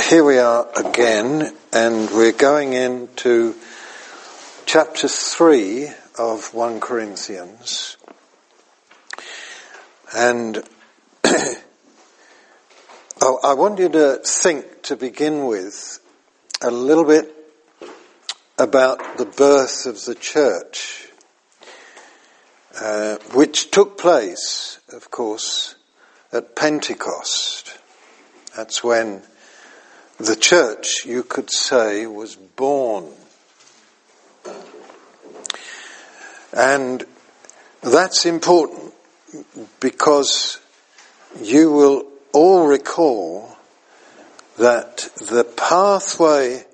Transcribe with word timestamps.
here 0.00 0.24
we 0.24 0.38
are 0.38 0.66
again, 0.76 1.54
and 1.72 2.10
we're 2.10 2.32
going 2.32 2.72
into 2.72 3.54
chapter 4.64 5.08
3 5.08 5.88
of 6.18 6.54
1 6.54 6.80
Corinthians. 6.80 7.96
And 10.16 10.62
I 11.24 11.52
want 13.54 13.78
you 13.80 13.88
to 13.90 14.20
think 14.24 14.82
to 14.82 14.96
begin 14.96 15.46
with 15.46 16.00
a 16.62 16.70
little 16.70 17.04
bit 17.04 17.34
about 18.58 19.18
the 19.18 19.26
birth 19.26 19.84
of 19.84 20.04
the 20.04 20.14
church, 20.14 21.08
uh, 22.80 23.16
which 23.34 23.70
took 23.70 23.98
place, 23.98 24.78
of 24.92 25.10
course, 25.10 25.74
at 26.32 26.56
Pentecost. 26.56 27.78
That's 28.56 28.82
when 28.82 29.22
the 30.18 30.36
church, 30.36 31.04
you 31.04 31.22
could 31.22 31.50
say, 31.50 32.06
was 32.06 32.34
born. 32.34 33.12
And 36.52 37.04
that's 37.82 38.26
important 38.26 38.92
because 39.80 40.58
you 41.40 41.70
will 41.70 42.08
all 42.32 42.66
recall 42.66 43.56
that 44.56 45.08
the 45.16 45.44
pathway 45.44 46.64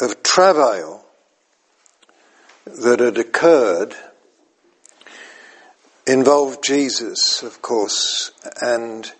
of 0.00 0.22
travail 0.22 1.04
that 2.66 2.98
had 2.98 3.18
occurred 3.18 3.94
involved 6.06 6.64
Jesus, 6.64 7.42
of 7.42 7.62
course, 7.62 8.32
and 8.60 9.12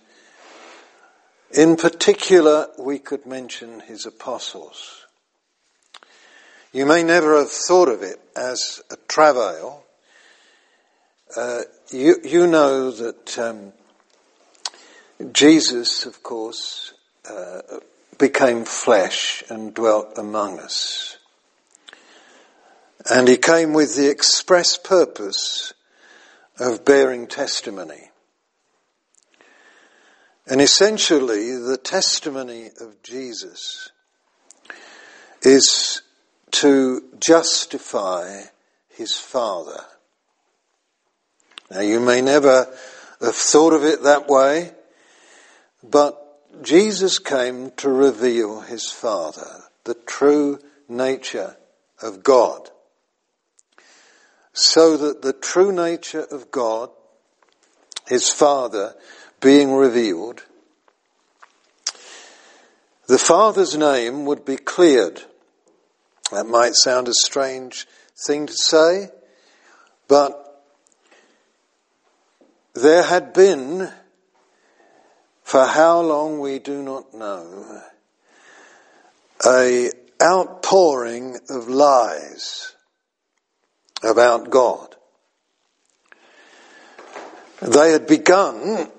in 1.54 1.76
particular, 1.76 2.68
we 2.78 2.98
could 2.98 3.26
mention 3.26 3.80
his 3.80 4.06
apostles. 4.06 5.06
You 6.72 6.84
may 6.84 7.04
never 7.04 7.38
have 7.38 7.52
thought 7.52 7.88
of 7.88 8.02
it 8.02 8.20
as 8.36 8.82
a 8.90 8.96
travail. 9.06 9.84
Uh, 11.36 11.62
you, 11.90 12.16
you 12.24 12.46
know 12.48 12.90
that 12.90 13.38
um, 13.38 13.72
Jesus, 15.32 16.04
of 16.06 16.24
course, 16.24 16.92
uh, 17.30 17.60
became 18.18 18.64
flesh 18.64 19.44
and 19.48 19.72
dwelt 19.72 20.18
among 20.18 20.58
us. 20.58 21.18
And 23.08 23.28
he 23.28 23.36
came 23.36 23.72
with 23.72 23.94
the 23.94 24.10
express 24.10 24.76
purpose 24.76 25.72
of 26.58 26.84
bearing 26.84 27.28
testimony. 27.28 28.10
And 30.46 30.60
essentially, 30.60 31.56
the 31.56 31.78
testimony 31.78 32.70
of 32.80 33.02
Jesus 33.02 33.90
is 35.40 36.02
to 36.50 37.02
justify 37.18 38.42
his 38.90 39.16
Father. 39.16 39.80
Now, 41.70 41.80
you 41.80 41.98
may 41.98 42.20
never 42.20 42.66
have 43.20 43.34
thought 43.34 43.72
of 43.72 43.84
it 43.84 44.02
that 44.02 44.28
way, 44.28 44.72
but 45.82 46.20
Jesus 46.62 47.18
came 47.18 47.70
to 47.78 47.88
reveal 47.88 48.60
his 48.60 48.90
Father, 48.90 49.64
the 49.84 49.94
true 49.94 50.58
nature 50.88 51.56
of 52.02 52.22
God, 52.22 52.70
so 54.52 54.96
that 54.98 55.22
the 55.22 55.32
true 55.32 55.72
nature 55.72 56.24
of 56.30 56.50
God, 56.50 56.90
his 58.06 58.30
Father, 58.30 58.94
being 59.44 59.74
revealed, 59.74 60.42
the 63.06 63.18
Father's 63.18 63.76
name 63.76 64.24
would 64.24 64.42
be 64.46 64.56
cleared. 64.56 65.22
That 66.32 66.46
might 66.46 66.72
sound 66.74 67.08
a 67.08 67.12
strange 67.12 67.86
thing 68.26 68.46
to 68.46 68.54
say, 68.54 69.10
but 70.08 70.64
there 72.72 73.02
had 73.02 73.34
been, 73.34 73.92
for 75.42 75.66
how 75.66 76.00
long 76.00 76.40
we 76.40 76.58
do 76.58 76.82
not 76.82 77.12
know, 77.12 77.82
a 79.46 79.90
outpouring 80.22 81.36
of 81.50 81.68
lies 81.68 82.74
about 84.02 84.48
God. 84.48 84.96
They 87.60 87.92
had 87.92 88.06
begun 88.06 88.90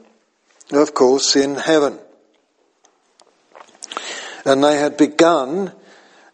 of 0.72 0.94
course, 0.94 1.36
in 1.36 1.56
heaven. 1.56 2.00
And 4.46 4.64
they 4.64 4.78
had 4.78 4.98
begun 4.98 5.72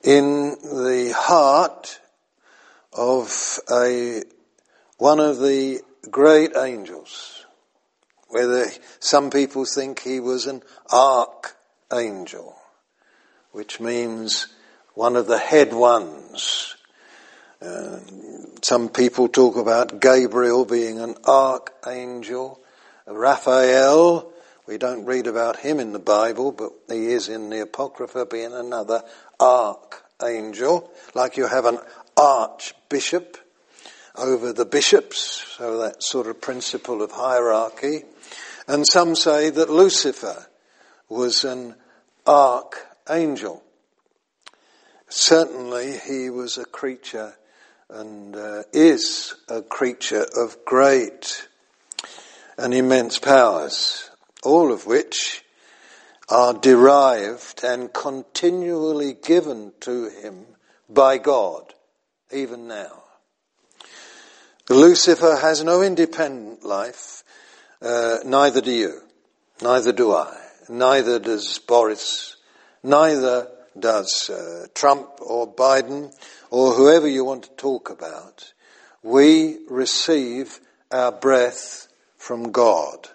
in 0.03 0.52
the 0.62 1.14
heart 1.16 2.00
of 2.94 3.59
a, 3.72 4.24
one 4.97 5.20
of 5.20 5.40
the 5.40 5.81
great 6.09 6.56
angels, 6.58 7.46
whether 8.28 8.66
some 9.00 9.30
people 9.30 9.66
think 9.66 10.02
he 10.02 10.20
was 10.20 10.46
an 10.46 10.64
archangel, 10.91 12.56
which 13.52 13.80
means 13.80 14.47
one 14.94 15.16
of 15.16 15.28
the 15.28 15.38
head 15.38 15.74
ones. 15.74 16.75
Uh, 17.62 18.00
some 18.62 18.90
people 18.90 19.28
talk 19.28 19.56
about 19.56 20.02
Gabriel 20.02 20.66
being 20.66 21.00
an 21.00 21.16
archangel. 21.25 22.61
Raphael, 23.08 24.32
we 24.68 24.78
don't 24.78 25.06
read 25.06 25.28
about 25.28 25.58
him 25.58 25.80
in 25.80 25.92
the 25.92 26.00
Bible, 26.00 26.52
but 26.52 26.72
he 26.88 27.08
is 27.08 27.30
in 27.30 27.50
the 27.50 27.62
Apocrypha 27.62 28.26
being 28.26 28.54
another 28.54 29.04
archangel, 29.40 30.92
like 31.14 31.38
you 31.38 31.48
have 31.48 31.66
an 31.66 31.80
archbishop 32.16 33.38
over 34.16 34.54
the 34.54 34.66
bishops, 34.66 35.46
so 35.58 35.80
that 35.80 36.04
sort 36.04 36.28
of 36.28 36.42
principle 36.42 37.02
of 37.02 37.12
hierarchy. 37.12 38.04
And 38.68 38.86
some 38.86 39.16
say 39.16 39.50
that 39.50 39.70
Lucifer 39.70 40.48
was 41.10 41.44
an 41.44 41.76
archangel. 42.26 43.64
Certainly 45.10 45.98
he 46.06 46.30
was 46.30 46.58
a 46.58 46.66
creature 46.66 47.34
and 47.90 48.36
uh, 48.36 48.64
is 48.72 49.36
a 49.50 49.62
creature 49.62 50.26
of 50.38 50.64
great 50.64 51.48
and 52.62 52.76
immense 52.76 53.18
powers, 53.18 54.12
all 54.44 54.72
of 54.72 54.86
which 54.86 55.44
are 56.30 56.54
derived 56.54 57.64
and 57.64 57.92
continually 57.92 59.16
given 59.16 59.74
to 59.80 60.10
him 60.10 60.46
by 60.88 61.18
God, 61.18 61.74
even 62.32 62.68
now. 62.68 63.02
Lucifer 64.70 65.38
has 65.38 65.64
no 65.64 65.82
independent 65.82 66.64
life, 66.64 67.24
uh, 67.82 68.20
neither 68.24 68.62
do 68.62 68.72
you, 68.72 69.02
neither 69.64 69.92
do 69.92 70.14
I, 70.14 70.38
neither 70.70 71.18
does 71.18 71.58
Boris, 71.58 72.36
neither 72.84 73.48
does 73.78 74.30
uh, 74.30 74.68
Trump 74.76 75.10
or 75.20 75.52
Biden 75.52 76.14
or 76.52 76.74
whoever 76.74 77.08
you 77.08 77.26
want 77.26 77.44
to 77.44 77.50
talk 77.58 77.90
about. 77.90 78.54
We 79.02 79.58
receive 79.68 80.60
our 80.92 81.12
breath 81.12 81.88
from 82.22 82.52
God, 82.52 83.09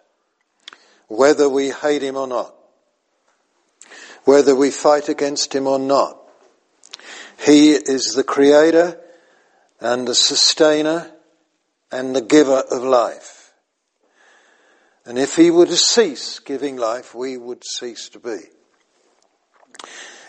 whether 1.06 1.48
we 1.48 1.70
hate 1.70 2.02
him 2.02 2.16
or 2.16 2.26
not, 2.26 2.52
whether 4.24 4.52
we 4.52 4.72
fight 4.72 5.08
against 5.08 5.54
him 5.54 5.68
or 5.68 5.78
not. 5.78 6.18
He 7.38 7.70
is 7.70 8.14
the 8.16 8.24
creator 8.24 8.98
and 9.80 10.08
the 10.08 10.14
sustainer 10.14 11.12
and 11.92 12.16
the 12.16 12.20
giver 12.20 12.64
of 12.68 12.82
life. 12.82 13.52
And 15.04 15.18
if 15.18 15.36
he 15.36 15.52
were 15.52 15.66
to 15.66 15.76
cease 15.76 16.40
giving 16.40 16.76
life, 16.76 17.14
we 17.14 17.36
would 17.36 17.62
cease 17.64 18.08
to 18.08 18.18
be. 18.18 18.38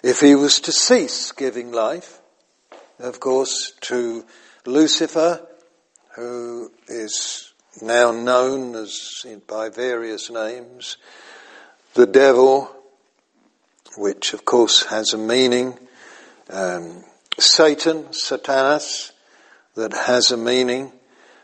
If 0.03 0.19
he 0.19 0.35
was 0.35 0.59
to 0.59 0.71
cease 0.71 1.31
giving 1.31 1.71
life, 1.71 2.19
of 2.99 3.19
course, 3.19 3.73
to 3.81 4.23
Lucifer, 4.67 5.47
who 6.15 6.71
is 6.87 7.53
now 7.81 8.11
known 8.11 8.75
as 8.75 9.25
by 9.47 9.69
various 9.69 10.29
names, 10.29 10.97
the 11.93 12.05
devil, 12.05 12.71
which 13.97 14.33
of 14.33 14.45
course 14.45 14.85
has 14.87 15.13
a 15.13 15.17
meaning, 15.17 15.77
um, 16.49 17.03
Satan, 17.39 18.05
Satanas, 18.05 19.11
that 19.75 19.93
has 19.93 20.31
a 20.31 20.37
meaning, 20.37 20.91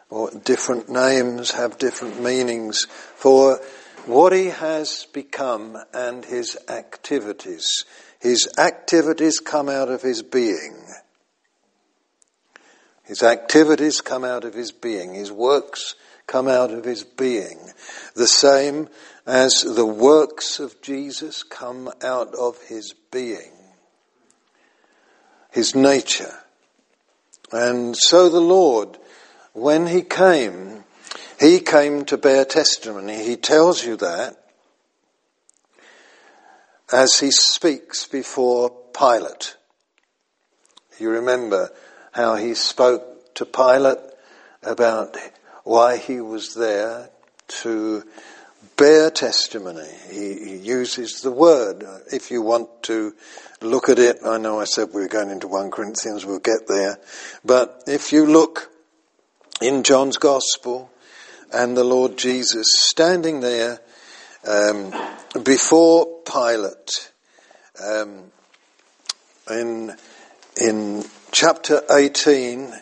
or 0.10 0.32
different 0.32 0.90
names 0.90 1.52
have 1.52 1.78
different 1.78 2.22
meanings 2.22 2.86
for 3.16 3.60
what 4.06 4.34
he 4.34 4.48
has 4.48 5.08
become 5.14 5.78
and 5.94 6.26
his 6.26 6.58
activities. 6.68 7.86
His 8.20 8.48
activities 8.58 9.40
come 9.40 9.70
out 9.70 9.90
of 9.90 10.02
his 10.02 10.24
being. 10.24 10.84
His 13.04 13.22
activities 13.22 14.02
come 14.02 14.24
out 14.24 14.46
of 14.46 14.54
his 14.54 14.72
being. 14.72 15.14
His 15.14 15.32
works 15.32 15.96
come 16.28 16.48
out 16.48 16.72
of 16.72 16.86
his 16.86 17.04
being, 17.04 17.60
the 18.16 18.28
same 18.28 18.90
as 19.26 19.62
the 19.62 19.86
works 19.86 20.60
of 20.60 20.82
Jesus 20.82 21.44
come 21.44 21.90
out 22.02 22.34
of 22.36 22.62
his 22.64 22.94
being, 23.12 23.54
his 25.52 25.76
nature. 25.76 26.40
And 27.52 27.96
so 27.96 28.30
the 28.30 28.42
Lord, 28.42 28.98
when 29.54 29.88
he 29.88 30.02
came, 30.02 30.84
he 31.40 31.60
came 31.60 32.06
to 32.06 32.18
bear 32.18 32.46
testimony. 32.46 33.24
He 33.24 33.36
tells 33.36 33.86
you 33.86 33.98
that 33.98 34.38
as 36.92 37.20
he 37.20 37.32
speaks 37.32 38.08
before 38.08 38.72
Pilate. 38.98 39.56
You 41.00 41.10
remember 41.10 41.72
how 42.12 42.36
he 42.36 42.54
spoke 42.54 43.34
to 43.36 43.46
Pilate 43.46 43.98
about 44.62 45.18
why 45.64 45.98
he 45.98 46.22
was 46.22 46.54
there 46.54 47.10
to 47.48 48.04
bear 48.78 49.10
testimony. 49.10 49.88
He, 50.10 50.34
he, 50.36 50.56
uses 50.58 51.22
the 51.22 51.32
word. 51.32 51.84
If 52.12 52.32
you 52.32 52.42
want 52.42 52.84
to 52.84 53.14
look 53.62 53.90
at 53.90 54.00
it, 54.00 54.18
I 54.26 54.38
know 54.38 54.60
I 54.60 54.66
said 54.66 54.90
we 54.94 55.02
were 55.02 55.08
going 55.08 55.30
into 55.30 55.48
1 55.48 55.72
Corinthians, 55.72 56.26
we'll 56.26 56.40
get 56.40 56.68
there. 56.68 57.00
But 57.46 57.84
if 57.88 58.12
you 58.12 58.26
look 58.26 58.72
in 59.62 59.84
John's 59.84 60.18
Gospel 60.18 60.92
and 61.54 61.78
the 61.78 61.84
Lord 61.84 62.18
Jesus 62.18 62.68
standing 62.90 63.42
there 63.42 63.80
um, 64.46 64.94
before 65.44 66.22
Pilate, 66.26 67.12
um, 67.84 68.32
in, 69.50 69.96
in 70.60 71.04
chapter 71.32 71.82
18 71.90 72.74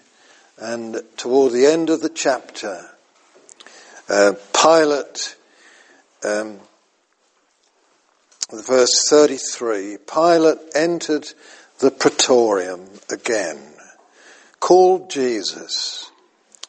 and 0.62 1.02
toward 1.18 1.54
the 1.54 1.66
end 1.66 1.90
of 1.90 2.02
the 2.02 2.10
chapter, 2.10 2.88
uh, 4.08 4.34
Pilate, 4.54 5.36
um, 6.24 6.60
verse 8.54 9.10
33, 9.10 9.98
Pilate 10.06 10.60
entered 10.76 11.28
the 11.80 11.90
praetorium 11.90 12.88
again, 13.10 13.58
called 14.60 15.10
Jesus, 15.10 16.12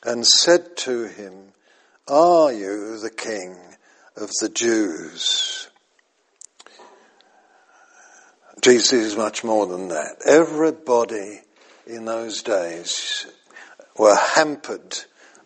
and 0.03 0.27
said 0.27 0.75
to 0.79 1.05
him, 1.05 1.53
Are 2.09 2.51
you 2.51 2.99
the 2.99 3.11
king 3.11 3.57
of 4.17 4.31
the 4.41 4.49
Jews? 4.49 5.69
Jesus 8.63 8.93
is 8.93 9.17
much 9.19 9.45
more 9.45 9.67
than 9.67 9.89
that. 9.89 10.17
Everybody 10.25 11.43
in 11.87 12.07
those 12.07 12.43
days 12.43 13.27
were 13.99 14.17
hampered 14.17 14.99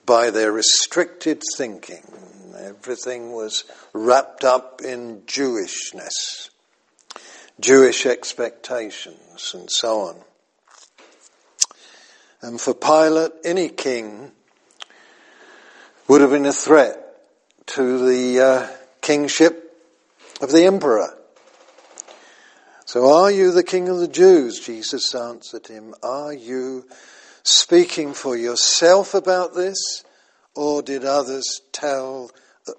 by 0.04 0.30
their 0.30 0.52
restricted 0.52 1.42
thinking. 1.56 2.04
Everything 2.58 3.32
was 3.32 3.64
wrapped 3.92 4.44
up 4.44 4.80
in 4.82 5.22
Jewishness, 5.22 6.50
Jewish 7.60 8.06
expectations, 8.06 9.52
and 9.54 9.70
so 9.70 10.00
on. 10.00 10.16
And 12.40 12.60
for 12.60 12.74
Pilate, 12.74 13.32
any 13.44 13.68
king 13.68 14.30
would 16.08 16.20
have 16.20 16.30
been 16.30 16.46
a 16.46 16.52
threat 16.52 17.02
to 17.66 18.06
the 18.06 18.40
uh, 18.40 18.68
kingship 19.00 19.76
of 20.40 20.52
the 20.52 20.64
emperor. 20.64 21.16
So 22.84 23.12
are 23.12 23.30
you 23.30 23.50
the 23.50 23.64
king 23.64 23.88
of 23.88 23.98
the 23.98 24.08
Jews? 24.08 24.60
Jesus 24.60 25.14
answered 25.14 25.66
him. 25.66 25.94
Are 26.02 26.32
you 26.32 26.86
speaking 27.46 28.12
for 28.12 28.36
yourself 28.36 29.14
about 29.14 29.54
this, 29.54 30.04
or 30.54 30.82
did 30.82 31.04
others 31.04 31.60
tell 31.72 32.30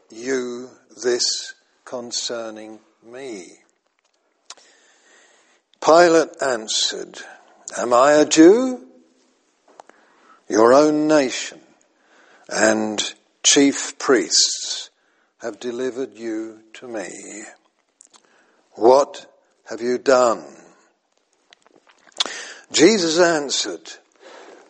you 0.09 0.69
this 1.01 1.53
concerning 1.85 2.79
me? 3.03 3.47
Pilate 5.83 6.41
answered, 6.41 7.19
Am 7.77 7.93
I 7.93 8.13
a 8.13 8.25
Jew? 8.25 8.85
Your 10.49 10.73
own 10.73 11.07
nation 11.07 11.61
and 12.49 13.13
chief 13.43 13.97
priests 13.97 14.89
have 15.39 15.59
delivered 15.59 16.17
you 16.17 16.61
to 16.73 16.87
me. 16.87 17.43
What 18.71 19.31
have 19.69 19.81
you 19.81 19.97
done? 19.97 20.45
Jesus 22.71 23.19
answered, 23.19 23.93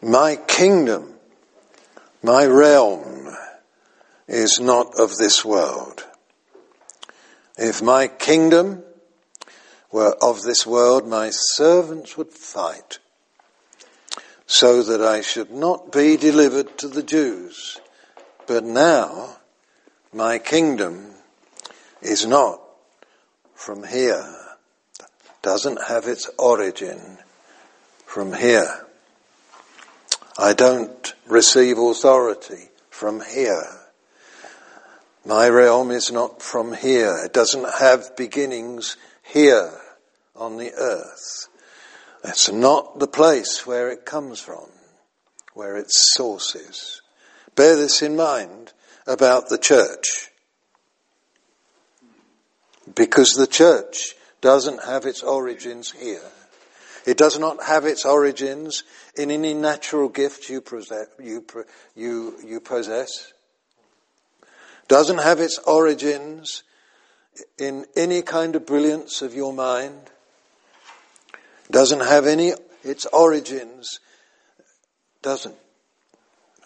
my 0.02 0.36
kingdom, 0.36 1.14
my 2.22 2.46
realm 2.46 3.36
is 4.28 4.60
not 4.60 5.00
of 5.00 5.16
this 5.18 5.44
world. 5.44 6.06
If 7.58 7.82
my 7.82 8.08
kingdom 8.08 8.84
were 9.92 10.16
of 10.22 10.42
this 10.44 10.66
world, 10.66 11.08
my 11.08 11.30
servants 11.32 12.18
would 12.18 12.32
fight 12.32 13.00
so 14.46 14.82
that 14.84 15.02
I 15.02 15.22
should 15.22 15.52
not 15.52 15.92
be 15.92 16.18
delivered 16.18 16.78
to 16.80 16.88
the 16.88 17.04
Jews. 17.04 17.80
But 18.46 18.64
now 18.64 19.38
my 20.14 20.40
kingdom 20.40 21.14
is 22.02 22.26
not 22.26 22.62
from 23.56 23.84
here, 23.84 24.36
doesn't 25.42 25.82
have 25.88 26.06
its 26.06 26.30
origin 26.38 27.18
from 28.06 28.34
here. 28.34 28.87
I 30.40 30.54
don't 30.54 31.14
receive 31.28 31.80
authority 31.80 32.70
from 32.92 33.22
here. 33.22 33.66
My 35.26 35.50
realm 35.50 35.90
is 35.90 36.12
not 36.12 36.44
from 36.44 36.74
here. 36.74 37.18
It 37.26 37.34
doesn't 37.34 37.68
have 37.80 38.16
beginnings 38.16 38.98
here 39.24 39.72
on 40.36 40.58
the 40.58 40.74
earth. 40.74 41.48
That's 42.24 42.52
not 42.52 43.00
the 43.00 43.08
place 43.08 43.66
where 43.66 43.90
it 43.90 44.06
comes 44.06 44.40
from, 44.40 44.70
where 45.54 45.76
its 45.76 46.14
source 46.16 46.54
is. 46.54 47.02
Bear 47.56 47.76
this 47.76 48.04
in 48.04 48.16
mind 48.16 48.74
about 49.08 49.50
the 49.50 49.58
church. 49.58 50.30
Because 52.94 53.32
the 53.32 53.48
church 53.48 54.14
doesn't 54.40 54.84
have 54.84 55.06
its 55.06 55.24
origins 55.24 55.92
here. 55.92 56.32
It 57.08 57.16
does 57.16 57.40
not 57.40 57.64
have 57.64 57.86
its 57.86 58.04
origins 58.04 58.84
in 59.16 59.32
any 59.32 59.54
natural 59.54 60.10
gift 60.10 60.50
you 60.50 60.60
possess. 60.60 61.08
You, 61.18 61.46
you, 61.96 62.36
you 62.46 62.60
possess. 62.60 63.32
Doesn't 64.90 65.20
have 65.20 65.40
its 65.40 65.58
origins 65.60 66.64
in 67.58 67.86
any 67.96 68.22
kind 68.22 68.58
of 68.58 68.66
brilliance 68.66 69.22
of 69.22 69.34
your 69.34 69.54
mind. 69.54 70.10
Doesn't 71.72 72.02
have 72.02 72.28
any, 72.28 72.52
its 72.84 73.06
origins, 73.06 74.02
doesn't, 75.22 75.56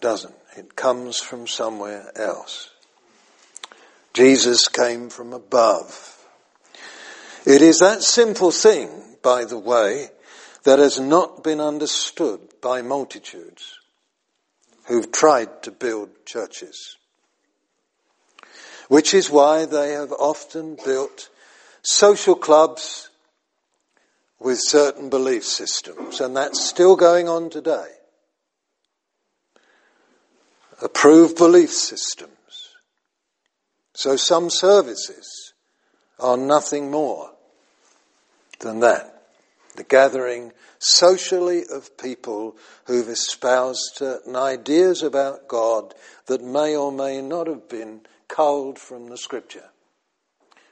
doesn't. 0.02 0.36
It 0.58 0.76
comes 0.76 1.20
from 1.20 1.46
somewhere 1.46 2.12
else. 2.16 2.72
Jesus 4.16 4.68
came 4.68 5.10
from 5.12 5.34
above. 5.34 6.18
It 7.46 7.62
is 7.62 7.78
that 7.78 8.02
simple 8.02 8.50
thing, 8.50 8.90
by 9.22 9.46
the 9.46 9.60
way, 9.60 10.10
that 10.64 10.80
has 10.80 11.00
not 11.00 11.44
been 11.44 11.60
understood 11.60 12.40
by 12.62 12.82
multitudes 12.82 13.80
who've 14.86 15.12
tried 15.12 15.64
to 15.64 15.72
build 15.72 16.10
churches. 16.26 16.98
Which 18.88 19.14
is 19.14 19.30
why 19.30 19.66
they 19.66 19.94
have 19.94 20.12
often 20.12 20.78
built 20.84 21.30
social 21.82 22.36
clubs 22.36 23.10
with 24.40 24.60
certain 24.62 25.10
belief 25.10 25.46
systems, 25.46 26.20
and 26.20 26.36
that's 26.36 26.64
still 26.64 26.96
going 26.96 27.30
on 27.30 27.50
today. 27.50 27.88
Approved 30.82 31.38
belief 31.38 31.72
systems. 31.72 32.32
So 33.94 34.16
some 34.16 34.50
services 34.50 35.54
are 36.20 36.38
nothing 36.38 36.90
more 36.92 37.32
than 38.60 38.80
that 38.80 39.11
the 39.76 39.84
gathering 39.84 40.52
socially 40.80 41.64
of 41.72 41.98
people 41.98 42.56
who've 42.86 43.08
espoused 43.08 43.96
certain 43.96 44.36
ideas 44.36 45.04
about 45.04 45.48
God 45.48 45.94
that 46.26 46.44
may 46.44 46.76
or 46.76 46.92
may 46.92 47.22
not 47.22 47.48
have 47.48 47.70
been 47.70 48.02
culled 48.28 48.80
from 48.80 49.08
the 49.08 49.18
scripture. 49.18 49.70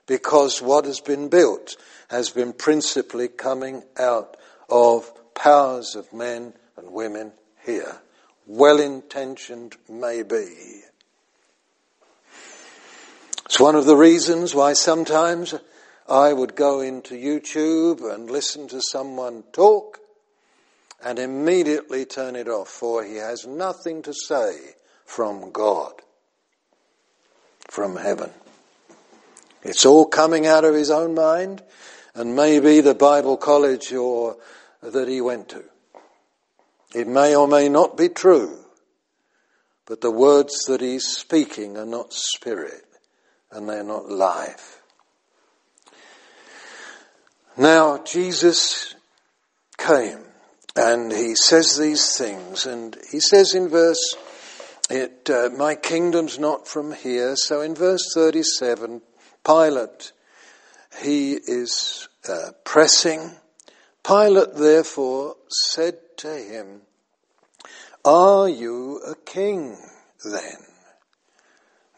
Because 0.06 0.62
what 0.62 0.86
has 0.86 1.00
been 1.00 1.29
built 1.29 1.77
has 2.10 2.29
been 2.29 2.53
principally 2.53 3.27
coming 3.27 3.84
out 3.98 4.38
of 4.70 5.12
powers 5.36 5.96
of 5.96 6.12
men 6.12 6.53
and 6.77 6.91
women 6.91 7.32
here. 7.65 8.01
Well 8.48 8.79
intentioned, 8.79 9.77
maybe. 9.88 10.82
It's 13.46 13.60
one 13.60 13.75
of 13.75 13.86
the 13.86 13.96
reasons 13.96 14.56
why 14.56 14.74
sometimes 14.74 15.53
I 16.10 16.34
would 16.34 16.56
go 16.56 16.82
into 16.82 17.16
YouTube 17.16 18.13
and 18.13 18.30
listen 18.30 18.68
to 18.70 18.82
someone 18.82 19.44
talk 19.54 20.00
and 21.04 21.20
immediately 21.20 22.06
turn 22.06 22.36
it 22.36 22.48
off, 22.48 22.68
for 22.68 23.04
he 23.04 23.16
has 23.16 23.46
nothing 23.48 24.01
to 24.04 24.13
say 24.13 24.58
from 25.06 25.51
God. 25.51 25.94
from 27.70 27.96
heaven. 27.96 28.32
It's 29.62 29.86
all 29.86 30.06
coming 30.06 30.48
out 30.48 30.66
of 30.66 30.74
his 30.74 30.89
own 30.89 31.13
mind 31.13 31.62
and 32.16 32.36
maybe 32.36 32.82
the 32.82 32.96
Bible 32.96 33.38
college 33.38 33.94
or 33.94 34.38
that 34.82 35.08
he 35.08 35.22
went 35.22 35.50
to. 35.50 35.63
It 36.96 37.08
may 37.08 37.36
or 37.36 37.48
may 37.48 37.70
not 37.70 37.96
be 37.96 38.10
true, 38.10 38.58
but 39.86 40.01
the 40.01 40.12
words 40.12 40.66
that 40.68 40.82
he's 40.82 41.06
speaking 41.06 41.78
are 41.78 41.86
not 41.86 42.12
spirit 42.12 42.86
and 43.51 43.70
they're 43.70 43.84
not 43.84 44.10
life. 44.10 44.78
Now, 47.58 47.98
Jesus 48.03 48.96
came 49.77 50.20
and 50.75 51.12
he 51.12 51.36
says 51.36 51.77
these 51.77 52.18
things 52.18 52.65
and 52.65 52.96
he 53.12 53.20
says 53.20 53.53
in 53.53 53.70
verse 53.70 54.15
it, 54.89 55.29
uh, 55.29 55.50
my 55.56 55.75
kingdom's 55.75 56.39
not 56.39 56.68
from 56.68 56.94
here. 56.94 57.36
So 57.36 57.62
in 57.62 57.75
verse 57.75 58.12
37, 58.13 59.01
Pilate, 59.46 60.12
he 61.01 61.34
is 61.34 62.08
uh, 62.27 62.51
pressing. 62.63 63.32
Pilate 64.03 64.56
therefore 64.56 65.36
said 65.48 65.98
to 66.18 66.36
him, 66.36 66.82
Are 68.03 68.50
you 68.50 69.00
a 69.08 69.15
king 69.15 69.77
then? 70.25 70.58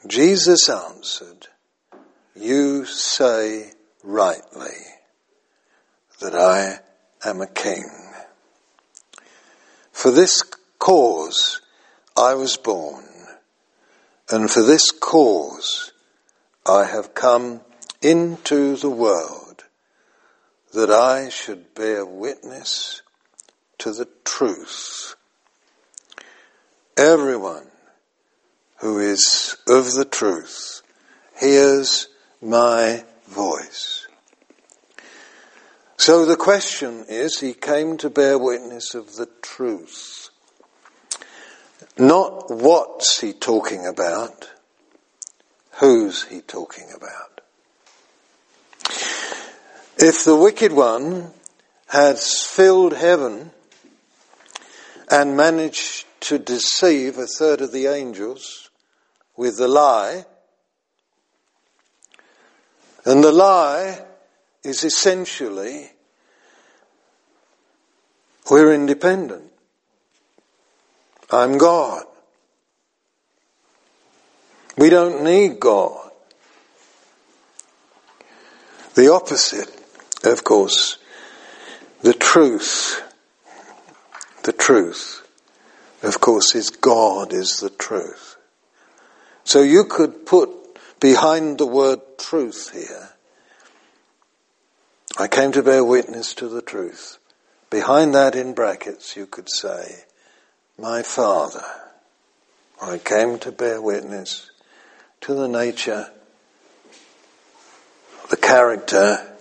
Jesus 0.08 0.70
answered, 0.70 1.48
You 2.36 2.86
say 2.86 3.72
rightly 4.04 4.76
that 6.22 6.36
I 6.36 6.80
am 7.28 7.42
a 7.42 7.48
king. 7.48 7.90
For 9.92 10.12
this 10.12 10.44
cause 10.78 11.62
I 12.16 12.36
was 12.36 12.58
born, 12.58 13.06
and 14.30 14.50
for 14.50 14.64
this 14.64 14.92
cause 14.92 15.92
I 16.66 16.86
have 16.86 17.14
come 17.16 17.62
into 18.02 18.76
the 18.76 18.90
world, 18.90 19.64
that 20.74 20.92
I 20.92 21.30
should 21.30 21.74
bear 21.74 22.06
witness 22.06 23.02
to 23.80 23.92
the 23.92 24.08
truth. 24.24 25.16
Everyone 26.96 27.68
who 28.78 29.00
is 29.00 29.58
of 29.68 29.94
the 29.94 30.06
truth 30.06 30.84
hears 31.40 32.08
my 32.42 33.04
voice. 33.28 34.01
So 36.02 36.26
the 36.26 36.36
question 36.36 37.06
is, 37.10 37.42
he 37.42 37.54
came 37.54 37.96
to 37.98 38.10
bear 38.10 38.36
witness 38.36 38.96
of 38.96 39.18
the 39.18 39.30
truth. 39.44 40.32
Not 41.96 42.50
what's 42.50 43.22
he 43.22 43.34
talking 43.34 43.86
about, 43.86 44.50
who's 45.74 46.24
he 46.24 46.42
talking 46.42 46.92
about. 46.92 47.42
If 50.00 50.26
the 50.26 50.36
wicked 50.36 50.72
one 50.74 51.34
has 51.90 52.42
filled 52.42 52.94
heaven 52.94 53.52
and 55.08 55.38
managed 55.38 56.08
to 56.22 56.40
deceive 56.40 57.20
a 57.20 57.28
third 57.28 57.62
of 57.62 57.72
the 57.72 57.86
angels 57.86 58.72
with 59.38 59.60
the 59.60 59.68
lie, 59.68 60.26
and 63.06 63.24
the 63.24 63.32
lie 63.32 64.06
is 64.64 64.84
essentially 64.84 65.92
we're 68.50 68.74
independent. 68.74 69.52
I'm 71.32 71.58
God. 71.58 72.04
We 74.78 74.90
don't 74.90 75.24
need 75.24 75.60
God. 75.60 76.12
The 78.96 79.14
opposite, 79.14 79.70
of 80.26 80.44
course, 80.44 80.98
the 82.02 82.14
truth, 82.14 83.02
the 84.44 84.52
truth, 84.52 85.26
of 86.04 86.20
course, 86.20 86.56
is 86.56 86.70
God 86.70 87.32
is 87.32 87.60
the 87.62 87.70
truth. 87.70 88.36
So 89.44 89.62
you 89.62 89.86
could 89.86 90.26
put 90.26 90.50
behind 91.00 91.58
the 91.58 91.68
word 91.68 92.00
truth 92.18 92.72
here, 92.74 93.11
I 95.22 95.28
came 95.28 95.52
to 95.52 95.62
bear 95.62 95.86
witness 95.86 96.34
to 96.34 96.48
the 96.48 96.64
truth. 96.64 97.20
Behind 97.70 98.16
that 98.16 98.36
in 98.36 98.56
brackets 98.56 99.16
you 99.16 99.28
could 99.28 99.52
say, 99.52 100.06
my 100.80 101.04
Father. 101.04 101.64
I 102.82 102.98
came 102.98 103.38
to 103.38 103.52
bear 103.52 103.80
witness 103.80 104.50
to 105.22 105.36
the 105.36 105.48
nature, 105.48 106.10
the 108.32 108.36
character 108.36 109.32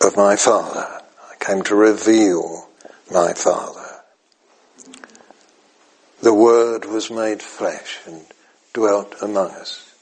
of 0.00 0.16
my 0.16 0.36
Father. 0.36 0.86
I 1.28 1.34
came 1.44 1.62
to 1.62 1.74
reveal 1.74 2.68
my 3.10 3.32
Father. 3.32 4.04
The 6.22 6.34
Word 6.34 6.84
was 6.84 7.10
made 7.10 7.42
flesh 7.42 7.98
and 8.06 8.24
dwelt 8.72 9.16
among 9.20 9.50
us. 9.50 9.93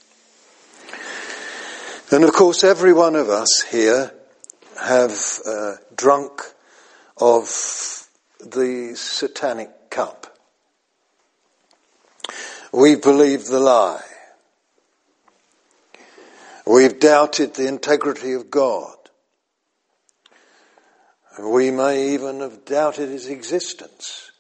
And 2.13 2.25
of 2.25 2.35
course, 2.35 2.63
every 2.63 2.93
one 2.93 3.17
of 3.17 3.31
us 3.31 3.63
here 3.71 4.13
have 4.79 5.19
uh, 5.47 5.77
drunk 5.97 6.43
of 7.17 7.47
the 8.39 8.93
satanic 8.97 9.89
cup. 9.89 10.27
We 12.71 12.97
believe 12.97 13.47
the 13.47 13.61
lie. 13.61 14.03
We've 16.67 17.01
doubted 17.01 17.55
the 17.55 17.67
integrity 17.67 18.35
of 18.35 18.51
God. 18.51 18.95
We 21.41 21.71
may 21.71 22.13
even 22.13 22.41
have 22.41 22.67
doubted 22.67 23.09
his 23.09 23.31
existence. 23.31 24.33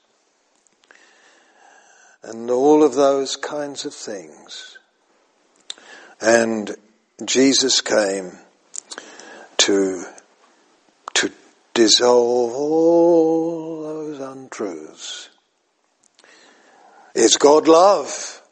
And 2.22 2.50
all 2.50 2.84
of 2.84 2.96
those 2.96 3.36
kinds 3.36 3.86
of 3.86 3.94
things. 3.94 4.76
And 6.20 6.76
Jesus 7.26 7.80
came 7.80 8.32
to 9.58 10.04
to 11.14 11.30
dissolve 11.74 12.54
all 12.54 13.82
those 13.82 14.20
untruths. 14.20 15.28
Is 17.14 17.36
God 17.36 17.68
love? 17.68 18.42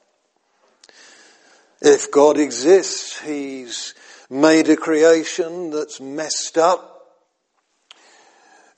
If 1.81 2.11
God 2.11 2.39
exists, 2.39 3.21
He's 3.21 3.95
made 4.29 4.69
a 4.69 4.77
creation 4.77 5.71
that's 5.71 6.01
messed 6.01 6.59
up 6.59 7.01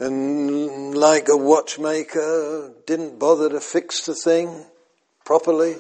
and 0.03 0.97
like 0.97 1.29
a 1.29 1.37
watchmaker 1.37 2.73
didn't 2.87 3.21
bother 3.21 3.49
to 3.51 3.61
fix 3.61 4.05
the 4.05 4.15
thing 4.15 4.67
properly. 5.25 5.77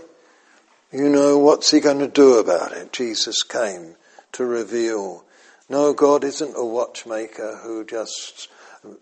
You 0.92 1.08
know, 1.08 1.38
what's 1.38 1.70
he 1.72 1.80
going 1.80 1.98
to 1.98 2.08
do 2.08 2.38
about 2.38 2.72
it? 2.72 2.92
Jesus 2.92 3.42
came 3.42 3.96
to 4.32 4.44
reveal 4.44 5.24
no, 5.72 5.94
God 5.94 6.22
isn't 6.22 6.54
a 6.54 6.66
watchmaker 6.66 7.56
who 7.62 7.86
just 7.86 8.48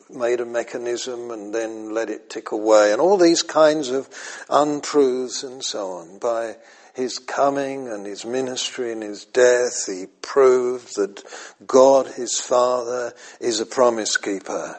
made 0.09 0.41
a 0.41 0.45
mechanism 0.45 1.33
and 1.33 1.53
then 1.53 1.93
let 1.93 2.11
it 2.11 2.31
tick 2.31 2.53
away 2.53 2.93
and 2.93 3.01
all 3.01 3.17
these 3.17 3.43
kinds 3.43 3.91
of 3.91 4.09
untruths 4.49 5.43
and 5.43 5.65
so 5.65 5.91
on. 5.91 6.19
By 6.21 6.59
his 6.95 7.19
coming 7.19 7.89
and 7.89 8.07
his 8.07 8.25
ministry 8.25 8.93
and 8.93 9.03
his 9.03 9.25
death, 9.25 9.87
he 9.87 10.07
proved 10.23 10.95
that 10.95 11.25
God, 11.67 12.07
his 12.07 12.39
Father, 12.39 13.15
is 13.41 13.59
a 13.59 13.67
promise 13.67 14.17
keeper. 14.17 14.79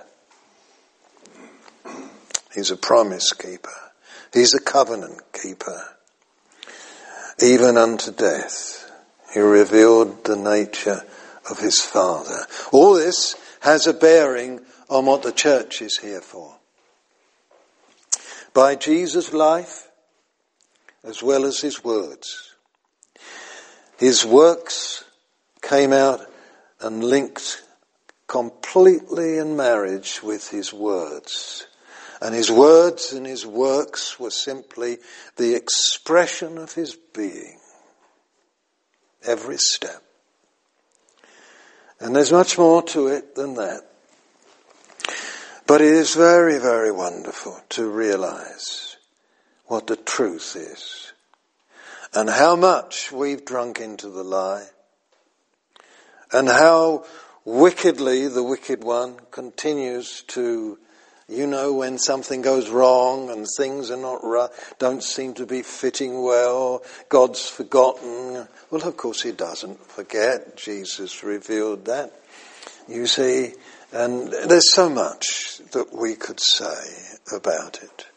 He's 2.54 2.72
a 2.72 2.78
promise 2.78 3.34
keeper. 3.34 3.92
He's 4.34 4.54
a 4.54 4.62
covenant 4.62 5.20
keeper. 5.34 5.98
Even 7.44 7.76
unto 7.76 8.14
death, 8.14 8.81
he 9.34 9.40
revealed 9.40 10.24
the 10.26 10.36
nature 10.36 11.02
of 11.50 11.60
his 11.60 11.82
Father. 11.82 12.46
All 12.72 12.94
this 12.94 13.36
has 13.62 13.88
a 13.88 13.94
bearing 13.94 14.60
on 14.90 15.06
what 15.06 15.24
the 15.24 15.32
church 15.32 15.82
is 15.82 15.98
here 15.98 16.22
for. 16.22 16.56
By 18.54 18.76
Jesus' 18.76 19.34
life, 19.34 19.88
as 21.04 21.24
well 21.24 21.46
as 21.46 21.62
his 21.62 21.84
words. 21.84 22.54
His 23.98 24.26
works 24.26 25.04
came 25.62 25.94
out 25.94 26.22
and 26.82 27.04
linked 27.04 27.64
completely 28.28 29.38
in 29.38 29.56
marriage 29.56 30.22
with 30.22 30.50
his 30.50 30.74
words. 30.74 31.68
And 32.22 32.36
his 32.36 32.52
words 32.52 33.14
and 33.14 33.26
his 33.26 33.46
works 33.46 34.20
were 34.20 34.32
simply 34.32 34.98
the 35.38 35.56
expression 35.56 36.58
of 36.58 36.74
his 36.74 36.96
being. 37.14 37.61
Every 39.26 39.58
step. 39.58 40.04
And 42.00 42.16
there's 42.16 42.32
much 42.32 42.58
more 42.58 42.82
to 42.84 43.08
it 43.08 43.36
than 43.36 43.56
that. 43.56 43.82
But 45.68 45.82
it 45.82 45.94
is 45.94 46.16
very, 46.16 46.58
very 46.58 46.92
wonderful 46.92 47.60
to 47.70 47.90
realize 47.90 48.98
what 49.68 49.88
the 49.88 49.96
truth 49.96 50.56
is. 50.56 51.14
and 52.14 52.30
how 52.30 52.56
much 52.56 53.12
we've 53.12 53.46
drunk 53.46 53.80
into 53.80 54.10
the 54.10 54.24
lie 54.24 54.68
and 56.32 56.48
how 56.48 57.06
wickedly 57.46 58.28
the 58.28 58.44
wicked 58.44 58.84
one 58.84 59.18
continues 59.32 60.24
to 60.24 60.78
you 61.32 61.48
know 61.48 61.74
when 61.74 61.98
something 61.98 62.42
goes 62.42 62.70
wrong 62.70 63.30
and 63.30 63.46
things 63.58 63.90
are 63.90 63.98
not 63.98 64.24
right, 64.24 64.50
don't 64.80 65.04
seem 65.04 65.34
to 65.36 65.46
be 65.46 65.62
fitting 65.62 66.22
well, 66.22 66.84
God's 67.10 67.48
forgotten. 67.48 68.48
Well, 68.70 68.88
of 68.88 68.98
course 68.98 69.22
he 69.22 69.32
doesn't 69.32 69.80
forget. 69.90 70.58
Jesus 70.58 71.24
revealed 71.24 71.86
that. 71.86 72.14
You 72.88 73.08
see, 73.08 73.54
and 73.94 74.32
there's 74.32 74.74
so 74.74 74.90
much 74.90 75.60
that 75.72 75.94
we 75.94 76.16
could 76.16 76.40
say 76.40 77.18
about 77.36 77.82
it. 77.82 78.08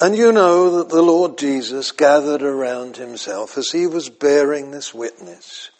And 0.00 0.16
you 0.16 0.30
know 0.30 0.78
that 0.78 0.90
the 0.90 1.02
Lord 1.02 1.38
Jesus 1.38 1.90
gathered 1.90 2.42
around 2.42 2.96
himself 2.96 3.58
as 3.58 3.70
he 3.70 3.88
was 3.88 4.08
bearing 4.08 4.70
this 4.70 4.94
witness 4.94 5.70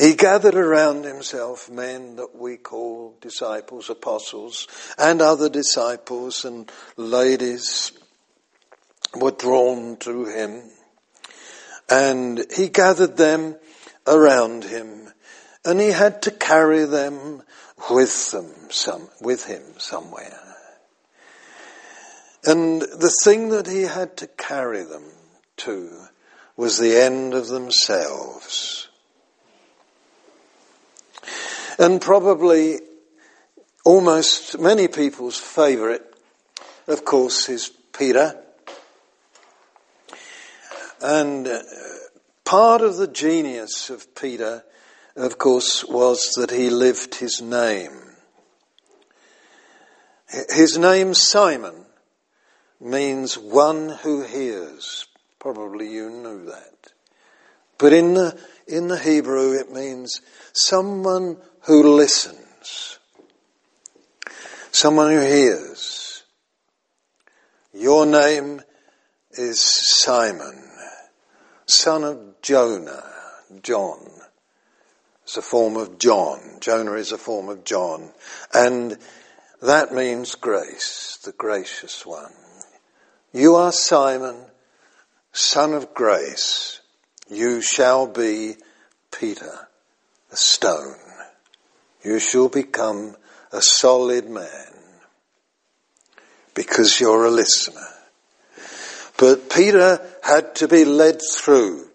he 0.00 0.14
gathered 0.14 0.54
around 0.54 1.04
himself 1.04 1.68
men 1.68 2.16
that 2.16 2.34
we 2.34 2.56
call 2.56 3.16
disciples, 3.20 3.90
apostles, 3.90 4.66
and 4.96 5.20
other 5.20 5.48
disciples 5.48 6.44
and 6.44 6.70
ladies 6.96 7.92
were 9.14 9.32
drawn 9.32 9.96
to 9.98 10.24
him. 10.24 10.62
And 11.90 12.46
he 12.56 12.68
gathered 12.68 13.16
them 13.16 13.56
around 14.06 14.64
him 14.64 15.12
and 15.64 15.80
he 15.80 15.90
had 15.90 16.22
to 16.22 16.30
carry 16.30 16.84
them 16.84 17.42
with 17.90 18.30
them 18.30 18.50
some, 18.70 19.08
with 19.20 19.44
him 19.44 19.62
somewhere. 19.78 20.38
And 22.44 22.80
the 22.80 23.14
thing 23.22 23.50
that 23.50 23.66
he 23.66 23.82
had 23.82 24.16
to 24.18 24.26
carry 24.26 24.82
them 24.82 25.04
to 25.58 26.06
was 26.56 26.78
the 26.78 26.96
end 26.96 27.34
of 27.34 27.48
themselves. 27.48 28.89
And 31.80 31.98
probably 31.98 32.78
almost 33.86 34.58
many 34.58 34.86
people's 34.86 35.38
favourite, 35.38 36.02
of 36.86 37.06
course, 37.06 37.48
is 37.48 37.70
Peter. 37.96 38.38
And 41.00 41.48
uh, 41.48 41.62
part 42.44 42.82
of 42.82 42.98
the 42.98 43.06
genius 43.06 43.88
of 43.88 44.14
Peter, 44.14 44.62
of 45.16 45.38
course, 45.38 45.82
was 45.82 46.34
that 46.36 46.50
he 46.50 46.68
lived 46.68 47.14
his 47.14 47.40
name. 47.40 47.98
His 50.50 50.76
name, 50.76 51.14
Simon, 51.14 51.86
means 52.78 53.38
one 53.38 53.88
who 53.88 54.22
hears. 54.22 55.06
Probably 55.38 55.90
you 55.90 56.10
knew 56.10 56.44
that. 56.44 56.92
But 57.78 57.94
in 57.94 58.12
the, 58.12 58.38
in 58.66 58.88
the 58.88 58.98
Hebrew 58.98 59.58
it 59.58 59.72
means 59.72 60.20
someone 60.52 61.38
who 61.62 61.94
listens, 61.94 62.98
someone 64.72 65.12
who 65.12 65.20
hears. 65.20 66.24
Your 67.72 68.06
name 68.06 68.62
is 69.32 69.60
Simon, 69.60 70.64
son 71.66 72.04
of 72.04 72.40
Jonah, 72.42 73.04
John. 73.62 74.06
It's 75.24 75.36
a 75.36 75.42
form 75.42 75.76
of 75.76 75.98
John. 75.98 76.40
Jonah 76.60 76.94
is 76.94 77.12
a 77.12 77.18
form 77.18 77.48
of 77.48 77.62
John. 77.64 78.10
And 78.52 78.98
that 79.62 79.92
means 79.92 80.34
grace, 80.34 81.18
the 81.24 81.32
gracious 81.32 82.04
one. 82.04 82.32
You 83.32 83.54
are 83.54 83.70
Simon, 83.70 84.36
son 85.32 85.74
of 85.74 85.94
grace. 85.94 86.80
You 87.28 87.60
shall 87.60 88.08
be 88.08 88.56
Peter, 89.12 89.68
a 90.32 90.36
stone 90.36 91.09
you 92.02 92.18
shall 92.18 92.48
become 92.48 93.16
a 93.52 93.60
solid 93.60 94.28
man 94.28 94.72
because 96.54 97.00
you're 97.00 97.24
a 97.24 97.30
listener. 97.30 97.86
But 99.18 99.50
Peter 99.50 100.00
had 100.22 100.54
to 100.56 100.68
be 100.68 100.84
led 100.84 101.20
through 101.36 101.88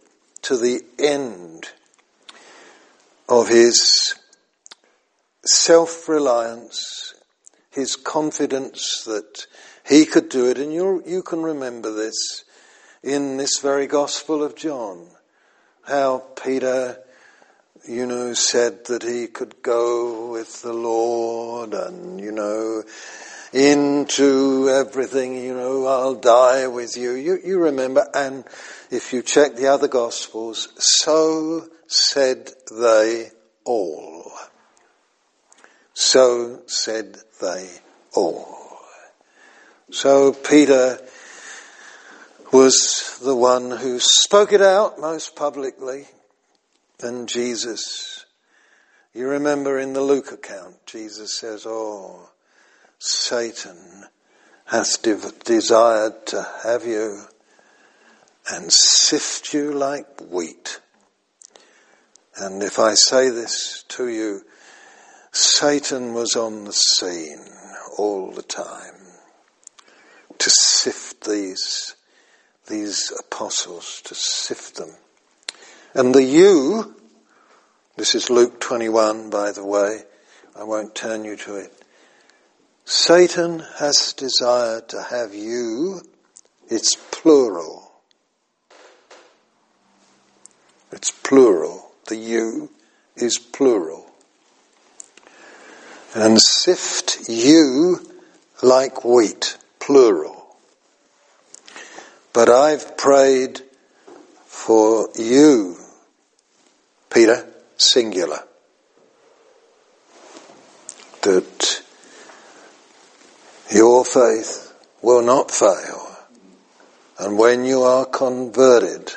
to 0.43 0.57
the 0.57 0.83
end 0.99 1.69
of 3.27 3.49
his 3.49 4.13
self-reliance, 5.43 7.15
his 7.71 7.95
confidence 7.95 9.03
that 9.05 9.47
he 9.87 10.05
could 10.05 10.29
do 10.29 10.49
it. 10.49 10.57
And 10.59 10.73
you 10.73 11.01
you 11.05 11.23
can 11.23 11.41
remember 11.41 11.91
this 11.91 12.43
in 13.01 13.37
this 13.37 13.59
very 13.59 13.87
Gospel 13.87 14.43
of 14.43 14.55
John, 14.55 15.07
how 15.83 16.23
Peter 16.35 16.99
you 17.87 18.05
know, 18.05 18.33
said 18.33 18.85
that 18.85 19.03
he 19.03 19.27
could 19.27 19.61
go 19.61 20.31
with 20.31 20.61
the 20.61 20.73
Lord 20.73 21.73
and, 21.73 22.19
you 22.19 22.31
know, 22.31 22.83
into 23.53 24.69
everything, 24.69 25.37
you 25.37 25.53
know, 25.53 25.85
I'll 25.85 26.15
die 26.15 26.67
with 26.67 26.97
you. 26.97 27.11
You, 27.11 27.39
you 27.43 27.59
remember, 27.59 28.07
and 28.13 28.43
if 28.91 29.13
you 29.13 29.21
check 29.21 29.55
the 29.55 29.67
other 29.67 29.87
Gospels, 29.87 30.69
so 30.77 31.67
said 31.87 32.51
they 32.71 33.29
all. 33.63 34.31
So 35.93 36.61
said 36.65 37.17
they 37.41 37.69
all. 38.13 38.79
So 39.91 40.33
Peter 40.33 40.99
was 42.51 43.19
the 43.23 43.35
one 43.35 43.71
who 43.71 43.99
spoke 43.99 44.51
it 44.51 44.61
out 44.61 44.99
most 44.99 45.35
publicly 45.35 46.07
than 46.99 47.27
Jesus. 47.27 48.25
You 49.13 49.27
remember 49.27 49.79
in 49.79 49.93
the 49.93 50.01
Luke 50.01 50.31
account, 50.31 50.85
Jesus 50.85 51.37
says, 51.37 51.65
Oh, 51.65 52.29
Satan 52.99 54.05
hath 54.65 55.01
de- 55.01 55.31
desired 55.43 56.25
to 56.27 56.47
have 56.63 56.85
you 56.85 57.21
and 58.51 58.71
sift 58.71 59.53
you 59.53 59.71
like 59.71 60.19
wheat. 60.21 60.79
And 62.37 62.61
if 62.61 62.79
I 62.79 62.93
say 62.95 63.29
this 63.29 63.83
to 63.89 64.09
you, 64.09 64.41
Satan 65.31 66.13
was 66.13 66.35
on 66.35 66.65
the 66.65 66.73
scene 66.73 67.45
all 67.97 68.31
the 68.31 68.41
time 68.41 68.95
to 70.37 70.49
sift 70.49 71.23
these, 71.23 71.95
these 72.67 73.11
apostles, 73.19 74.01
to 74.05 74.15
sift 74.15 74.75
them. 74.75 74.91
And 75.95 76.13
the 76.13 76.23
you, 76.23 76.93
this 77.95 78.15
is 78.15 78.29
Luke 78.29 78.59
21 78.59 79.29
by 79.29 79.53
the 79.53 79.63
way, 79.63 80.01
I 80.53 80.65
won't 80.65 80.93
turn 80.93 81.23
you 81.23 81.37
to 81.37 81.55
it. 81.55 81.71
Satan 82.83 83.63
has 83.77 84.11
desired 84.11 84.89
to 84.89 85.01
have 85.01 85.33
you, 85.33 86.01
it's 86.67 86.97
plural. 87.11 87.93
It's 90.91 91.11
plural. 91.11 91.89
The 92.07 92.17
you 92.17 92.71
is 93.15 93.37
plural. 93.37 94.05
And 96.13 96.41
sift 96.41 97.29
you 97.29 98.05
like 98.61 99.05
wheat, 99.05 99.57
plural. 99.79 100.57
But 102.33 102.49
I've 102.49 102.97
prayed 102.97 103.61
for 104.45 105.07
you 105.15 105.77
Peter, 107.15 107.47
singular. 107.77 108.43
That 111.21 111.81
your 113.73 114.03
faith 114.03 114.73
will 115.01 115.21
not 115.21 115.49
fail. 115.49 116.13
And 117.17 117.37
when 117.37 117.63
you 117.63 117.83
are 117.83 118.05
converted, 118.05 119.13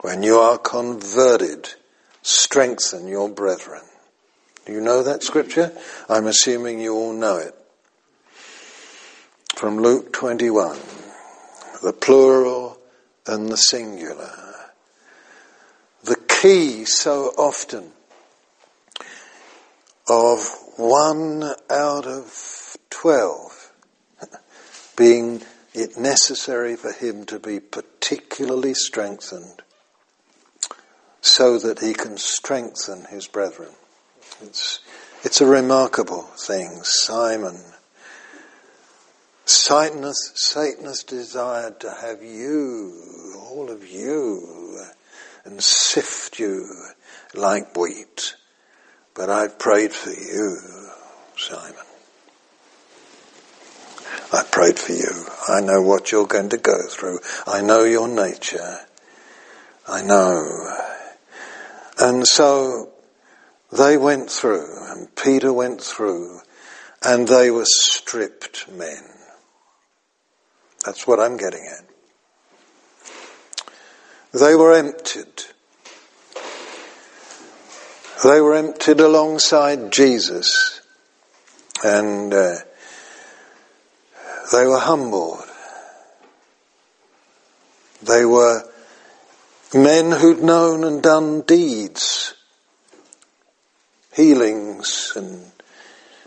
when 0.00 0.22
you 0.22 0.36
are 0.36 0.58
converted, 0.58 1.70
strengthen 2.22 3.08
your 3.08 3.28
brethren. 3.28 3.82
Do 4.64 4.72
you 4.74 4.80
know 4.80 5.02
that 5.02 5.24
scripture? 5.24 5.76
I'm 6.08 6.28
assuming 6.28 6.78
you 6.78 6.94
all 6.94 7.14
know 7.14 7.38
it. 7.38 7.54
From 9.56 9.78
Luke 9.78 10.12
21, 10.12 10.78
the 11.82 11.92
plural 11.92 12.78
and 13.26 13.48
the 13.48 13.56
singular 13.56 14.47
key 16.40 16.84
so 16.84 17.32
often 17.36 17.90
of 20.08 20.48
one 20.76 21.42
out 21.68 22.06
of 22.06 22.76
twelve 22.90 23.72
being 24.96 25.42
it 25.74 25.96
necessary 25.96 26.76
for 26.76 26.92
him 26.92 27.24
to 27.24 27.38
be 27.38 27.60
particularly 27.60 28.74
strengthened 28.74 29.62
so 31.20 31.58
that 31.58 31.80
he 31.80 31.92
can 31.92 32.16
strengthen 32.16 33.04
his 33.06 33.26
brethren. 33.26 33.72
It's, 34.40 34.80
it's 35.24 35.40
a 35.40 35.46
remarkable 35.46 36.22
thing. 36.22 36.80
Simon, 36.82 37.60
Satanist, 39.44 40.38
Satanist 40.38 41.08
desired 41.08 41.80
to 41.80 41.90
have 41.90 42.22
you, 42.22 43.34
all 43.40 43.70
of 43.70 43.88
you, 43.88 44.84
and 45.48 45.62
sift 45.62 46.38
you 46.38 46.66
like 47.34 47.74
wheat. 47.76 48.36
But 49.14 49.30
I've 49.30 49.58
prayed 49.58 49.92
for 49.92 50.10
you, 50.10 50.58
Simon. 51.36 51.74
I 54.30 54.42
prayed 54.50 54.78
for 54.78 54.92
you. 54.92 55.26
I 55.48 55.62
know 55.62 55.80
what 55.80 56.12
you're 56.12 56.26
going 56.26 56.50
to 56.50 56.58
go 56.58 56.86
through. 56.88 57.20
I 57.46 57.62
know 57.62 57.84
your 57.84 58.08
nature. 58.08 58.80
I 59.88 60.02
know. 60.02 60.46
And 61.98 62.26
so 62.26 62.90
they 63.72 63.96
went 63.96 64.30
through, 64.30 64.68
and 64.90 65.14
Peter 65.16 65.52
went 65.52 65.80
through, 65.80 66.40
and 67.02 67.26
they 67.26 67.50
were 67.50 67.64
stripped 67.64 68.70
men. 68.70 69.02
That's 70.84 71.06
what 71.06 71.20
I'm 71.20 71.38
getting 71.38 71.66
at. 71.78 71.97
They 74.38 74.54
were 74.54 74.74
emptied. 74.74 75.44
They 78.24 78.40
were 78.40 78.54
emptied 78.54 79.00
alongside 79.00 79.92
Jesus. 79.92 80.80
And 81.84 82.32
uh, 82.34 82.56
they 84.52 84.66
were 84.66 84.78
humbled. 84.78 85.44
They 88.02 88.24
were 88.24 88.64
men 89.74 90.12
who'd 90.12 90.42
known 90.42 90.84
and 90.84 91.02
done 91.02 91.42
deeds, 91.42 92.34
healings 94.12 95.12
and 95.14 95.50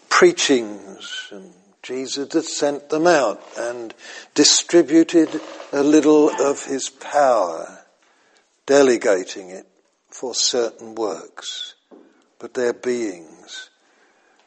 preachings 0.09 1.29
and 1.31 1.53
Jesus 1.83 2.33
had 2.33 2.43
sent 2.43 2.89
them 2.89 3.07
out 3.07 3.41
and 3.57 3.93
distributed 4.35 5.41
a 5.71 5.81
little 5.81 6.29
of 6.29 6.63
his 6.65 6.89
power, 6.89 7.80
delegating 8.65 9.49
it 9.49 9.67
for 10.09 10.33
certain 10.33 10.95
works. 10.95 11.75
But 12.39 12.53
their 12.53 12.73
beings 12.73 13.69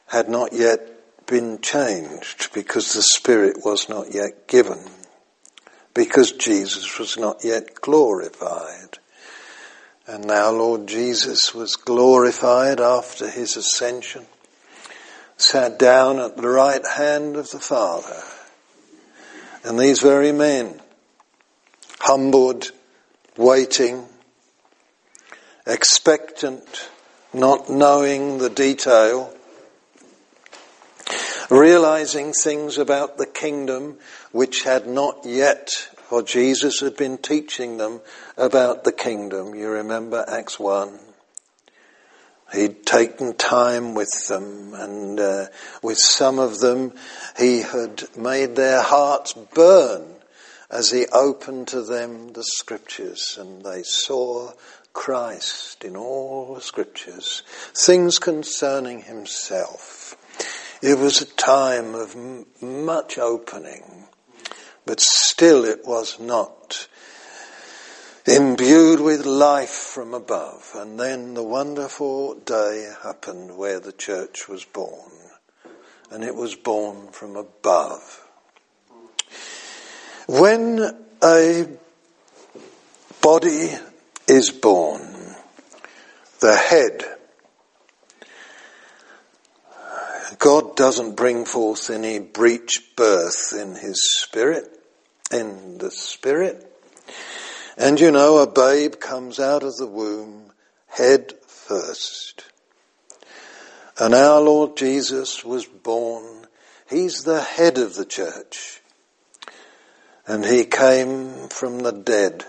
had 0.07 0.29
not 0.29 0.53
yet 0.53 1.25
been 1.25 1.59
changed 1.61 2.53
because 2.53 2.93
the 2.93 3.01
Spirit 3.01 3.57
was 3.65 3.89
not 3.89 4.13
yet 4.13 4.47
given, 4.47 4.79
because 5.93 6.31
Jesus 6.33 6.99
was 6.99 7.17
not 7.17 7.43
yet 7.43 7.75
glorified. 7.81 8.99
And 10.07 10.25
now 10.25 10.51
Lord 10.51 10.87
Jesus 10.87 11.55
was 11.55 11.75
glorified 11.75 12.79
after 12.79 13.27
his 13.27 13.57
ascension 13.57 14.25
sat 15.37 15.79
down 15.79 16.19
at 16.19 16.37
the 16.37 16.47
right 16.47 16.85
hand 16.95 17.35
of 17.35 17.49
the 17.51 17.59
Father. 17.59 18.21
And 19.63 19.79
these 19.79 19.99
very 19.99 20.31
men, 20.31 20.79
humbled, 21.99 22.71
waiting, 23.37 24.05
expectant, 25.67 26.89
not 27.33 27.69
knowing 27.69 28.37
the 28.37 28.49
detail, 28.49 29.33
realizing 31.49 32.33
things 32.33 32.77
about 32.77 33.17
the 33.17 33.25
kingdom 33.25 33.97
which 34.31 34.63
had 34.63 34.87
not 34.87 35.25
yet, 35.25 35.69
for 36.09 36.21
Jesus 36.21 36.79
had 36.79 36.95
been 36.95 37.17
teaching 37.17 37.77
them 37.77 38.01
about 38.37 38.83
the 38.83 38.91
kingdom. 38.91 39.55
You 39.55 39.69
remember 39.69 40.23
Acts 40.27 40.59
1. 40.59 40.99
He'd 42.53 42.85
taken 42.85 43.33
time 43.33 43.95
with 43.95 44.27
them 44.27 44.73
and 44.75 45.19
uh, 45.19 45.45
with 45.81 45.97
some 45.97 46.39
of 46.39 46.59
them 46.59 46.93
he 47.37 47.61
had 47.61 48.03
made 48.15 48.55
their 48.55 48.81
hearts 48.81 49.33
burn 49.33 50.14
as 50.69 50.91
he 50.91 51.05
opened 51.07 51.67
to 51.69 51.81
them 51.81 52.33
the 52.33 52.43
scriptures 52.43 53.37
and 53.39 53.63
they 53.63 53.83
saw 53.83 54.51
Christ 54.93 55.83
in 55.83 55.95
all 55.95 56.55
the 56.55 56.61
scriptures, 56.61 57.43
things 57.73 58.17
concerning 58.17 59.01
himself. 59.01 60.15
It 60.81 60.97
was 60.97 61.21
a 61.21 61.25
time 61.25 61.93
of 61.93 62.15
m- 62.15 62.45
much 62.61 63.17
opening, 63.17 64.07
but 64.85 64.99
still 64.99 65.65
it 65.65 65.85
was 65.85 66.19
not 66.19 66.87
imbued 68.25 68.99
with 68.99 69.25
life 69.25 69.69
from 69.69 70.13
above. 70.13 70.71
And 70.75 70.99
then 70.99 71.33
the 71.33 71.43
wonderful 71.43 72.35
day 72.35 72.91
happened 73.03 73.57
where 73.57 73.79
the 73.79 73.91
church 73.91 74.47
was 74.47 74.65
born. 74.65 75.11
And 76.09 76.23
it 76.23 76.35
was 76.35 76.55
born 76.55 77.09
from 77.11 77.35
above. 77.35 78.24
When 80.27 80.79
a 81.23 81.67
body 83.21 83.69
is 84.27 84.49
born, 84.49 85.35
the 86.39 86.55
head, 86.55 87.03
God 90.39 90.75
doesn't 90.75 91.15
bring 91.15 91.45
forth 91.45 91.91
any 91.91 92.17
breech 92.17 92.95
birth 92.95 93.53
in 93.53 93.75
his 93.75 94.19
spirit, 94.19 94.65
in 95.31 95.77
the 95.77 95.91
spirit. 95.91 96.71
And 97.77 97.99
you 97.99 98.09
know, 98.09 98.37
a 98.37 98.47
babe 98.47 98.95
comes 98.99 99.39
out 99.39 99.61
of 99.61 99.75
the 99.75 99.87
womb 99.87 100.51
head 100.87 101.33
first. 101.45 102.45
And 103.99 104.15
our 104.15 104.41
Lord 104.41 104.75
Jesus 104.75 105.45
was 105.45 105.65
born. 105.65 106.47
He's 106.89 107.23
the 107.23 107.41
head 107.41 107.77
of 107.77 107.93
the 107.93 108.05
church. 108.05 108.81
And 110.27 110.45
he 110.45 110.65
came 110.65 111.49
from 111.49 111.79
the 111.79 111.91
dead 111.91 112.45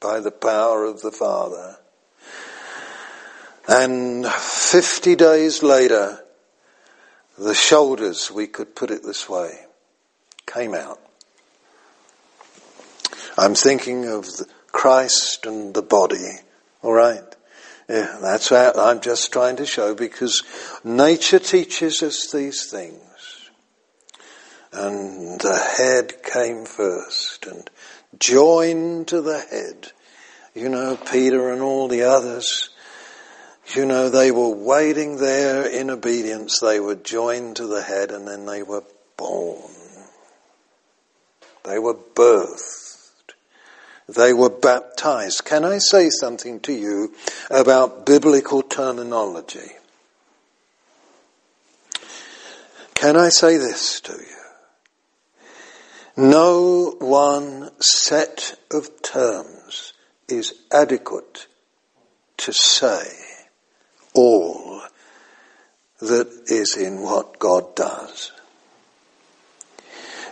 by 0.00 0.20
the 0.20 0.30
power 0.30 0.84
of 0.84 1.00
the 1.00 1.10
Father. 1.10 1.78
And 3.66 4.26
50 4.26 5.16
days 5.16 5.62
later, 5.62 6.20
the 7.38 7.54
shoulders, 7.54 8.30
we 8.30 8.46
could 8.46 8.76
put 8.76 8.90
it 8.90 9.02
this 9.02 9.28
way, 9.28 9.60
came 10.46 10.74
out. 10.74 11.00
I'm 13.38 13.54
thinking 13.54 14.06
of 14.06 14.28
Christ 14.70 15.46
and 15.46 15.74
the 15.74 15.82
body. 15.82 16.38
All 16.82 16.92
right. 16.92 17.22
Yeah, 17.88 18.18
that's 18.20 18.50
what 18.50 18.78
I'm 18.78 19.00
just 19.00 19.32
trying 19.32 19.56
to 19.56 19.66
show 19.66 19.94
because 19.94 20.42
nature 20.84 21.38
teaches 21.38 22.02
us 22.02 22.30
these 22.30 22.70
things. 22.70 23.00
And 24.74 25.40
the 25.40 25.56
head 25.78 26.22
came 26.24 26.64
first 26.64 27.46
and 27.46 27.70
joined 28.18 29.08
to 29.08 29.20
the 29.20 29.38
head. 29.38 29.92
You 30.52 30.68
know, 30.68 30.96
Peter 30.96 31.52
and 31.52 31.62
all 31.62 31.86
the 31.86 32.02
others, 32.02 32.70
you 33.74 33.86
know, 33.86 34.08
they 34.08 34.32
were 34.32 34.48
waiting 34.48 35.16
there 35.16 35.64
in 35.66 35.90
obedience. 35.90 36.58
They 36.60 36.80
were 36.80 36.96
joined 36.96 37.56
to 37.56 37.66
the 37.66 37.82
head 37.82 38.10
and 38.10 38.26
then 38.26 38.46
they 38.46 38.64
were 38.64 38.82
born. 39.16 39.70
They 41.62 41.78
were 41.78 41.94
birthed. 41.94 43.00
They 44.08 44.32
were 44.32 44.50
baptized. 44.50 45.44
Can 45.44 45.64
I 45.64 45.78
say 45.78 46.10
something 46.10 46.60
to 46.60 46.72
you 46.72 47.14
about 47.48 48.04
biblical 48.06 48.62
terminology? 48.62 49.70
Can 52.94 53.16
I 53.16 53.28
say 53.28 53.56
this 53.56 54.00
to 54.00 54.12
you? 54.12 54.43
No 56.16 56.94
one 57.00 57.70
set 57.80 58.54
of 58.70 59.02
terms 59.02 59.94
is 60.28 60.54
adequate 60.70 61.48
to 62.36 62.52
say 62.52 63.04
all 64.14 64.82
that 66.00 66.44
is 66.46 66.76
in 66.76 67.00
what 67.02 67.40
God 67.40 67.74
does. 67.74 68.30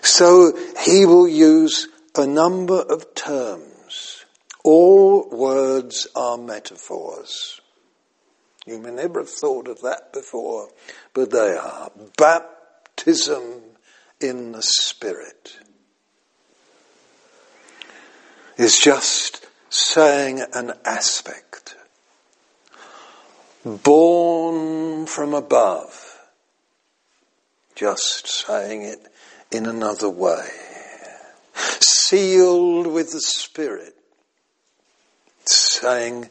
So 0.03 0.57
he 0.85 1.05
will 1.05 1.27
use 1.27 1.89
a 2.17 2.29
number 2.29 2.81
of 2.81 3.15
terms. 3.17 4.25
All 4.63 5.29
words 5.31 6.07
are 6.15 6.39
metaphors. 6.39 7.61
You 8.67 8.79
may 8.79 8.93
never 8.93 9.21
have 9.21 9.31
thought 9.31 9.67
of 9.67 9.81
that 9.81 10.13
before, 10.13 10.69
but 11.13 11.33
they 11.33 11.57
are. 11.57 11.91
Baptism 12.17 13.63
in 14.21 14.53
the 14.53 14.63
Spirit 14.63 15.59
is 18.57 18.79
just 18.79 19.47
saying 19.71 20.45
an 20.53 20.73
aspect. 20.85 21.77
Born 23.65 25.07
from 25.07 25.35
above, 25.35 26.19
just 27.75 28.27
saying 28.27 28.83
it 28.83 29.07
in 29.51 29.67
another 29.67 30.09
way 30.09 30.49
sealed 32.13 32.87
with 32.87 33.11
the 33.13 33.21
Spirit, 33.23 33.95
saying 35.47 36.29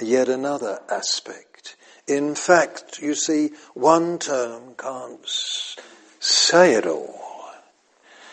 yet 0.00 0.30
another 0.30 0.80
aspect. 0.90 1.76
In 2.06 2.34
fact, 2.34 2.98
you 2.98 3.14
see, 3.14 3.50
one 3.74 4.18
term 4.18 4.74
can't 4.78 5.20
say 6.18 6.72
it 6.72 6.86
all. 6.86 7.20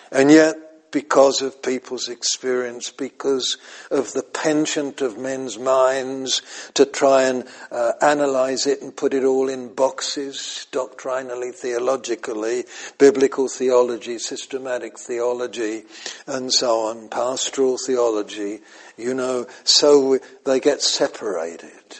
And 0.09 0.31
yet, 0.31 0.55
because 0.91 1.41
of 1.41 1.61
people's 1.61 2.07
experience, 2.07 2.91
because 2.91 3.57
of 3.91 4.11
the 4.13 4.23
penchant 4.23 5.01
of 5.01 5.17
men's 5.17 5.57
minds 5.57 6.41
to 6.73 6.85
try 6.85 7.23
and 7.23 7.45
uh, 7.71 7.93
analyze 8.01 8.65
it 8.67 8.81
and 8.81 8.95
put 8.95 9.13
it 9.13 9.23
all 9.23 9.49
in 9.49 9.73
boxes, 9.73 10.67
doctrinally, 10.71 11.51
theologically, 11.51 12.63
biblical 12.97 13.47
theology, 13.47 14.17
systematic 14.17 14.97
theology, 14.97 15.83
and 16.27 16.51
so 16.51 16.87
on, 16.87 17.09
pastoral 17.09 17.77
theology, 17.77 18.59
you 18.97 19.13
know, 19.13 19.47
so 19.63 20.19
they 20.45 20.59
get 20.59 20.81
separated. 20.81 21.99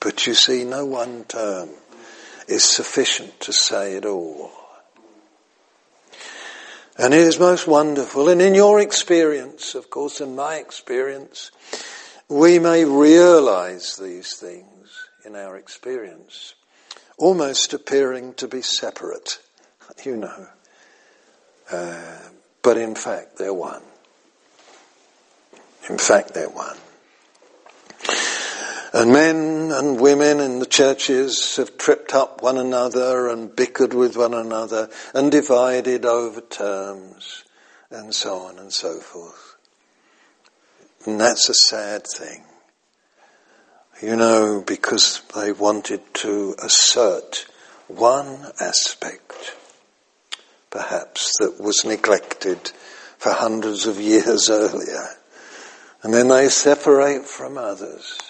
But 0.00 0.26
you 0.26 0.34
see, 0.34 0.64
no 0.64 0.84
one 0.84 1.24
term 1.24 1.70
is 2.46 2.64
sufficient 2.64 3.40
to 3.40 3.52
say 3.52 3.94
it 3.94 4.06
all. 4.06 4.57
And 6.98 7.14
it 7.14 7.20
is 7.20 7.38
most 7.38 7.68
wonderful. 7.68 8.28
And 8.28 8.42
in 8.42 8.56
your 8.56 8.80
experience, 8.80 9.76
of 9.76 9.88
course, 9.88 10.20
in 10.20 10.34
my 10.34 10.56
experience, 10.56 11.52
we 12.28 12.58
may 12.58 12.84
realize 12.84 13.96
these 13.96 14.34
things 14.34 15.08
in 15.24 15.36
our 15.36 15.56
experience, 15.56 16.54
almost 17.16 17.72
appearing 17.72 18.34
to 18.34 18.48
be 18.48 18.62
separate, 18.62 19.38
you 20.04 20.16
know. 20.16 20.46
Uh, 21.70 22.18
but 22.62 22.76
in 22.76 22.96
fact, 22.96 23.38
they're 23.38 23.54
one. 23.54 23.82
In 25.88 25.98
fact, 25.98 26.34
they're 26.34 26.48
one. 26.48 26.76
And 28.92 29.12
men 29.12 29.70
and 29.70 30.00
women 30.00 30.40
in 30.40 30.60
the 30.60 30.66
churches 30.66 31.56
have 31.56 31.76
tripped 31.76 32.14
up 32.14 32.42
one 32.42 32.56
another 32.56 33.28
and 33.28 33.54
bickered 33.54 33.92
with 33.92 34.16
one 34.16 34.32
another 34.32 34.88
and 35.12 35.30
divided 35.30 36.06
over 36.06 36.40
terms 36.40 37.44
and 37.90 38.14
so 38.14 38.38
on 38.38 38.58
and 38.58 38.72
so 38.72 38.98
forth. 38.98 39.56
And 41.04 41.20
that's 41.20 41.48
a 41.48 41.54
sad 41.54 42.06
thing. 42.06 42.44
You 44.02 44.16
know, 44.16 44.62
because 44.66 45.22
they 45.34 45.52
wanted 45.52 46.02
to 46.14 46.54
assert 46.62 47.46
one 47.88 48.46
aspect, 48.60 49.56
perhaps, 50.70 51.32
that 51.40 51.60
was 51.60 51.84
neglected 51.84 52.72
for 53.18 53.32
hundreds 53.32 53.86
of 53.86 54.00
years 54.00 54.48
earlier. 54.50 55.08
And 56.02 56.14
then 56.14 56.28
they 56.28 56.48
separate 56.48 57.24
from 57.24 57.58
others. 57.58 58.27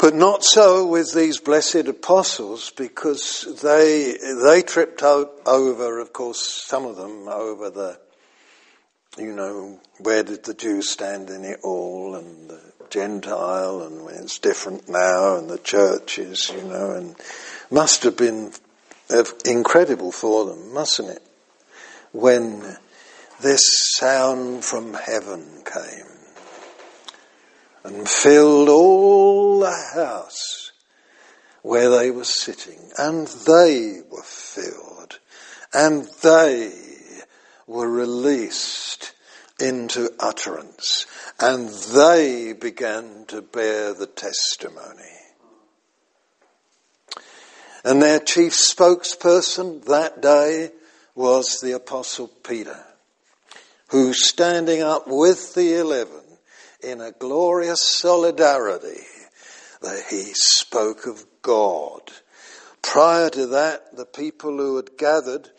But 0.00 0.14
not 0.14 0.42
so 0.42 0.86
with 0.86 1.12
these 1.14 1.40
blessed 1.40 1.86
apostles 1.86 2.70
because 2.70 3.46
they, 3.62 4.16
they 4.42 4.62
tripped 4.62 5.02
over, 5.02 5.98
of 5.98 6.12
course, 6.14 6.40
some 6.40 6.86
of 6.86 6.96
them 6.96 7.28
over 7.28 7.68
the, 7.68 8.00
you 9.18 9.34
know, 9.34 9.78
where 9.98 10.22
did 10.22 10.44
the 10.44 10.54
Jews 10.54 10.88
stand 10.88 11.28
in 11.28 11.44
it 11.44 11.60
all 11.62 12.14
and 12.14 12.48
the 12.48 12.60
Gentile 12.88 13.82
and 13.82 14.08
it's 14.24 14.38
different 14.38 14.88
now 14.88 15.36
and 15.36 15.50
the 15.50 15.58
churches, 15.58 16.50
you 16.50 16.62
know, 16.62 16.92
and 16.92 17.14
must 17.70 18.02
have 18.04 18.16
been 18.16 18.52
incredible 19.44 20.12
for 20.12 20.46
them, 20.46 20.72
mustn't 20.72 21.10
it? 21.10 21.22
When 22.12 22.78
this 23.42 23.62
sound 23.96 24.64
from 24.64 24.94
heaven 24.94 25.62
came 25.64 26.09
and 27.84 28.08
filled 28.08 28.68
all 28.68 29.60
the 29.60 29.90
house 29.94 30.72
where 31.62 31.90
they 31.90 32.10
were 32.10 32.24
sitting, 32.24 32.78
and 32.98 33.26
they 33.46 34.00
were 34.10 34.22
filled, 34.22 35.18
and 35.72 36.08
they 36.22 36.72
were 37.66 37.88
released 37.88 39.12
into 39.58 40.10
utterance, 40.18 41.06
and 41.38 41.68
they 41.94 42.52
began 42.52 43.24
to 43.26 43.42
bear 43.42 43.92
the 43.92 44.06
testimony. 44.06 45.02
And 47.84 48.02
their 48.02 48.20
chief 48.20 48.52
spokesperson 48.52 49.84
that 49.84 50.20
day 50.20 50.70
was 51.14 51.60
the 51.60 51.72
apostle 51.72 52.28
Peter, 52.28 52.84
who 53.88 54.12
standing 54.12 54.82
up 54.82 55.04
with 55.06 55.54
the 55.54 55.78
eleven 55.78 56.29
in 56.82 57.00
a 57.00 57.12
glorious 57.12 57.80
solidarity 57.82 59.02
that 59.82 60.04
he 60.10 60.32
spoke 60.34 61.06
of 61.06 61.24
God. 61.42 62.02
Prior 62.82 63.30
to 63.30 63.46
that, 63.48 63.96
the 63.96 64.06
people 64.06 64.56
who 64.56 64.76
had 64.76 64.96
gathered 64.96 65.50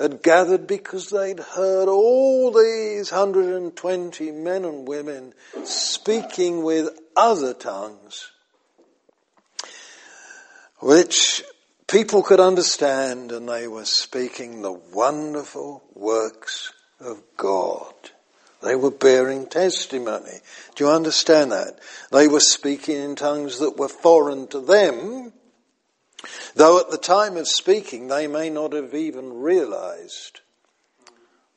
had 0.00 0.22
gathered 0.22 0.66
because 0.66 1.10
they'd 1.10 1.38
heard 1.38 1.86
all 1.86 2.50
these 2.52 3.12
120 3.12 4.30
men 4.30 4.64
and 4.64 4.88
women 4.88 5.34
speaking 5.64 6.64
with 6.64 6.88
other 7.14 7.52
tongues, 7.52 8.30
which 10.78 11.44
people 11.86 12.22
could 12.22 12.40
understand, 12.40 13.30
and 13.30 13.46
they 13.46 13.68
were 13.68 13.84
speaking 13.84 14.62
the 14.62 14.72
wonderful 14.72 15.82
works 15.94 16.72
of 16.98 17.22
God. 17.36 17.92
They 18.62 18.76
were 18.76 18.90
bearing 18.90 19.46
testimony. 19.46 20.40
Do 20.74 20.84
you 20.84 20.90
understand 20.90 21.52
that? 21.52 21.78
They 22.12 22.28
were 22.28 22.40
speaking 22.40 22.96
in 22.96 23.16
tongues 23.16 23.58
that 23.58 23.78
were 23.78 23.88
foreign 23.88 24.48
to 24.48 24.60
them, 24.60 25.32
though 26.54 26.78
at 26.78 26.90
the 26.90 26.98
time 26.98 27.36
of 27.36 27.48
speaking 27.48 28.08
they 28.08 28.26
may 28.26 28.50
not 28.50 28.74
have 28.74 28.94
even 28.94 29.40
realized. 29.40 30.40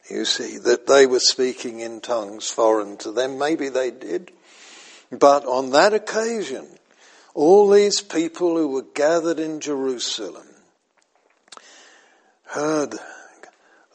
You 0.09 0.25
see, 0.25 0.57
that 0.59 0.87
they 0.87 1.05
were 1.05 1.19
speaking 1.19 1.79
in 1.79 2.01
tongues 2.01 2.49
foreign 2.49 2.97
to 2.97 3.11
them. 3.11 3.37
Maybe 3.37 3.69
they 3.69 3.91
did. 3.91 4.31
But 5.11 5.45
on 5.45 5.71
that 5.71 5.93
occasion, 5.93 6.67
all 7.33 7.69
these 7.69 8.01
people 8.01 8.57
who 8.57 8.69
were 8.69 8.85
gathered 8.93 9.39
in 9.39 9.59
Jerusalem 9.59 10.47
heard 12.45 12.95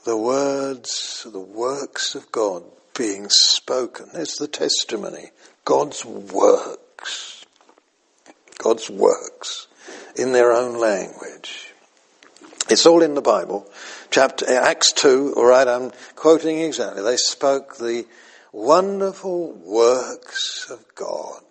the 0.04 0.16
words, 0.16 1.26
the 1.30 1.40
works 1.40 2.14
of 2.14 2.30
God 2.32 2.64
being 2.98 3.28
spoken. 3.30 4.10
There's 4.12 4.34
the 4.34 4.48
testimony. 4.48 5.30
God's 5.64 6.04
works. 6.04 7.46
God's 8.58 8.90
works 8.90 9.68
in 10.16 10.32
their 10.32 10.52
own 10.52 10.78
language. 10.78 11.72
It's 12.68 12.84
all 12.84 13.02
in 13.02 13.14
the 13.14 13.22
Bible. 13.22 13.70
Chapter, 14.10 14.52
Acts 14.52 14.92
2, 14.92 15.34
alright, 15.36 15.68
I'm 15.68 15.92
quoting 16.16 16.58
exactly. 16.60 17.02
They 17.02 17.16
spoke 17.16 17.76
the 17.76 18.04
wonderful 18.52 19.52
works 19.52 20.68
of 20.68 20.84
God. 20.94 21.42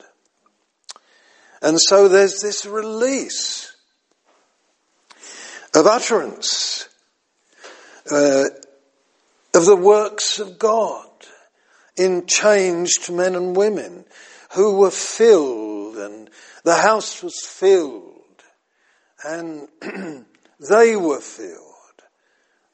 And 1.62 1.80
so 1.80 2.08
there's 2.08 2.42
this 2.42 2.66
release 2.66 3.76
of 5.74 5.88
utterance 5.88 6.90
uh, 8.12 8.46
of 9.54 9.66
the 9.66 9.76
works 9.76 10.40
of 10.40 10.60
God 10.60 11.07
in 11.98 12.26
changed 12.28 13.12
men 13.12 13.36
and 13.36 13.56
women 13.56 14.06
who 14.52 14.78
were 14.78 14.92
filled 14.92 15.98
and 15.98 16.30
the 16.64 16.76
house 16.76 17.22
was 17.24 17.40
filled 17.46 18.14
and 19.24 19.68
they 20.70 20.96
were 20.96 21.20
filled 21.20 21.64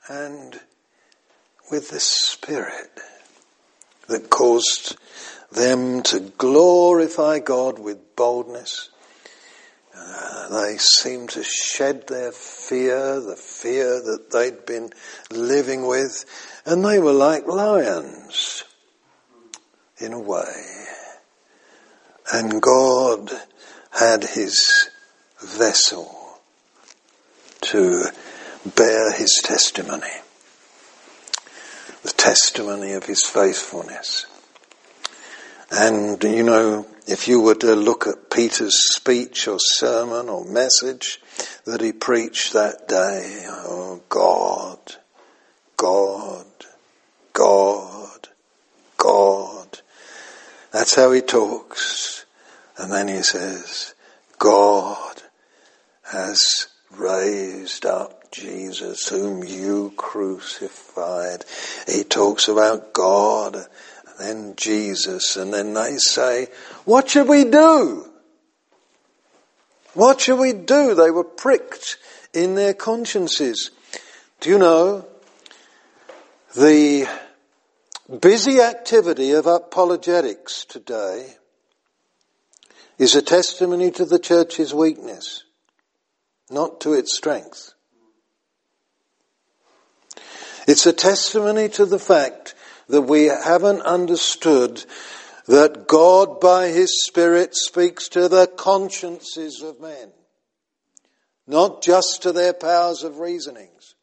and 0.09 0.59
with 1.71 1.89
the 1.89 1.99
Spirit 1.99 2.99
that 4.07 4.29
caused 4.29 4.97
them 5.51 6.03
to 6.03 6.19
glorify 6.19 7.39
God 7.39 7.79
with 7.79 8.15
boldness. 8.15 8.89
Uh, 9.95 10.49
they 10.49 10.77
seemed 10.77 11.29
to 11.29 11.43
shed 11.43 12.07
their 12.07 12.31
fear, 12.31 13.21
the 13.21 13.35
fear 13.35 14.01
that 14.01 14.31
they'd 14.31 14.65
been 14.65 14.91
living 15.31 15.87
with, 15.87 16.25
and 16.65 16.83
they 16.83 16.99
were 16.99 17.13
like 17.13 17.47
lions 17.47 18.63
in 19.99 20.13
a 20.13 20.19
way. 20.19 20.85
And 22.31 22.61
God 22.61 23.31
had 23.91 24.23
his 24.23 24.89
vessel 25.39 26.39
to 27.61 28.05
bear 28.75 29.11
his 29.13 29.41
testimony. 29.43 30.07
The 32.03 32.09
testimony 32.09 32.93
of 32.93 33.05
his 33.05 33.23
faithfulness. 33.25 34.25
And 35.71 36.23
you 36.23 36.43
know, 36.43 36.85
if 37.07 37.27
you 37.27 37.41
were 37.41 37.55
to 37.55 37.75
look 37.75 38.07
at 38.07 38.29
Peter's 38.29 38.93
speech 38.93 39.47
or 39.47 39.57
sermon 39.59 40.29
or 40.29 40.45
message 40.45 41.19
that 41.65 41.81
he 41.81 41.91
preached 41.91 42.53
that 42.53 42.87
day, 42.87 43.45
oh 43.47 44.01
God, 44.09 44.79
God, 45.77 46.45
God, 47.33 48.29
God, 48.97 49.62
that's 50.73 50.95
how 50.95 51.11
he 51.11 51.21
talks. 51.21 52.25
And 52.77 52.91
then 52.91 53.07
he 53.07 53.21
says, 53.21 53.93
God 54.39 55.21
has 56.11 56.67
raised 56.91 57.85
up 57.85 58.31
Jesus 58.31 59.07
whom 59.07 59.43
you 59.43 59.93
crucified. 59.95 61.45
He 61.87 62.03
talks 62.03 62.47
about 62.47 62.91
God 62.91 63.55
and 63.55 63.65
then 64.19 64.55
Jesus 64.55 65.37
and 65.37 65.53
then 65.53 65.75
they 65.75 65.97
say, 65.97 66.47
what 66.85 67.09
should 67.09 67.27
we 67.27 67.45
do? 67.45 68.09
What 69.93 70.21
should 70.21 70.39
we 70.39 70.53
do? 70.53 70.95
They 70.95 71.11
were 71.11 71.23
pricked 71.23 71.97
in 72.33 72.55
their 72.55 72.73
consciences. 72.73 73.69
Do 74.39 74.49
you 74.49 74.57
know 74.57 75.05
the 76.55 77.07
busy 78.19 78.59
activity 78.59 79.31
of 79.31 79.47
apologetics 79.47 80.65
today 80.65 81.35
is 82.97 83.15
a 83.15 83.21
testimony 83.21 83.89
to 83.91 84.05
the 84.05 84.19
church's 84.19 84.73
weakness, 84.73 85.43
not 86.49 86.79
to 86.81 86.93
its 86.93 87.15
strength. 87.15 87.73
It's 90.67 90.85
a 90.85 90.93
testimony 90.93 91.69
to 91.69 91.85
the 91.85 91.99
fact 91.99 92.55
that 92.87 93.01
we 93.01 93.25
haven't 93.25 93.81
understood 93.81 94.85
that 95.47 95.87
God 95.87 96.39
by 96.39 96.67
His 96.67 97.03
Spirit 97.05 97.55
speaks 97.55 98.07
to 98.09 98.29
the 98.29 98.47
consciences 98.47 99.61
of 99.61 99.81
men, 99.81 100.11
not 101.47 101.81
just 101.81 102.21
to 102.21 102.31
their 102.31 102.53
powers 102.53 103.03
of 103.03 103.19
reasonings. 103.19 103.95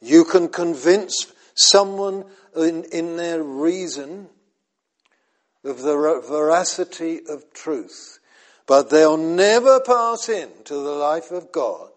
You 0.00 0.24
can 0.24 0.48
convince 0.48 1.32
someone 1.56 2.24
in, 2.56 2.84
in 2.92 3.16
their 3.16 3.42
reason 3.42 4.28
of 5.64 5.82
the 5.82 6.22
veracity 6.28 7.20
of 7.28 7.52
truth, 7.52 8.18
but 8.66 8.90
they'll 8.90 9.16
never 9.16 9.80
pass 9.80 10.28
into 10.28 10.74
the 10.74 10.94
life 10.94 11.30
of 11.32 11.50
God 11.50 11.90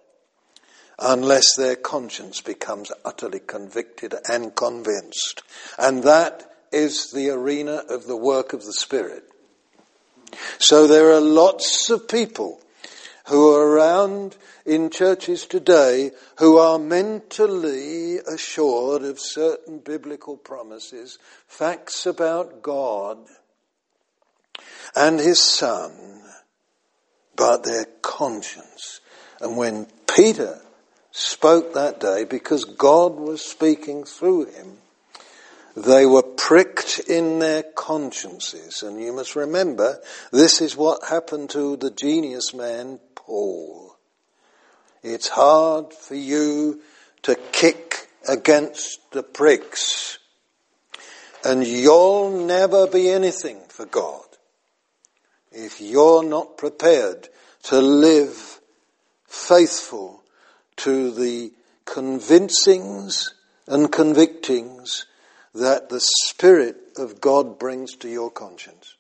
unless 0.98 1.56
their 1.56 1.76
conscience 1.76 2.42
becomes 2.42 2.92
utterly 3.06 3.40
convicted 3.40 4.14
and 4.30 4.56
convinced. 4.56 5.44
And 5.78 6.04
that 6.04 6.52
is 6.72 7.12
the 7.12 7.30
arena 7.30 7.84
of 7.90 8.06
the 8.06 8.18
work 8.18 8.54
of 8.54 8.66
the 8.66 8.74
Spirit. 8.74 9.24
So 10.58 10.88
there 10.88 11.12
are 11.12 11.22
lots 11.22 11.90
of 11.90 12.08
people 12.08 12.62
who 13.30 13.54
are 13.54 13.66
around 13.66 14.36
in 14.66 14.90
churches 14.90 15.46
today 15.46 16.12
who 16.38 16.58
are 16.58 16.80
mentally 16.80 18.18
assured 18.18 19.04
of 19.04 19.20
certain 19.20 19.80
biblical 19.80 20.36
promises, 20.38 21.20
facts 21.48 22.06
about 22.06 22.62
God 22.62 23.18
and 24.96 25.20
His 25.20 25.42
Son, 25.42 26.22
but 27.36 27.64
their 27.64 27.86
conscience. 28.02 29.02
And 29.40 29.56
when 29.56 29.88
Peter 30.14 30.60
spoke 31.12 31.74
that 31.74 32.00
day, 32.00 32.26
because 32.26 32.66
God 32.66 33.16
was 33.16 33.42
speaking 33.44 34.04
through 34.04 34.46
him, 34.46 34.78
they 35.76 36.06
were 36.06 36.24
pricked 36.24 37.00
in 37.08 37.40
their 37.40 37.64
consciences. 37.64 38.84
And 38.84 39.02
you 39.02 39.14
must 39.14 39.36
remember, 39.36 40.00
this 40.32 40.62
is 40.62 40.76
what 40.76 41.08
happened 41.10 41.52
to 41.52 41.78
the 41.78 41.92
genius 41.92 42.54
man, 42.54 43.00
Paul. 43.30 43.96
It's 45.04 45.28
hard 45.28 45.94
for 45.94 46.16
you 46.16 46.82
to 47.22 47.36
kick 47.52 48.08
against 48.28 49.12
the 49.12 49.22
pricks. 49.22 50.18
And 51.46 51.66
you'll 51.66 52.46
never 52.48 52.88
be 52.88 53.08
anything 53.08 53.60
for 53.68 53.86
God 53.86 54.26
if 55.52 55.80
you're 55.80 56.24
not 56.24 56.58
prepared 56.58 57.30
to 57.64 57.80
live 57.80 58.60
faithful 59.28 60.24
to 60.78 61.12
the 61.12 61.54
convincings 61.86 63.34
and 63.68 63.92
convictings 63.92 65.06
that 65.54 65.90
the 65.90 66.02
Spirit 66.02 66.78
of 66.98 67.22
God 67.22 67.60
brings 67.60 67.96
to 67.98 68.10
your 68.10 68.32
conscience. 68.32 68.96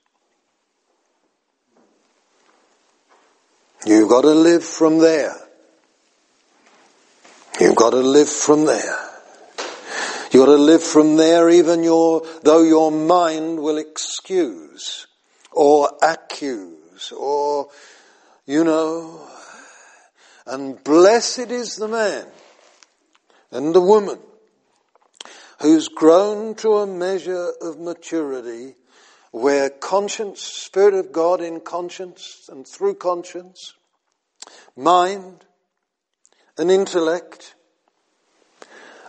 You've 3.85 4.09
got 4.09 4.21
to 4.21 4.33
live 4.33 4.63
from 4.63 4.99
there. 4.99 5.35
You've 7.59 7.75
got 7.75 7.91
to 7.91 7.97
live 7.97 8.29
from 8.29 8.65
there. 8.65 8.99
You've 10.31 10.45
got 10.45 10.51
to 10.51 10.61
live 10.61 10.83
from 10.83 11.15
there 11.15 11.49
even 11.49 11.83
your, 11.83 12.23
though 12.43 12.63
your 12.63 12.91
mind 12.91 13.59
will 13.59 13.77
excuse 13.77 15.07
or 15.51 15.91
accuse 16.01 17.11
or, 17.11 17.69
you 18.45 18.63
know, 18.63 19.27
and 20.45 20.83
blessed 20.83 21.51
is 21.51 21.75
the 21.77 21.87
man 21.87 22.27
and 23.51 23.73
the 23.73 23.81
woman 23.81 24.19
who's 25.61 25.87
grown 25.87 26.55
to 26.55 26.77
a 26.77 26.87
measure 26.87 27.51
of 27.61 27.79
maturity 27.79 28.75
where 29.31 29.69
conscience, 29.69 30.41
Spirit 30.41 30.93
of 30.93 31.11
God 31.11 31.41
in 31.41 31.59
conscience 31.61 32.49
and 32.51 32.67
through 32.67 32.95
conscience, 32.95 33.73
mind 34.75 35.45
and 36.57 36.71
intellect 36.71 37.55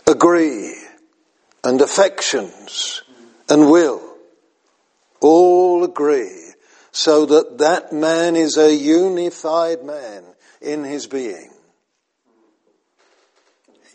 agree 0.07 0.75
and 1.63 1.81
affections 1.81 3.03
and 3.49 3.69
will 3.69 4.01
all 5.19 5.83
agree 5.83 6.53
so 6.91 7.25
that 7.25 7.57
that 7.59 7.93
man 7.93 8.35
is 8.35 8.57
a 8.57 8.75
unified 8.75 9.83
man 9.83 10.23
in 10.61 10.83
his 10.83 11.07
being. 11.07 11.49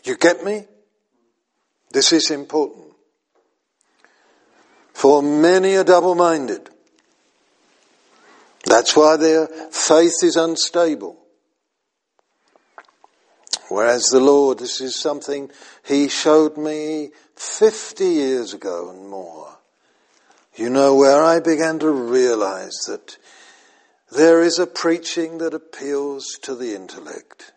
You 0.03 0.17
get 0.17 0.43
me? 0.43 0.65
This 1.91 2.11
is 2.13 2.31
important. 2.31 2.86
For 4.97 5.21
many 5.21 5.75
are 5.75 5.83
double-minded. 5.83 6.71
That's 8.65 8.97
why 8.97 9.15
their 9.15 9.45
faith 9.69 10.23
is 10.23 10.35
unstable. 10.35 11.19
Whereas 13.69 14.05
the 14.05 14.19
Lord, 14.19 14.57
this 14.57 14.81
is 14.81 14.99
something 14.99 15.51
He 15.85 16.07
showed 16.09 16.57
me 16.57 17.11
50 17.35 18.05
years 18.05 18.55
ago 18.55 18.89
and 18.89 19.07
more. 19.07 19.59
You 20.55 20.71
know, 20.71 20.95
where 20.95 21.23
I 21.23 21.41
began 21.41 21.77
to 21.77 21.91
realize 21.91 22.79
that 22.87 23.19
there 24.11 24.41
is 24.41 24.57
a 24.57 24.65
preaching 24.65 25.37
that 25.37 25.53
appeals 25.53 26.25
to 26.41 26.55
the 26.55 26.73
intellect. 26.73 27.51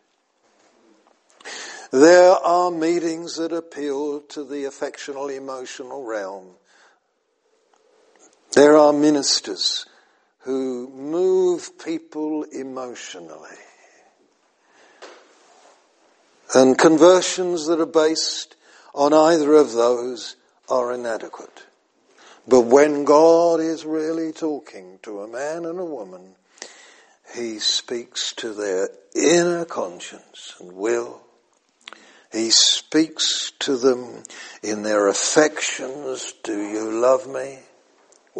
There 1.90 2.32
are 2.32 2.70
meetings 2.70 3.36
that 3.36 3.52
appeal 3.52 4.20
to 4.28 4.44
the 4.44 4.66
affectional, 4.66 5.30
emotional 5.30 6.04
realm. 6.04 6.56
There 8.60 8.76
are 8.76 8.92
ministers 8.92 9.86
who 10.40 10.90
move 10.90 11.78
people 11.82 12.42
emotionally. 12.42 13.56
And 16.54 16.76
conversions 16.76 17.66
that 17.68 17.80
are 17.80 17.86
based 17.86 18.56
on 18.94 19.14
either 19.14 19.54
of 19.54 19.72
those 19.72 20.36
are 20.68 20.92
inadequate. 20.92 21.64
But 22.46 22.66
when 22.66 23.06
God 23.06 23.60
is 23.60 23.86
really 23.86 24.30
talking 24.30 24.98
to 25.04 25.22
a 25.22 25.26
man 25.26 25.64
and 25.64 25.80
a 25.80 25.84
woman, 25.86 26.34
He 27.34 27.60
speaks 27.60 28.34
to 28.34 28.52
their 28.52 28.90
inner 29.14 29.64
conscience 29.64 30.56
and 30.60 30.72
will 30.72 31.22
he 32.32 32.50
speaks 32.50 33.52
to 33.58 33.76
them 33.76 34.22
in 34.62 34.84
their 34.84 35.08
affections. 35.08 36.32
Do 36.44 36.56
you 36.56 36.88
love 36.92 37.26
me? 37.26 37.58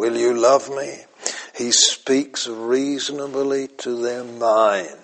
Will 0.01 0.17
you 0.17 0.33
love 0.33 0.67
me? 0.67 0.97
He 1.55 1.69
speaks 1.69 2.47
reasonably 2.47 3.67
to 3.67 4.01
their 4.01 4.23
mind. 4.23 4.97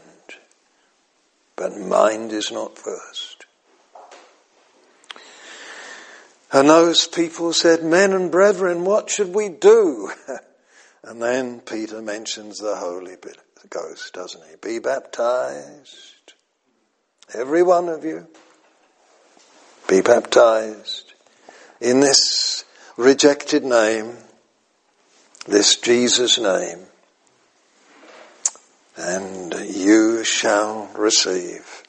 But 1.55 1.77
mind 1.77 2.31
is 2.31 2.51
not 2.51 2.79
first. 2.79 3.45
And 6.51 6.67
those 6.67 7.05
people 7.05 7.53
said, 7.53 7.83
men 7.83 8.11
and 8.11 8.31
brethren, 8.31 8.85
what 8.85 9.11
should 9.11 9.35
we 9.35 9.49
do? 9.49 10.09
and 11.03 11.21
then 11.21 11.59
Peter 11.59 12.01
mentions 12.01 12.57
the 12.57 12.77
Holy 12.77 13.17
Ghost, 13.69 14.15
doesn't 14.15 14.49
he? 14.49 14.55
Be 14.59 14.79
baptized. 14.79 16.33
Every 17.35 17.61
one 17.61 17.87
of 17.87 18.03
you 18.03 18.25
be 19.87 20.01
baptized 20.01 21.13
in 21.79 21.99
this 21.99 22.65
rejected 22.97 23.63
name, 23.63 24.17
this 25.47 25.77
Jesus 25.77 26.37
name, 26.37 26.79
and 28.97 29.53
you 29.53 30.23
shall 30.23 30.89
receive 30.95 31.83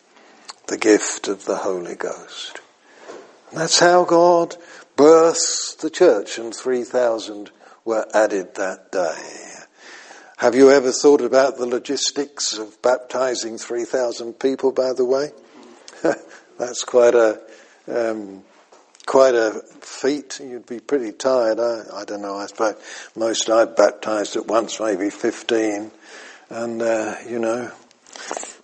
the 0.68 0.78
gift 0.78 1.28
of 1.28 1.44
the 1.44 1.56
Holy 1.56 1.96
Ghost. 1.96 2.60
And 3.50 3.60
that's 3.60 3.80
how 3.80 4.04
God 4.04 4.56
births 4.96 5.74
the 5.74 5.90
church 5.90 6.38
and 6.38 6.54
3,000 6.54 7.50
were 7.84 8.06
added 8.14 8.54
that 8.54 8.92
day. 8.92 9.48
Have 10.36 10.54
you 10.54 10.70
ever 10.70 10.92
thought 10.92 11.20
about 11.20 11.56
the 11.56 11.66
logistics 11.66 12.56
of 12.56 12.80
baptizing 12.80 13.58
3,000 13.58 14.34
people, 14.34 14.70
by 14.70 14.92
the 14.92 15.04
way? 15.04 15.30
That's 16.58 16.84
quite 16.84 17.14
a, 17.16 17.40
um, 17.88 18.44
quite 19.08 19.34
a 19.34 19.62
feat. 19.80 20.38
You'd 20.38 20.66
be 20.66 20.80
pretty 20.80 21.12
tired. 21.12 21.58
I, 21.58 21.82
I 21.94 22.04
don't 22.04 22.20
know. 22.20 22.36
I 22.36 22.46
suppose 22.46 22.76
most 23.16 23.48
I've 23.48 23.74
baptized 23.74 24.36
at 24.36 24.46
once, 24.46 24.78
maybe 24.78 25.08
15. 25.08 25.90
And, 26.50 26.82
uh, 26.82 27.14
you 27.26 27.38
know, 27.38 27.72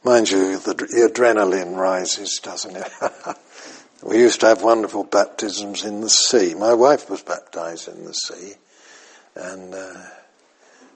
mind 0.05 0.31
you, 0.31 0.59
the, 0.59 0.75
the 0.75 1.11
adrenaline 1.11 1.77
rises, 1.77 2.41
doesn't 2.43 2.77
it? 2.77 2.93
we 4.03 4.19
used 4.19 4.41
to 4.41 4.49
have 4.49 4.63
wonderful 4.63 5.05
baptisms 5.05 5.83
in 5.83 6.03
the 6.03 6.11
sea. 6.11 6.55
My 6.55 6.75
wife 6.75 7.09
was 7.09 7.23
baptized 7.23 7.89
in 7.89 8.05
the 8.05 8.13
sea. 8.13 8.53
And, 9.35 9.75
uh, 9.75 9.95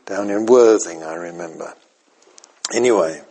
down 0.05 0.29
in 0.29 0.45
Worthing, 0.45 1.03
I 1.03 1.15
remember. 1.15 1.73
Anyway, 2.75 3.23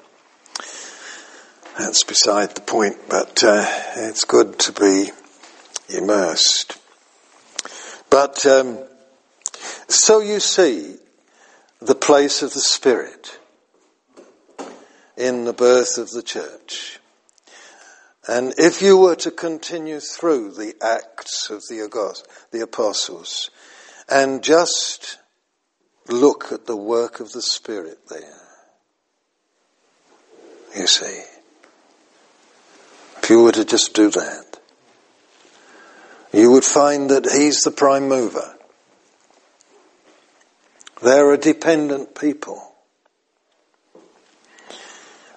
that's 1.77 2.03
beside 2.03 2.55
the 2.55 2.61
point, 2.61 2.97
but 3.07 3.43
uh, 3.43 3.65
it's 3.97 4.23
good 4.23 4.57
to 4.59 4.71
be 4.71 5.11
immersed. 5.89 6.77
But 8.09 8.45
um, 8.45 8.79
so 9.87 10.19
you 10.19 10.39
see 10.39 10.95
the 11.81 11.95
place 11.95 12.41
of 12.41 12.53
the 12.53 12.59
Spirit 12.59 13.39
in 15.15 15.45
the 15.45 15.53
birth 15.53 15.97
of 15.97 16.11
the 16.11 16.23
church. 16.23 16.99
And 18.27 18.53
if 18.57 18.81
you 18.81 18.97
were 18.97 19.15
to 19.17 19.31
continue 19.31 19.99
through 19.99 20.51
the 20.51 20.75
acts 20.81 21.49
of 21.49 21.61
the, 21.69 22.23
the 22.51 22.61
apostles 22.61 23.49
and 24.09 24.43
just 24.43 25.17
look 26.09 26.51
at 26.51 26.65
the 26.65 26.75
work 26.75 27.19
of 27.19 27.31
the 27.31 27.41
Spirit 27.41 27.99
there. 28.09 28.41
You 30.75 30.87
see. 30.87 31.23
If 33.23 33.29
you 33.29 33.43
were 33.43 33.51
to 33.51 33.65
just 33.65 33.93
do 33.93 34.09
that, 34.11 34.56
you 36.37 36.51
would 36.51 36.63
find 36.63 37.09
that 37.09 37.25
He's 37.25 37.61
the 37.61 37.71
prime 37.71 38.07
mover. 38.07 38.55
They're 41.01 41.33
a 41.33 41.37
dependent 41.37 42.15
people. 42.15 42.63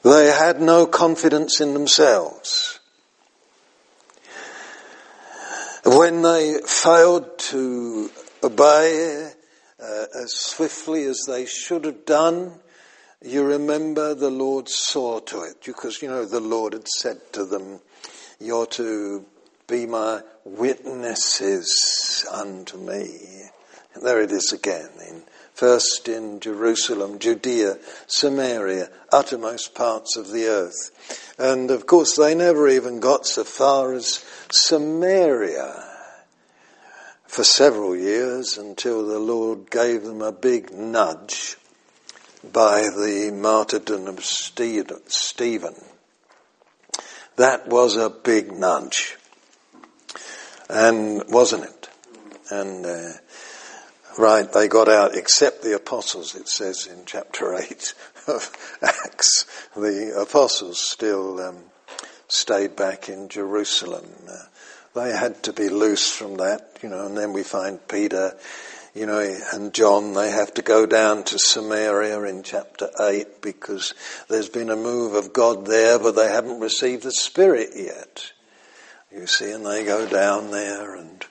They 0.02 0.26
had 0.26 0.60
no 0.60 0.86
confidence 0.86 1.60
in 1.60 1.74
themselves. 1.74 2.78
When 5.84 6.22
they 6.22 6.60
failed 6.66 7.38
to 7.50 8.10
obey 8.42 9.32
uh, 9.82 10.06
as 10.14 10.32
swiftly 10.32 11.04
as 11.04 11.24
they 11.26 11.46
should 11.46 11.84
have 11.84 12.04
done. 12.04 12.52
You 13.22 13.44
remember 13.44 14.14
the 14.14 14.30
Lord 14.30 14.68
saw 14.68 15.20
to 15.20 15.42
it 15.42 15.56
because, 15.64 16.02
you 16.02 16.08
know, 16.08 16.24
the 16.24 16.40
Lord 16.40 16.72
had 16.72 16.88
said 16.88 17.32
to 17.32 17.44
them, 17.44 17.80
You're 18.38 18.66
to 18.66 19.24
be 19.66 19.86
my 19.86 20.22
witnesses 20.58 22.26
unto 22.30 22.76
me. 22.76 23.18
And 23.94 24.04
there 24.04 24.20
it 24.20 24.32
is 24.32 24.52
again 24.52 24.90
in 25.08 25.22
first 25.60 26.08
in 26.08 26.40
Jerusalem, 26.40 27.18
Judea, 27.18 27.76
Samaria, 28.06 28.88
uttermost 29.12 29.74
parts 29.74 30.16
of 30.16 30.30
the 30.30 30.46
earth. 30.46 31.34
And 31.38 31.70
of 31.70 31.86
course 31.86 32.16
they 32.16 32.34
never 32.34 32.66
even 32.66 32.98
got 32.98 33.26
so 33.26 33.44
far 33.44 33.92
as 33.92 34.24
Samaria 34.50 35.84
for 37.26 37.44
several 37.44 37.94
years 37.94 38.56
until 38.56 39.06
the 39.06 39.18
Lord 39.18 39.70
gave 39.70 40.04
them 40.04 40.22
a 40.22 40.32
big 40.32 40.72
nudge 40.72 41.58
by 42.42 42.80
the 42.80 43.30
martyrdom 43.30 44.06
of 44.06 44.24
Stephen. 44.24 45.74
That 47.36 47.68
was 47.68 47.96
a 47.96 48.08
big 48.08 48.50
nudge. 48.50 49.18
And 50.70 51.24
wasn't 51.28 51.64
it? 51.64 51.88
And, 52.50 52.86
uh, 52.86 53.12
right, 54.16 54.50
they 54.52 54.68
got 54.68 54.88
out 54.88 55.16
except 55.16 55.62
the 55.62 55.74
apostles, 55.74 56.36
it 56.36 56.48
says 56.48 56.86
in 56.86 57.04
chapter 57.06 57.54
8 57.58 57.94
of 58.28 58.78
Acts. 58.80 59.46
The 59.74 60.14
apostles 60.20 60.80
still 60.80 61.40
um, 61.40 61.58
stayed 62.28 62.76
back 62.76 63.08
in 63.08 63.28
Jerusalem. 63.28 64.06
Uh, 64.30 64.44
they 64.94 65.10
had 65.10 65.42
to 65.44 65.52
be 65.52 65.68
loose 65.68 66.10
from 66.12 66.36
that, 66.36 66.78
you 66.82 66.88
know, 66.88 67.04
and 67.04 67.16
then 67.16 67.32
we 67.32 67.42
find 67.42 67.86
Peter, 67.88 68.36
you 68.94 69.06
know, 69.06 69.18
and 69.52 69.74
John, 69.74 70.14
they 70.14 70.30
have 70.30 70.54
to 70.54 70.62
go 70.62 70.86
down 70.86 71.24
to 71.24 71.38
Samaria 71.38 72.20
in 72.22 72.44
chapter 72.44 72.90
8 73.00 73.42
because 73.42 73.94
there's 74.28 74.48
been 74.48 74.70
a 74.70 74.76
move 74.76 75.14
of 75.14 75.32
God 75.32 75.66
there, 75.66 75.98
but 75.98 76.14
they 76.14 76.28
haven't 76.28 76.60
received 76.60 77.02
the 77.02 77.12
Spirit 77.12 77.70
yet. 77.74 78.32
You 79.12 79.26
see, 79.26 79.50
and 79.50 79.66
they 79.66 79.84
go 79.84 80.08
down 80.08 80.50
there 80.50 80.94
and 80.94 81.24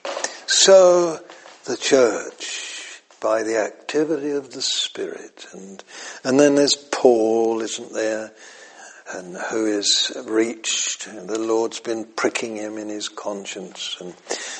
so 0.46 1.18
the 1.64 1.76
church 1.76 3.02
by 3.20 3.42
the 3.42 3.58
activity 3.58 4.30
of 4.30 4.52
the 4.52 4.62
Spirit 4.62 5.46
and, 5.52 5.82
and 6.24 6.38
then 6.38 6.56
there's 6.56 6.76
Paul, 6.76 7.60
isn't 7.60 7.92
there? 7.92 8.32
and 9.12 9.36
who 9.36 9.66
is 9.66 10.12
reached. 10.26 11.06
The 11.06 11.38
Lord's 11.38 11.80
been 11.80 12.04
pricking 12.04 12.56
him 12.56 12.78
in 12.78 12.88
his 12.88 13.08
conscience, 13.08 13.96
and 14.00 14.14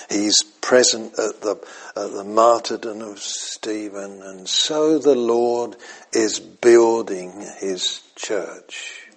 he's 0.09 0.43
present 0.61 1.13
at 1.19 1.41
the, 1.41 1.57
at 1.97 2.13
the 2.13 2.25
martyrdom 2.25 3.01
of 3.03 3.21
Stephen, 3.21 4.23
and 4.23 4.49
so 4.49 4.99
the 4.99 5.15
Lord 5.15 5.77
is 6.13 6.41
building 6.41 7.47
his 7.59 8.03
church 8.17 9.09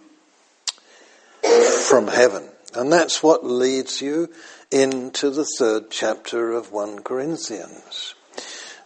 from 1.89 2.07
heaven. 2.07 2.47
And 2.75 2.91
that's 2.91 3.21
what 3.21 3.45
leads 3.45 4.01
you 4.01 4.29
into 4.71 5.29
the 5.29 5.45
third 5.59 5.91
chapter 5.91 6.51
of 6.51 6.71
1 6.71 7.03
Corinthians. 7.03 8.15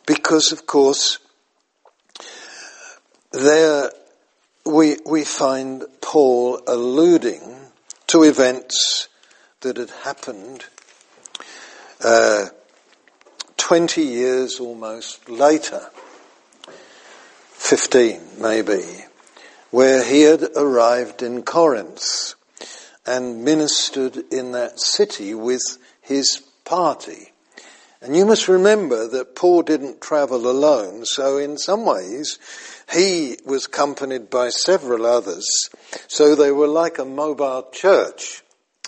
Because, 0.05 0.51
of 0.51 0.65
course, 0.65 1.19
there 3.31 3.91
we, 4.65 4.97
we 5.05 5.23
find 5.23 5.85
Paul 6.01 6.61
alluding 6.67 7.55
to 8.07 8.23
events 8.23 9.07
that 9.61 9.77
had 9.77 9.89
happened 9.89 10.65
uh, 12.03 12.47
20 13.57 14.01
years 14.01 14.59
almost 14.59 15.29
later, 15.29 15.89
15 17.53 18.21
maybe, 18.39 18.83
where 19.71 20.03
he 20.03 20.21
had 20.21 20.43
arrived 20.55 21.21
in 21.21 21.43
Corinth 21.43 22.35
and 23.07 23.43
ministered 23.43 24.17
in 24.31 24.51
that 24.51 24.79
city 24.79 25.33
with 25.33 25.61
his 26.01 26.41
party. 26.65 27.31
And 28.01 28.15
you 28.15 28.25
must 28.25 28.47
remember 28.47 29.07
that 29.07 29.35
Paul 29.35 29.63
didn't 29.63 30.01
travel 30.01 30.49
alone, 30.49 31.05
so 31.05 31.37
in 31.37 31.57
some 31.57 31.85
ways 31.85 32.37
he 32.91 33.37
was 33.45 33.65
accompanied 33.65 34.29
by 34.29 34.49
several 34.49 35.05
others, 35.05 35.47
so 36.07 36.35
they 36.35 36.51
were 36.51 36.67
like 36.67 36.99
a 36.99 37.05
mobile 37.05 37.67
church, 37.71 38.43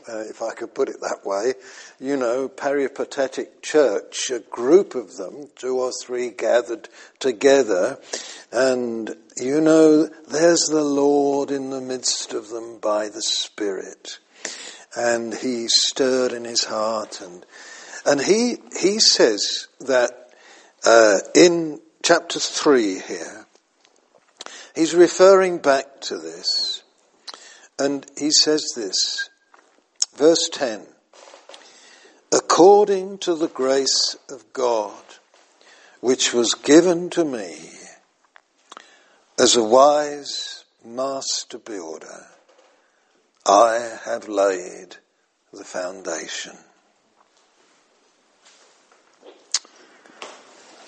uh, 0.08 0.20
if 0.30 0.42
I 0.42 0.54
could 0.54 0.76
put 0.76 0.90
it 0.90 1.02
that 1.02 1.26
way. 1.26 1.54
You 2.00 2.16
know, 2.16 2.48
peripatetic 2.48 3.62
church, 3.62 4.32
a 4.32 4.40
group 4.40 4.96
of 4.96 5.18
them, 5.18 5.50
two 5.56 5.80
or 5.80 5.92
three 5.92 6.30
gathered 6.30 6.88
together, 7.20 8.00
and 8.52 9.16
you 9.36 9.60
know, 9.60 10.06
there's 10.30 10.66
the 10.70 10.84
Lord 10.84 11.52
in 11.52 11.70
the 11.70 11.82
midst 11.82 12.34
of 12.34 12.50
them 12.50 12.80
by 12.80 13.10
the 13.10 13.22
Spirit. 13.22 14.20
And 14.96 15.34
he 15.34 15.68
stirred 15.68 16.32
in 16.32 16.46
his 16.46 16.64
heart 16.64 17.22
and, 17.22 17.46
and 18.06 18.22
he, 18.22 18.58
he 18.80 19.00
says 19.00 19.68
that, 19.82 20.12
uh, 20.86 21.20
in 21.36 21.80
chapter 22.02 22.40
three 22.40 23.00
here, 23.00 23.46
He's 24.80 24.96
referring 24.96 25.58
back 25.58 26.00
to 26.04 26.18
this. 26.18 26.84
And 27.78 28.06
he 28.18 28.32
says 28.32 28.64
this, 28.78 29.30
verse 30.16 30.50
10, 30.54 30.88
according 32.32 33.18
to 33.20 33.36
the 33.36 33.48
grace 33.48 34.16
of 34.30 34.52
God, 34.54 35.04
which 36.02 36.34
was 36.34 36.54
given 36.54 37.10
to 37.12 37.26
me 37.26 37.58
as 39.38 39.56
a 39.56 39.64
wise 39.64 40.66
master 40.86 41.58
builder, 41.58 42.26
I 43.46 43.98
have 44.06 44.28
laid 44.28 44.98
the 45.54 45.64
foundation. 45.64 46.58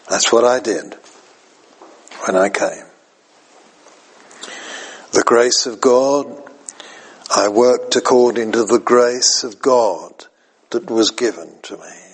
That's 0.10 0.32
what 0.32 0.44
I 0.44 0.60
did 0.60 0.96
when 2.26 2.36
I 2.36 2.50
came 2.50 2.86
the 5.12 5.24
grace 5.24 5.66
of 5.66 5.82
God. 5.82 6.50
I 7.34 7.50
worked 7.50 7.96
according 7.96 8.54
to 8.54 8.64
the 8.64 8.80
grace 8.80 9.44
of 9.44 9.62
God 9.62 10.28
that 10.72 10.90
was 10.90 11.12
given 11.12 11.60
to 11.64 11.78
me. 11.78 12.12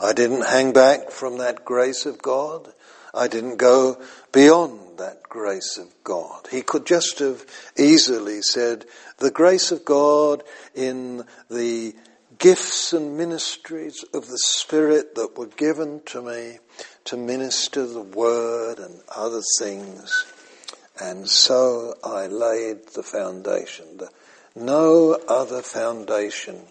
I 0.00 0.12
didn't 0.14 0.46
hang 0.46 0.72
back 0.72 1.10
from 1.10 1.38
that 1.38 1.64
grace 1.64 2.06
of 2.06 2.22
God. 2.22 2.72
I 3.12 3.28
didn't 3.28 3.58
go 3.58 4.00
beyond 4.32 4.98
that 4.98 5.22
grace 5.24 5.76
of 5.76 5.92
God. 6.04 6.48
He 6.50 6.62
could 6.62 6.86
just 6.86 7.18
have 7.18 7.44
easily 7.76 8.40
said, 8.40 8.86
the 9.18 9.30
grace 9.30 9.70
of 9.70 9.84
God 9.84 10.42
in 10.74 11.24
the 11.50 11.94
gifts 12.38 12.94
and 12.94 13.18
ministries 13.18 14.02
of 14.14 14.28
the 14.28 14.38
Spirit 14.38 15.14
that 15.16 15.36
were 15.36 15.48
given 15.48 16.00
to 16.06 16.22
me 16.22 16.58
to 17.04 17.18
minister 17.18 17.86
the 17.86 18.00
word 18.00 18.78
and 18.78 19.00
other 19.14 19.42
things. 19.58 20.24
And 20.98 21.28
so 21.28 21.94
I 22.02 22.26
laid 22.26 22.88
the 22.94 23.02
foundation. 23.02 24.00
No 24.54 25.18
other 25.28 25.60
foundation 25.60 26.62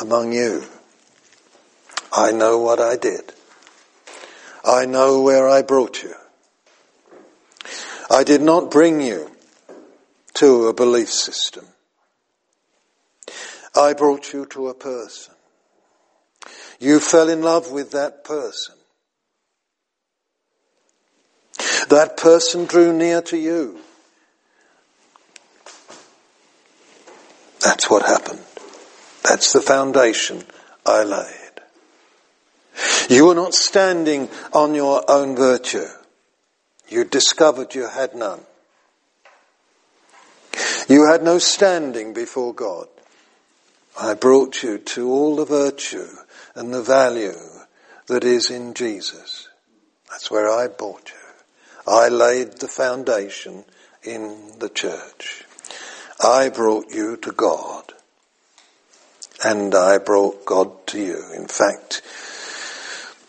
among 0.00 0.32
you. 0.32 0.64
I 2.12 2.32
know 2.32 2.58
what 2.58 2.80
I 2.80 2.96
did. 2.96 3.32
I 4.64 4.86
know 4.86 5.22
where 5.22 5.48
I 5.48 5.62
brought 5.62 6.02
you. 6.02 6.14
I 8.10 8.24
did 8.24 8.42
not 8.42 8.70
bring 8.70 9.00
you 9.00 9.30
to 10.34 10.66
a 10.66 10.74
belief 10.74 11.10
system. 11.10 11.66
I 13.76 13.92
brought 13.92 14.32
you 14.32 14.46
to 14.46 14.68
a 14.68 14.74
person. 14.74 15.34
You 16.80 16.98
fell 16.98 17.28
in 17.28 17.42
love 17.42 17.70
with 17.70 17.92
that 17.92 18.24
person. 18.24 18.74
That 21.88 22.16
person 22.16 22.64
drew 22.64 22.92
near 22.96 23.22
to 23.22 23.36
you. 23.36 23.78
That's 27.60 27.90
what 27.90 28.04
happened. 28.06 28.40
That's 29.22 29.52
the 29.52 29.60
foundation 29.60 30.44
I 30.84 31.04
laid. 31.04 31.36
You 33.08 33.26
were 33.26 33.34
not 33.34 33.54
standing 33.54 34.28
on 34.52 34.74
your 34.74 35.04
own 35.10 35.36
virtue. 35.36 35.86
You 36.88 37.04
discovered 37.04 37.74
you 37.74 37.88
had 37.88 38.14
none. 38.14 38.40
You 40.88 41.06
had 41.10 41.22
no 41.22 41.38
standing 41.38 42.14
before 42.14 42.54
God. 42.54 42.88
I 44.00 44.14
brought 44.14 44.62
you 44.62 44.78
to 44.78 45.10
all 45.10 45.36
the 45.36 45.44
virtue 45.44 46.08
and 46.54 46.72
the 46.72 46.82
value 46.82 47.38
that 48.06 48.24
is 48.24 48.50
in 48.50 48.74
Jesus. 48.74 49.48
That's 50.08 50.30
where 50.30 50.50
I 50.50 50.68
brought 50.68 51.10
you. 51.10 51.92
I 51.92 52.08
laid 52.08 52.54
the 52.54 52.68
foundation 52.68 53.64
in 54.02 54.58
the 54.58 54.68
church. 54.68 55.44
I 56.22 56.48
brought 56.48 56.90
you 56.92 57.16
to 57.18 57.32
God. 57.32 57.92
And 59.42 59.74
I 59.74 59.98
brought 59.98 60.44
God 60.44 60.86
to 60.88 61.00
you. 61.00 61.24
In 61.34 61.46
fact, 61.46 62.02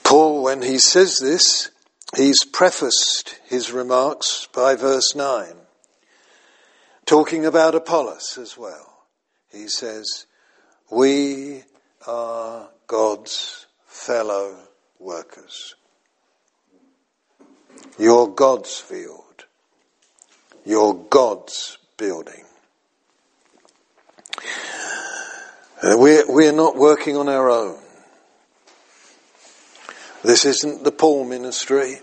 Paul, 0.03 0.43
when 0.43 0.61
he 0.61 0.77
says 0.77 1.17
this, 1.21 1.71
he's 2.17 2.43
prefaced 2.43 3.39
his 3.45 3.71
remarks 3.71 4.47
by 4.53 4.75
verse 4.75 5.15
9, 5.15 5.53
talking 7.05 7.45
about 7.45 7.75
Apollos 7.75 8.37
as 8.37 8.57
well. 8.57 9.05
He 9.51 9.67
says, 9.67 10.25
we 10.89 11.63
are 12.05 12.69
God's 12.87 13.65
fellow 13.85 14.57
workers. 14.99 15.75
You're 17.97 18.27
God's 18.27 18.77
field. 18.77 19.45
You're 20.65 20.93
God's 20.93 21.77
building. 21.97 22.43
Uh, 25.83 25.97
we're, 25.97 26.23
we're 26.27 26.51
not 26.51 26.75
working 26.75 27.17
on 27.17 27.27
our 27.27 27.49
own. 27.49 27.75
This 30.23 30.45
isn't 30.45 30.83
the 30.83 30.91
Paul 30.91 31.25
ministry. 31.25 31.95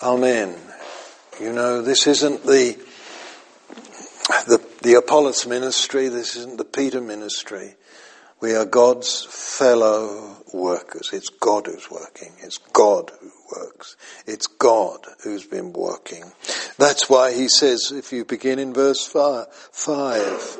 Amen. 0.00 0.54
You 1.40 1.52
know, 1.52 1.82
this 1.82 2.06
isn't 2.06 2.44
the, 2.44 2.78
the, 4.46 4.64
the 4.82 4.94
Apollos 4.94 5.48
ministry. 5.48 6.06
This 6.06 6.36
isn't 6.36 6.58
the 6.58 6.64
Peter 6.64 7.00
ministry. 7.00 7.74
We 8.40 8.54
are 8.54 8.64
God's 8.64 9.26
fellow 9.28 10.36
workers. 10.54 11.10
It's 11.12 11.28
God 11.28 11.66
who's 11.66 11.90
working. 11.90 12.32
It's 12.38 12.58
God 12.58 13.10
who 13.20 13.32
works. 13.56 13.96
It's 14.26 14.46
God 14.46 15.04
who's 15.24 15.44
been 15.44 15.72
working. 15.72 16.22
That's 16.78 17.10
why 17.10 17.32
he 17.32 17.48
says, 17.48 17.90
if 17.90 18.12
you 18.12 18.24
begin 18.24 18.60
in 18.60 18.72
verse 18.72 19.04
five, 19.04 19.48
five 19.52 20.56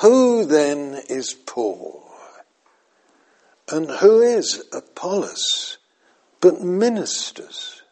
who 0.00 0.46
then 0.46 1.02
is 1.08 1.34
Paul? 1.34 2.10
And 3.70 3.90
who 3.90 4.20
is 4.20 4.64
Apollos 4.72 5.78
but 6.40 6.62
ministers 6.62 7.82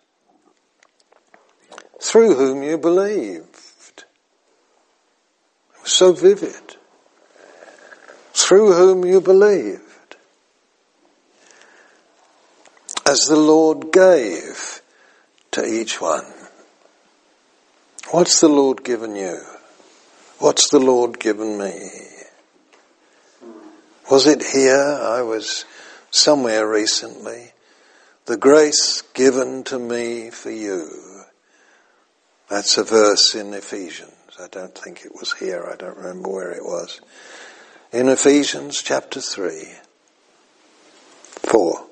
through 2.00 2.34
whom 2.34 2.62
you 2.62 2.78
believed? 2.78 4.04
So 5.84 6.12
vivid. 6.12 6.76
Through 8.32 8.72
whom 8.72 9.04
you 9.04 9.20
believed. 9.20 10.16
As 13.06 13.20
the 13.28 13.36
Lord 13.36 13.92
gave 13.92 14.80
to 15.50 15.64
each 15.64 16.00
one. 16.00 16.26
What's 18.10 18.40
the 18.40 18.48
Lord 18.48 18.82
given 18.82 19.14
you? 19.14 19.57
What's 20.38 20.70
the 20.70 20.78
Lord 20.78 21.18
given 21.18 21.58
me? 21.58 21.74
Was 24.08 24.28
it 24.28 24.40
here? 24.40 24.98
I 25.02 25.20
was 25.22 25.64
somewhere 26.12 26.68
recently. 26.68 27.52
The 28.26 28.36
grace 28.36 29.02
given 29.14 29.64
to 29.64 29.80
me 29.80 30.30
for 30.30 30.52
you. 30.52 31.24
That's 32.48 32.78
a 32.78 32.84
verse 32.84 33.34
in 33.34 33.52
Ephesians. 33.52 34.12
I 34.40 34.46
don't 34.46 34.78
think 34.78 35.04
it 35.04 35.12
was 35.12 35.32
here. 35.32 35.68
I 35.70 35.74
don't 35.74 35.96
remember 35.96 36.30
where 36.30 36.52
it 36.52 36.62
was. 36.62 37.00
In 37.92 38.08
Ephesians 38.08 38.80
chapter 38.80 39.20
3, 39.20 39.64
4. 41.22 41.86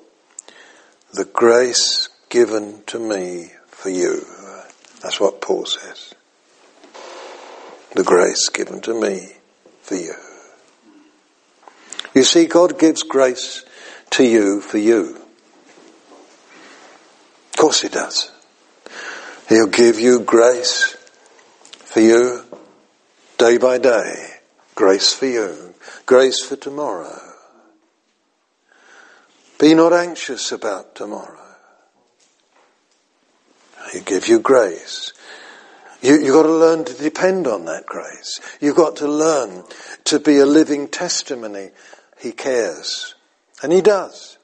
The 1.13 1.25
grace 1.25 2.07
given 2.29 2.83
to 2.85 2.97
me 2.97 3.51
for 3.67 3.89
you. 3.89 4.25
That's 5.01 5.19
what 5.19 5.41
Paul 5.41 5.65
says. 5.65 6.13
The 7.93 8.03
grace 8.03 8.49
given 8.49 8.81
to 8.81 8.99
me 8.99 9.33
for 9.81 9.95
you. 9.95 10.13
You 12.13 12.23
see, 12.23 12.45
God 12.45 12.79
gives 12.79 13.03
grace 13.03 13.63
to 14.11 14.23
you 14.23 14.61
for 14.61 14.77
you. 14.77 15.15
Of 17.51 17.57
course 17.57 17.81
He 17.81 17.89
does. 17.89 18.31
He'll 19.49 19.67
give 19.67 19.99
you 19.99 20.19
grace 20.19 20.95
for 21.85 22.01
you 22.01 22.43
day 23.37 23.57
by 23.57 23.77
day. 23.77 24.33
Grace 24.75 25.13
for 25.13 25.25
you. 25.25 25.73
Grace 26.05 26.43
for 26.43 26.55
tomorrow. 26.55 27.19
Be 29.59 29.73
not 29.73 29.93
anxious 29.93 30.51
about 30.51 30.95
tomorrow. 30.95 31.39
He'll 33.91 34.03
give 34.03 34.27
you 34.27 34.39
grace. 34.39 35.13
You, 36.01 36.19
you've 36.19 36.33
got 36.33 36.43
to 36.43 36.53
learn 36.53 36.85
to 36.85 36.93
depend 36.93 37.47
on 37.47 37.65
that 37.65 37.85
grace. 37.85 38.39
You've 38.61 38.75
got 38.75 38.97
to 38.97 39.07
learn 39.07 39.63
to 40.05 40.19
be 40.19 40.37
a 40.37 40.45
living 40.45 40.87
testimony 40.87 41.71
he 42.19 42.31
cares. 42.31 43.15
And 43.61 43.71
He 43.71 43.81
does. 43.81 44.37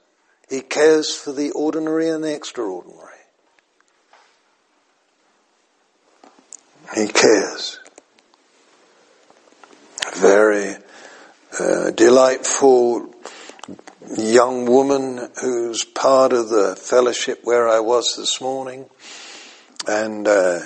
He 0.49 0.61
cares 0.61 1.15
for 1.15 1.31
the 1.31 1.51
ordinary 1.51 2.09
and 2.09 2.23
the 2.23 2.33
extraordinary. 2.33 3.09
He 6.95 7.07
cares. 7.07 7.79
Very 10.15 10.75
uh, 11.59 11.91
delightful 11.91 13.15
young 14.15 14.65
woman 14.65 15.29
who's 15.41 15.83
part 15.83 16.33
of 16.33 16.49
the 16.49 16.75
fellowship 16.75 17.39
where 17.43 17.67
I 17.67 17.79
was 17.79 18.15
this 18.15 18.39
morning. 18.41 18.85
And 19.87 20.27
uh, 20.27 20.59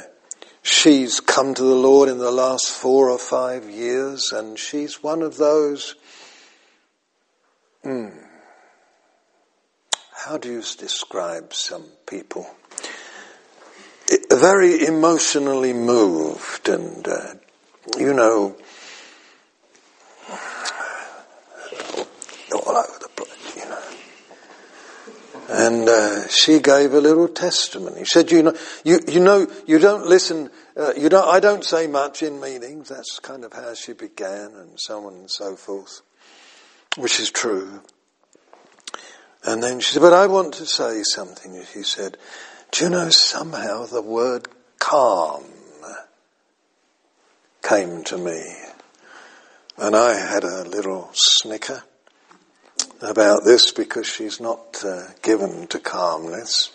she's 0.68 1.20
come 1.20 1.54
to 1.54 1.64
the 1.64 1.76
Lord 1.76 2.10
in 2.10 2.18
the 2.18 2.32
last 2.32 2.70
four 2.70 3.10
or 3.10 3.18
five 3.18 3.70
years, 3.70 4.32
and 4.34 4.60
she's 4.60 5.02
one 5.02 5.22
of 5.22 5.38
those 5.38 5.96
Hmm. 7.88 8.10
How 10.12 10.38
do 10.38 10.52
you 10.52 10.62
describe 10.62 11.54
some 11.54 11.86
people? 12.06 12.46
Very 14.30 14.86
emotionally 14.86 15.72
moved 15.72 16.68
and, 16.68 17.08
uh, 17.08 17.36
you 17.98 18.14
know, 18.14 18.58
all 22.52 22.76
over 22.76 23.00
the 23.00 23.10
place, 23.16 23.56
you 23.56 23.66
know. 23.70 23.84
And 25.50 25.88
uh, 25.88 26.28
she 26.28 26.60
gave 26.60 26.94
a 26.94 27.00
little 27.00 27.28
testimony. 27.28 28.00
She 28.00 28.12
said, 28.12 28.32
"You 28.32 28.44
know, 28.44 28.54
you 28.84 29.00
you 29.08 29.20
know, 29.22 29.48
you 29.66 29.80
don't 29.80 30.06
listen. 30.06 30.50
Uh, 30.76 30.94
you 30.98 31.08
don't. 31.08 31.28
I 31.28 31.40
don't 31.40 31.64
say 31.64 31.88
much 31.88 32.22
in 32.22 32.42
meetings. 32.42 32.90
That's 32.90 33.20
kind 33.20 33.46
of 33.46 33.54
how 33.54 33.74
she 33.74 33.94
began, 33.94 34.52
and 34.56 34.78
so 34.78 35.06
on 35.06 35.14
and 35.14 35.32
so 35.32 35.56
forth." 35.56 36.02
which 36.98 37.20
is 37.20 37.30
true. 37.30 37.82
And 39.44 39.62
then 39.62 39.80
she 39.80 39.94
said, 39.94 40.02
but 40.02 40.14
I 40.14 40.26
want 40.26 40.56
to 40.56 40.66
say 40.66 41.04
something. 41.04 41.64
She 41.72 41.84
said, 41.84 42.18
do 42.72 42.86
you 42.86 42.90
know 42.90 43.10
somehow 43.10 43.86
the 43.86 44.02
word 44.02 44.48
calm 44.80 45.44
came 47.68 48.04
to 48.06 48.18
me. 48.18 48.42
And 49.78 49.96
I 49.96 50.14
had 50.14 50.44
a 50.44 50.64
little 50.64 51.10
snicker 51.14 51.84
about 53.02 53.44
this 53.44 53.72
because 53.72 54.08
she's 54.08 54.40
not 54.40 54.84
uh, 54.84 55.08
given 55.22 55.68
to 55.68 55.80
calmness. 55.80 56.74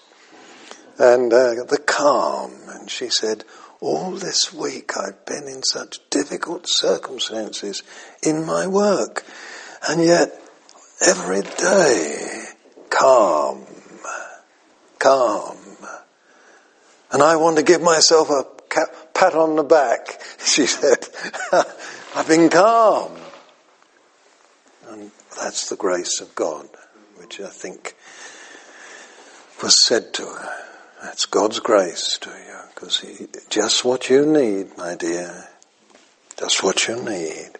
And 0.98 1.32
uh, 1.32 1.64
the 1.68 1.82
calm, 1.84 2.52
and 2.68 2.90
she 2.90 3.08
said, 3.08 3.44
all 3.80 4.12
this 4.12 4.52
week 4.52 4.92
I've 4.96 5.24
been 5.26 5.48
in 5.48 5.62
such 5.64 5.98
difficult 6.10 6.66
circumstances 6.68 7.82
in 8.22 8.46
my 8.46 8.66
work, 8.66 9.24
and 9.88 10.04
yet 10.04 10.40
every 11.04 11.42
day, 11.42 12.44
calm, 12.90 13.66
calm. 14.98 15.58
And 17.10 17.22
I 17.22 17.36
want 17.36 17.56
to 17.56 17.62
give 17.62 17.82
myself 17.82 18.30
a 18.30 18.44
pat 19.12 19.34
on 19.34 19.56
the 19.56 19.64
back. 19.64 20.20
She 20.44 20.66
said, 20.66 20.98
I've 22.14 22.28
been 22.28 22.48
calm. 22.48 23.12
And 24.88 25.10
that's 25.36 25.68
the 25.68 25.76
grace 25.76 26.20
of 26.20 26.34
God, 26.34 26.68
which 27.16 27.40
I 27.40 27.48
think 27.48 27.94
was 29.62 29.86
said 29.86 30.12
to 30.14 30.26
her. 30.26 30.50
That's 31.02 31.26
God's 31.26 31.60
grace 31.60 32.18
to 32.20 32.30
you, 32.30 32.58
because 32.74 33.00
he, 33.00 33.26
just 33.48 33.84
what 33.84 34.08
you 34.08 34.24
need, 34.24 34.76
my 34.76 34.94
dear. 34.94 35.48
Just 36.36 36.62
what 36.62 36.86
you 36.88 37.02
need. 37.02 37.50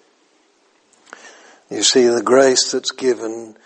You 1.71 1.83
see, 1.83 2.07
the 2.07 2.23
grace 2.23 2.73
that's 2.73 2.91
given 2.91 3.57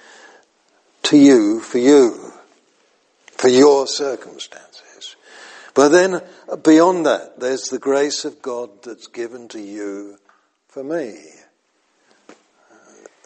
to 1.04 1.16
you 1.16 1.61
for 1.61 1.78
you, 1.78 2.32
for 3.32 3.48
your 3.48 3.86
circumstances. 3.86 5.16
But 5.74 5.88
then 5.88 6.22
beyond 6.62 7.07
that, 7.07 7.38
there's 7.38 7.64
the 7.64 7.78
grace 7.78 8.24
of 8.24 8.40
God 8.42 8.82
that's 8.82 9.09
given 9.09 9.48
to 9.48 9.61
you 9.61 10.18
for 10.68 10.82
me, 10.82 11.16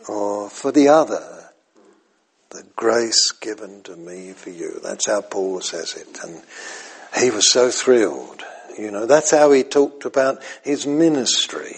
or 0.09 0.48
for 0.51 0.72
the 0.72 0.88
other, 0.88 1.51
the 2.51 2.64
grace 2.76 3.30
given 3.32 3.82
to 3.84 3.96
me 3.96 4.32
for 4.32 4.51
you. 4.51 4.80
That's 4.82 5.07
how 5.07 5.20
Paul 5.20 5.61
says 5.61 5.94
it. 5.94 6.18
And 6.24 6.42
he 7.22 7.30
was 7.30 7.51
so 7.51 7.70
thrilled. 7.70 8.42
You 8.78 8.90
know, 8.90 9.07
that's 9.07 9.30
how 9.30 9.53
he 9.53 9.62
talked 9.62 10.05
about 10.05 10.42
his 10.62 10.86
ministry. 10.86 11.76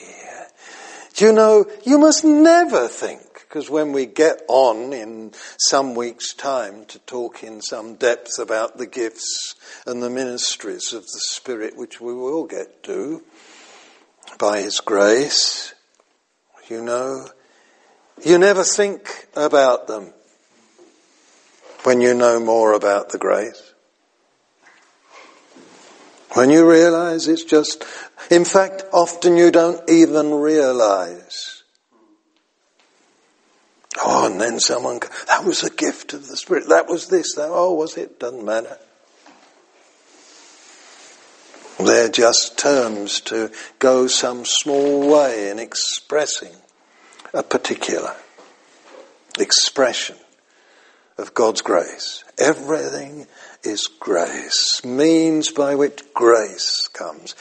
Do 1.15 1.27
you 1.27 1.33
know, 1.33 1.67
you 1.85 1.99
must 1.99 2.25
never 2.25 2.89
think, 2.89 3.21
because 3.35 3.69
when 3.69 3.93
we 3.93 4.07
get 4.07 4.43
on 4.49 4.95
in 4.95 5.33
some 5.59 5.95
weeks' 5.95 6.33
time 6.33 6.87
to 6.87 6.99
talk 7.01 7.45
in 7.45 7.61
some 7.61 7.97
depth 7.97 8.39
about 8.39 8.79
the 8.79 8.87
gifts 8.87 9.55
and 9.87 10.03
the 10.03 10.09
ministries 10.09 10.95
of 10.95 11.03
the 11.03 11.21
Spirit, 11.21 11.77
which 11.77 12.01
we 12.01 12.15
will 12.15 12.47
get 12.47 12.83
to, 12.85 13.23
by 14.39 14.61
His 14.63 14.81
grace. 14.81 15.75
You 16.69 16.83
know, 16.83 17.27
you 18.25 18.39
never 18.39 18.65
think 18.65 19.29
about 19.35 19.87
them 19.87 20.13
when 21.85 22.01
you 22.01 22.15
know 22.15 22.39
more 22.39 22.73
about 22.73 23.11
the 23.11 23.19
grace. 23.19 23.73
When 26.35 26.51
you 26.51 26.69
realize 26.69 27.29
it's 27.29 27.45
just, 27.45 27.85
in 28.31 28.45
fact, 28.45 28.85
often 28.93 29.37
you 29.37 29.51
don't 29.51 29.89
even 29.91 30.33
realize. 30.33 31.63
Oh, 34.03 34.27
and 34.27 34.41
then 34.41 34.59
someone, 34.59 35.01
that 35.27 35.45
was 35.45 35.63
a 35.63 35.71
gift 35.71 36.15
of 36.15 36.29
the 36.29 36.37
Spirit. 36.37 36.69
That 36.69 36.89
was 36.89 37.09
this. 37.09 37.35
That, 37.35 37.49
oh, 37.51 37.75
was 37.75 37.99
it? 37.99 38.19
Doesn't 38.19 38.45
matter. 38.45 38.79
They're 41.79 42.09
just 42.09 42.59
terms 42.59 43.21
to 43.23 43.51
go 43.79 44.07
some 44.07 44.45
small 44.47 45.11
way 45.11 45.51
in 45.51 45.59
expressing 45.59 46.55
a 47.33 47.43
particular 47.43 48.15
expression 49.39 50.17
of 51.19 51.35
God's 51.35 51.63
grace. 51.63 52.25
Everything 52.39 53.27
is 53.63 53.87
grace, 53.87 54.85
means 54.85 55.51
by 55.51 55.75
which 55.75 56.03
grace 56.15 56.89
comes. 56.93 57.35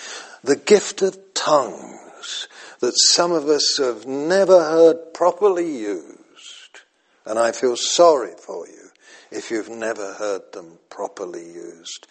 The 0.44 0.56
gift 0.56 1.02
of 1.02 1.18
tongues 1.34 2.48
that 2.80 2.94
some 2.96 3.32
of 3.32 3.48
us 3.48 3.78
have 3.80 4.06
never 4.06 4.60
heard 4.60 5.14
properly 5.14 5.78
used. 5.78 6.82
And 7.26 7.38
I 7.38 7.52
feel 7.52 7.76
sorry 7.76 8.34
for 8.38 8.68
you 8.68 8.90
if 9.30 9.52
you've 9.52 9.70
never 9.70 10.14
heard 10.14 10.52
them 10.52 10.80
properly 10.90 11.46
used. 11.46 12.08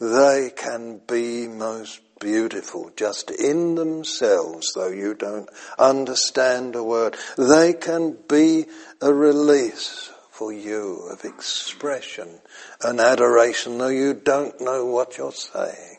They 0.00 0.50
can 0.54 1.00
be 1.06 1.46
most 1.46 2.00
beautiful 2.24 2.90
just 2.96 3.30
in 3.30 3.74
themselves, 3.74 4.72
though 4.74 4.88
you 4.88 5.12
don't 5.12 5.48
understand 5.78 6.74
a 6.74 6.82
word. 6.82 7.14
They 7.36 7.74
can 7.74 8.16
be 8.26 8.64
a 9.02 9.12
release 9.12 10.10
for 10.30 10.50
you 10.50 11.06
of 11.12 11.22
expression 11.26 12.40
and 12.82 12.98
adoration, 12.98 13.76
though 13.76 13.88
you 13.88 14.14
don't 14.14 14.58
know 14.62 14.86
what 14.86 15.18
you're 15.18 15.32
saying. 15.32 15.98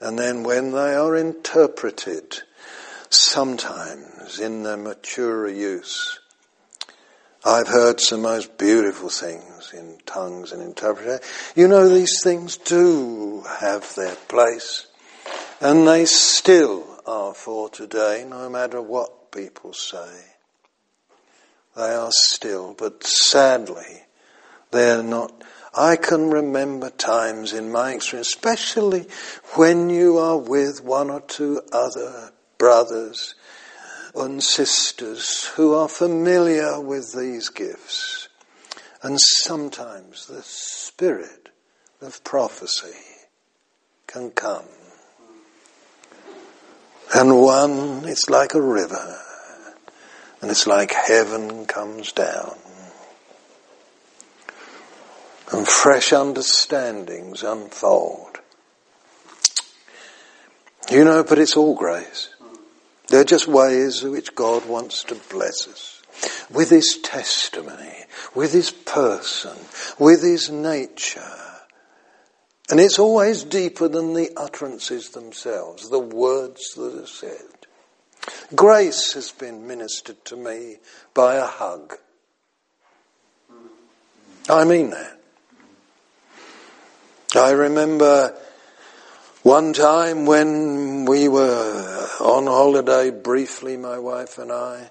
And 0.00 0.18
then 0.18 0.42
when 0.42 0.72
they 0.72 0.94
are 0.94 1.14
interpreted, 1.16 2.42
sometimes 3.08 4.40
in 4.40 4.64
their 4.64 4.76
maturer 4.76 5.48
use, 5.48 6.18
I've 7.44 7.68
heard 7.68 8.00
some 8.00 8.22
most 8.22 8.58
beautiful 8.58 9.10
things 9.10 9.72
in 9.72 9.98
tongues 10.06 10.50
and 10.50 10.60
interpretation. 10.60 11.20
You 11.54 11.68
know, 11.68 11.88
these 11.88 12.20
things 12.22 12.56
do 12.56 13.44
have 13.60 13.94
their 13.94 14.14
place, 14.14 14.86
and 15.64 15.88
they 15.88 16.04
still 16.04 16.84
are 17.06 17.32
for 17.32 17.70
today, 17.70 18.26
no 18.28 18.50
matter 18.50 18.82
what 18.82 19.32
people 19.32 19.72
say. 19.72 20.20
They 21.74 21.94
are 21.94 22.12
still, 22.12 22.74
but 22.74 23.02
sadly, 23.02 24.02
they're 24.70 25.02
not. 25.02 25.42
I 25.74 25.96
can 25.96 26.28
remember 26.28 26.90
times 26.90 27.54
in 27.54 27.72
my 27.72 27.94
experience, 27.94 28.28
especially 28.28 29.06
when 29.54 29.88
you 29.88 30.18
are 30.18 30.36
with 30.36 30.84
one 30.84 31.08
or 31.08 31.22
two 31.22 31.62
other 31.72 32.32
brothers 32.58 33.34
and 34.14 34.42
sisters 34.42 35.46
who 35.56 35.72
are 35.72 35.88
familiar 35.88 36.78
with 36.78 37.14
these 37.18 37.48
gifts. 37.48 38.28
And 39.02 39.18
sometimes 39.18 40.26
the 40.26 40.42
spirit 40.42 41.48
of 42.02 42.22
prophecy 42.22 43.24
can 44.06 44.30
come. 44.30 44.66
And 47.12 47.40
one, 47.40 48.04
it's 48.06 48.30
like 48.30 48.54
a 48.54 48.60
river. 48.60 49.18
And 50.40 50.50
it's 50.50 50.66
like 50.66 50.92
heaven 50.92 51.66
comes 51.66 52.12
down. 52.12 52.56
And 55.52 55.66
fresh 55.66 56.12
understandings 56.12 57.42
unfold. 57.42 58.38
You 60.90 61.04
know, 61.04 61.24
but 61.24 61.38
it's 61.38 61.56
all 61.56 61.74
grace. 61.74 62.30
They're 63.08 63.24
just 63.24 63.46
ways 63.46 64.02
which 64.02 64.34
God 64.34 64.66
wants 64.66 65.04
to 65.04 65.14
bless 65.30 65.68
us. 65.68 66.02
With 66.50 66.70
His 66.70 66.98
testimony, 67.02 68.04
with 68.34 68.52
His 68.52 68.70
person, 68.70 69.56
with 69.98 70.22
His 70.22 70.50
nature. 70.50 71.53
And 72.70 72.80
it's 72.80 72.98
always 72.98 73.44
deeper 73.44 73.88
than 73.88 74.14
the 74.14 74.30
utterances 74.36 75.10
themselves, 75.10 75.90
the 75.90 75.98
words 75.98 76.74
that 76.76 77.02
are 77.02 77.06
said. 77.06 77.66
Grace 78.54 79.12
has 79.12 79.32
been 79.32 79.66
ministered 79.66 80.24
to 80.26 80.36
me 80.36 80.76
by 81.12 81.36
a 81.36 81.44
hug. 81.44 81.98
I 84.48 84.64
mean 84.64 84.90
that. 84.90 85.20
I 87.36 87.50
remember 87.50 88.34
one 89.42 89.72
time 89.72 90.24
when 90.24 91.04
we 91.04 91.28
were 91.28 92.08
on 92.20 92.46
holiday 92.46 93.10
briefly, 93.10 93.76
my 93.76 93.98
wife 93.98 94.38
and 94.38 94.50
I, 94.50 94.90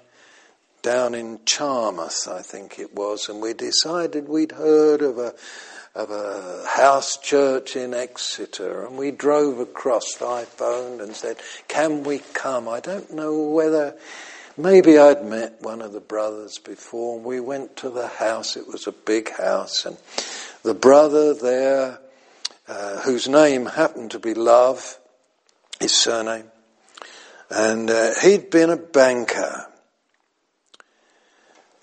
down 0.82 1.14
in 1.14 1.40
Charmouth, 1.44 2.28
I 2.28 2.42
think 2.42 2.78
it 2.78 2.94
was, 2.94 3.28
and 3.28 3.40
we 3.40 3.54
decided 3.54 4.28
we'd 4.28 4.52
heard 4.52 5.02
of 5.02 5.18
a 5.18 5.34
of 5.94 6.10
a 6.10 6.64
house 6.66 7.16
church 7.18 7.76
in 7.76 7.94
Exeter, 7.94 8.84
and 8.84 8.96
we 8.96 9.10
drove 9.10 9.60
across. 9.60 10.20
I 10.20 10.44
phoned 10.44 11.00
and 11.00 11.14
said, 11.14 11.36
"Can 11.68 12.02
we 12.02 12.20
come?" 12.32 12.68
I 12.68 12.80
don't 12.80 13.12
know 13.12 13.48
whether. 13.48 13.96
Maybe 14.56 14.98
I'd 14.98 15.24
met 15.24 15.60
one 15.62 15.82
of 15.82 15.92
the 15.92 16.00
brothers 16.00 16.58
before, 16.58 17.18
we 17.18 17.40
went 17.40 17.76
to 17.78 17.90
the 17.90 18.06
house. 18.06 18.56
It 18.56 18.68
was 18.68 18.86
a 18.86 18.92
big 18.92 19.30
house, 19.30 19.84
and 19.84 19.96
the 20.62 20.74
brother 20.74 21.34
there 21.34 21.98
uh, 22.68 23.00
whose 23.00 23.28
name 23.28 23.66
happened 23.66 24.12
to 24.12 24.20
be 24.20 24.32
Love, 24.32 24.98
his 25.80 25.94
surname, 25.94 26.50
and 27.50 27.90
uh, 27.90 28.12
he'd 28.22 28.50
been 28.50 28.70
a 28.70 28.76
banker. 28.76 29.66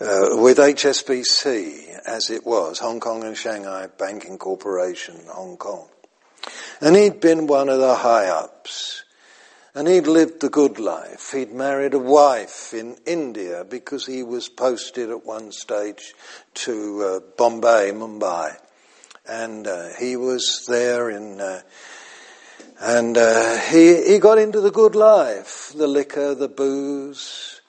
uh, 0.01 0.30
with 0.41 0.57
HSBC, 0.57 1.81
as 2.06 2.30
it 2.30 2.45
was, 2.45 2.80
Hong 2.80 2.99
Kong 2.99 3.24
and 3.24 3.38
Shanghai 3.38 3.88
Banking 3.97 4.38
Corporation, 4.38 5.20
Hong 5.28 5.58
Kong. 5.58 5.88
And 6.80 6.95
he'd 6.95 7.20
been 7.20 7.47
one 7.47 7.70
of 7.70 7.80
the 7.80 7.95
high 7.95 8.28
ups. 8.28 9.04
And 9.74 9.88
he'd 9.88 10.08
lived 10.08 10.41
the 10.41 10.49
good 10.49 10.80
life. 10.80 11.32
He'd 11.32 11.54
married 11.54 11.93
a 11.93 11.99
wife 11.99 12.74
in 12.74 12.97
India 13.06 13.64
because 13.64 14.06
he 14.06 14.22
was 14.22 14.49
posted 14.49 15.10
at 15.10 15.26
one 15.26 15.54
stage 15.54 16.14
to 16.56 17.04
uh, 17.04 17.20
Bombay, 17.38 17.91
Mumbai. 17.91 18.58
And 19.26 19.66
uh, 19.68 19.89
he 19.97 20.18
was 20.18 20.66
there 20.68 21.10
in, 21.10 21.39
uh, 21.39 21.62
and 22.82 23.18
uh, 23.18 23.60
he, 23.70 24.04
he 24.04 24.20
got 24.20 24.39
into 24.39 24.60
the 24.60 24.72
good 24.72 24.95
life, 24.95 25.72
the 25.74 25.88
liquor, 25.88 26.36
the 26.36 26.49
booze, 26.49 27.62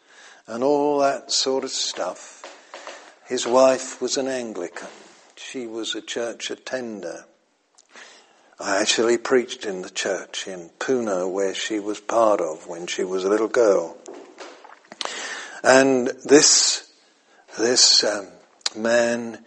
and 0.49 0.65
all 0.65 0.99
that 1.01 1.31
sort 1.31 1.63
of 1.63 1.71
stuff. 1.71 2.32
His 3.33 3.47
wife 3.47 4.03
was 4.03 4.19
an 4.19 4.29
Anglican. 4.29 4.91
She 5.37 5.67
was 5.67 5.95
a 5.95 6.03
church 6.03 6.51
attender. 6.51 7.25
I 8.61 8.79
actually 8.79 9.17
preached 9.17 9.65
in 9.65 9.81
the 9.81 9.89
church 9.89 10.47
in 10.47 10.69
Pune 10.79 11.33
where 11.33 11.55
she 11.55 11.81
was 11.81 11.99
part 11.99 12.43
of 12.43 12.67
when 12.67 12.87
she 12.87 13.05
was 13.05 13.25
a 13.25 13.31
little 13.31 13.49
girl. 13.49 13.97
And 15.65 16.09
this, 16.27 16.93
this 17.59 18.05
um, 18.05 18.29
man 18.77 19.43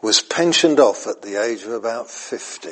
was 0.00 0.22
pensioned 0.22 0.80
off 0.80 1.06
at 1.06 1.20
the 1.20 1.36
age 1.36 1.64
of 1.64 1.72
about 1.72 2.08
50 2.08 2.70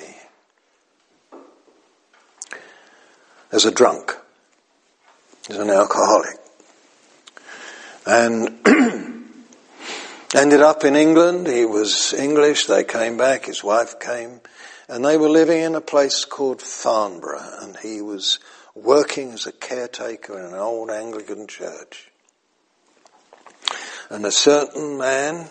as 3.53 3.67
a 3.67 3.71
drunk, 3.71 4.17
as 5.51 5.59
an 5.59 5.69
alcoholic. 5.69 6.39
And 8.07 9.13
ended 10.37 10.61
up 10.61 10.85
in 10.85 10.97
England. 10.97 11.47
He 11.47 11.65
was 11.65 12.13
English. 12.13 12.67
They 12.67 12.85
came 12.85 13.17
back. 13.17 13.47
His 13.47 13.65
wife 13.65 13.99
came. 13.99 14.41
And 14.89 15.05
they 15.05 15.17
were 15.17 15.29
living 15.29 15.63
in 15.63 15.75
a 15.75 15.81
place 15.81 16.25
called 16.25 16.63
Farnborough, 16.63 17.59
and 17.61 17.77
he 17.79 18.01
was 18.01 18.39
working 18.75 19.33
as 19.33 19.47
a 19.47 19.53
caretaker 19.53 20.39
in 20.39 20.45
an 20.45 20.55
old 20.55 20.91
Anglican 20.91 21.49
church. 21.49 22.13
And 24.11 24.25
a 24.25 24.31
certain 24.31 24.97
man 24.97 25.49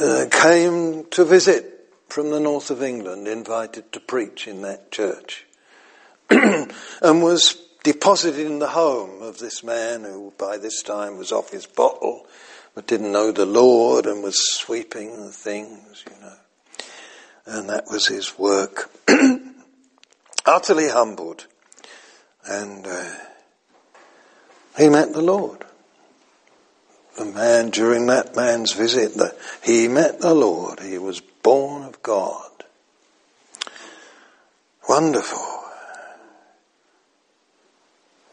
uh, 0.00 0.26
came 0.30 1.04
to 1.10 1.24
visit 1.24 1.92
from 2.08 2.30
the 2.30 2.38
north 2.38 2.70
of 2.70 2.82
England, 2.82 3.26
invited 3.26 3.90
to 3.92 3.98
preach 3.98 4.46
in 4.46 4.62
that 4.62 4.92
church, 4.92 5.46
and 6.30 7.22
was 7.22 7.56
deposited 7.82 8.46
in 8.46 8.60
the 8.60 8.68
home 8.68 9.22
of 9.22 9.38
this 9.38 9.64
man 9.64 10.04
who 10.04 10.32
by 10.38 10.58
this 10.58 10.82
time 10.82 11.18
was 11.18 11.32
off 11.32 11.50
his 11.50 11.66
bottle, 11.66 12.26
but 12.74 12.86
didn't 12.86 13.12
know 13.12 13.32
the 13.32 13.46
Lord 13.46 14.06
and 14.06 14.22
was 14.22 14.58
sweeping 14.58 15.16
the 15.16 15.32
things, 15.32 16.04
you 16.08 16.20
know 16.20 16.32
and 17.46 17.68
that 17.68 17.86
was 17.90 18.06
his 18.06 18.38
work. 18.38 18.90
Utterly 20.46 20.88
humbled. 20.88 21.46
And 22.44 22.86
uh, 22.86 23.10
he 24.76 24.88
met 24.88 25.12
the 25.12 25.22
Lord. 25.22 25.64
The 27.16 27.24
man, 27.26 27.70
during 27.70 28.06
that 28.06 28.34
man's 28.34 28.72
visit, 28.72 29.14
the, 29.14 29.36
he 29.62 29.86
met 29.86 30.20
the 30.20 30.34
Lord. 30.34 30.80
He 30.80 30.98
was 30.98 31.20
born 31.20 31.82
of 31.84 32.02
God. 32.02 32.50
Wonderful. 34.88 35.51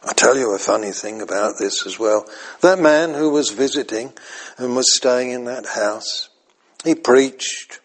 I 0.07 0.13
tell 0.13 0.37
you 0.37 0.53
a 0.53 0.59
funny 0.59 0.91
thing 0.91 1.21
about 1.21 1.55
this 1.59 1.85
as 1.85 1.99
well. 1.99 2.25
That 2.61 2.79
man 2.79 3.13
who 3.13 3.29
was 3.29 3.51
visiting 3.51 4.13
and 4.57 4.75
was 4.75 4.95
staying 4.95 5.31
in 5.31 5.45
that 5.45 5.65
house, 5.65 6.29
he 6.85 6.95
preached, 6.95 7.81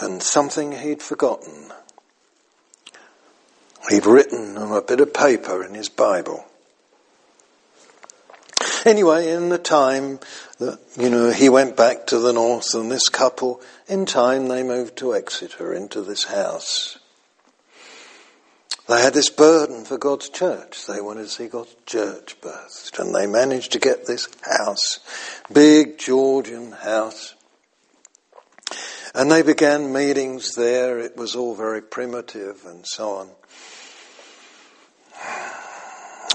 and 0.00 0.22
something 0.22 0.72
he'd 0.72 1.02
forgotten. 1.02 1.72
He'd 3.88 4.06
written 4.06 4.56
on 4.56 4.76
a 4.76 4.82
bit 4.82 5.00
of 5.00 5.12
paper 5.12 5.64
in 5.64 5.74
his 5.74 5.88
Bible. 5.88 6.44
Anyway, 8.84 9.30
in 9.30 9.48
the 9.48 9.58
time 9.58 10.20
that, 10.58 10.78
you 10.96 11.10
know, 11.10 11.30
he 11.30 11.48
went 11.48 11.76
back 11.76 12.06
to 12.06 12.18
the 12.18 12.32
north 12.32 12.72
and 12.74 12.90
this 12.90 13.08
couple, 13.08 13.60
in 13.88 14.06
time 14.06 14.46
they 14.46 14.62
moved 14.62 14.96
to 14.96 15.14
Exeter 15.14 15.74
into 15.74 16.02
this 16.02 16.24
house. 16.24 16.99
They 18.90 19.02
had 19.02 19.14
this 19.14 19.30
burden 19.30 19.84
for 19.84 19.98
God's 19.98 20.28
church. 20.28 20.84
They 20.88 21.00
wanted 21.00 21.22
to 21.22 21.28
see 21.28 21.46
God's 21.46 21.76
church 21.86 22.40
birthed. 22.40 22.98
And 22.98 23.14
they 23.14 23.28
managed 23.28 23.70
to 23.72 23.78
get 23.78 24.04
this 24.04 24.26
house, 24.42 24.98
big 25.52 25.96
Georgian 25.96 26.72
house, 26.72 27.36
and 29.14 29.30
they 29.30 29.42
began 29.42 29.92
meetings 29.92 30.56
there. 30.56 30.98
It 30.98 31.16
was 31.16 31.36
all 31.36 31.54
very 31.54 31.80
primitive 31.80 32.64
and 32.66 32.84
so 32.84 33.10
on. 33.10 33.30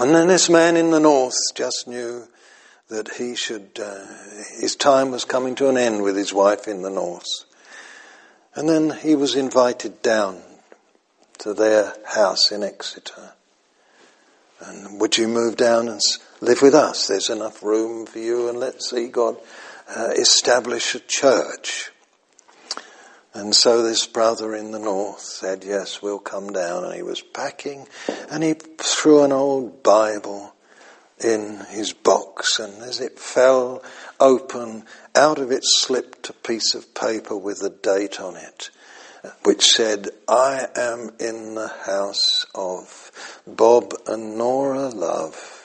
And 0.00 0.14
then 0.14 0.28
this 0.28 0.48
man 0.48 0.78
in 0.78 0.90
the 0.90 1.00
north 1.00 1.36
just 1.54 1.86
knew 1.86 2.26
that 2.88 3.16
he 3.16 3.36
should, 3.36 3.78
uh, 3.78 4.06
his 4.58 4.76
time 4.76 5.10
was 5.10 5.26
coming 5.26 5.56
to 5.56 5.68
an 5.68 5.76
end 5.76 6.02
with 6.02 6.16
his 6.16 6.32
wife 6.32 6.66
in 6.66 6.80
the 6.80 6.88
north. 6.88 7.44
And 8.54 8.66
then 8.66 8.96
he 8.96 9.14
was 9.14 9.36
invited 9.36 10.00
down 10.00 10.40
to 11.38 11.54
their 11.54 11.94
house 12.04 12.50
in 12.50 12.62
Exeter. 12.62 13.32
And 14.60 15.00
would 15.00 15.18
you 15.18 15.28
move 15.28 15.56
down 15.56 15.88
and 15.88 16.00
live 16.40 16.62
with 16.62 16.74
us? 16.74 17.06
There's 17.06 17.30
enough 17.30 17.62
room 17.62 18.06
for 18.06 18.18
you 18.18 18.48
and 18.48 18.58
let's 18.58 18.90
see 18.90 19.08
God 19.08 19.36
uh, 19.94 20.10
establish 20.16 20.94
a 20.94 21.00
church. 21.00 21.90
And 23.34 23.54
so 23.54 23.82
this 23.82 24.06
brother 24.06 24.54
in 24.54 24.70
the 24.70 24.78
north 24.78 25.20
said, 25.20 25.62
yes, 25.62 26.00
we'll 26.00 26.18
come 26.18 26.52
down. 26.52 26.84
And 26.84 26.94
he 26.94 27.02
was 27.02 27.20
packing 27.20 27.86
and 28.30 28.42
he 28.42 28.54
threw 28.54 29.24
an 29.24 29.32
old 29.32 29.82
Bible 29.82 30.54
in 31.22 31.60
his 31.70 31.92
box 31.92 32.58
and 32.58 32.82
as 32.82 33.00
it 33.00 33.18
fell 33.18 33.82
open, 34.20 34.84
out 35.14 35.38
of 35.38 35.50
it 35.50 35.62
slipped 35.64 36.28
a 36.28 36.32
piece 36.32 36.74
of 36.74 36.94
paper 36.94 37.36
with 37.36 37.62
a 37.62 37.70
date 37.70 38.20
on 38.20 38.36
it, 38.36 38.70
which 39.44 39.64
said, 39.64 40.08
I 40.28 40.66
am 40.76 41.10
in 41.20 41.54
the 41.54 41.68
house 41.68 42.46
of 42.54 43.10
Bob 43.46 43.94
and 44.06 44.36
Nora 44.36 44.88
Love 44.88 45.56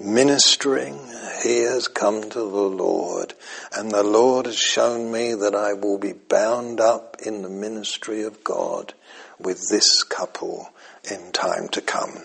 ministering, 0.00 0.98
he 1.42 1.58
has 1.60 1.86
come 1.88 2.22
to 2.22 2.38
the 2.38 2.44
Lord, 2.44 3.34
and 3.76 3.90
the 3.90 4.02
Lord 4.02 4.46
has 4.46 4.58
shown 4.58 5.12
me 5.12 5.34
that 5.34 5.54
I 5.54 5.74
will 5.74 5.98
be 5.98 6.12
bound 6.12 6.80
up 6.80 7.16
in 7.24 7.42
the 7.42 7.48
ministry 7.48 8.22
of 8.22 8.42
God 8.42 8.94
with 9.38 9.68
this 9.70 10.02
couple 10.02 10.70
in 11.10 11.32
time 11.32 11.68
to 11.68 11.80
come. 11.80 12.18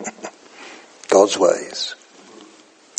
God's 1.08 1.38
ways. 1.38 1.94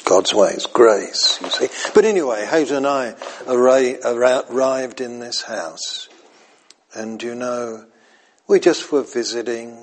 God's 0.04 0.34
ways. 0.34 0.68
Grace, 0.68 1.39
you 1.41 1.50
see. 1.50 1.68
But 1.93 2.06
anyway, 2.06 2.46
Hazel 2.46 2.78
and 2.78 2.88
I 2.88 3.16
arrived 3.48 5.02
in 5.02 5.20
this 5.20 5.41
house. 5.41 6.10
And 6.96 7.22
you 7.22 7.36
know, 7.36 7.86
we 8.48 8.60
just 8.60 8.91
were 8.91 9.04
visiting 9.04 9.78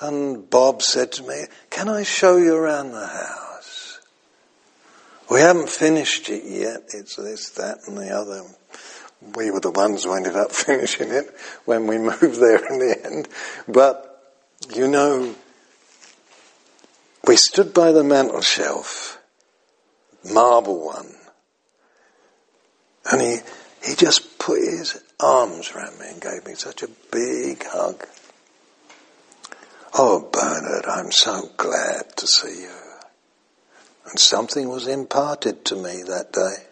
and 0.00 0.48
Bob 0.50 0.82
said 0.82 1.12
to 1.12 1.22
me, 1.22 1.44
can 1.70 1.88
I 1.88 2.02
show 2.02 2.36
you 2.36 2.54
around 2.54 2.92
the 2.92 3.06
house? 3.06 4.00
We 5.30 5.40
haven't 5.40 5.68
finished 5.68 6.28
it 6.28 6.44
yet. 6.44 6.82
It's 6.92 7.16
this, 7.16 7.50
that 7.50 7.78
and 7.86 7.96
the 7.96 8.10
other. 8.10 8.42
We 9.36 9.50
were 9.50 9.60
the 9.60 9.70
ones 9.70 10.04
who 10.04 10.14
ended 10.14 10.36
up 10.36 10.52
finishing 10.52 11.10
it 11.10 11.34
when 11.64 11.86
we 11.86 11.98
moved 12.10 12.20
there 12.20 12.66
in 12.66 12.78
the 12.78 13.00
end. 13.04 13.28
But, 13.68 14.34
you 14.74 14.88
know, 14.88 15.34
we 17.26 17.36
stood 17.36 17.72
by 17.72 17.92
the 17.92 18.04
mantel 18.04 18.42
shelf, 18.42 19.18
marble 20.30 20.84
one, 20.84 21.14
and 23.10 23.22
he, 23.22 23.38
he 23.82 23.94
just 23.94 24.38
put 24.38 24.58
his 24.60 25.02
arms 25.20 25.72
around 25.72 25.98
me 25.98 26.06
and 26.08 26.20
gave 26.20 26.46
me 26.46 26.54
such 26.54 26.82
a 26.82 26.88
big 27.10 27.64
hug. 27.64 28.06
Oh, 29.96 30.28
Bernard, 30.32 30.86
I'm 30.86 31.12
so 31.12 31.50
glad 31.56 32.16
to 32.16 32.26
see 32.26 32.62
you. 32.62 32.76
And 34.06 34.18
something 34.18 34.68
was 34.68 34.86
imparted 34.86 35.64
to 35.66 35.76
me 35.76 36.02
that 36.06 36.32
day. 36.32 36.66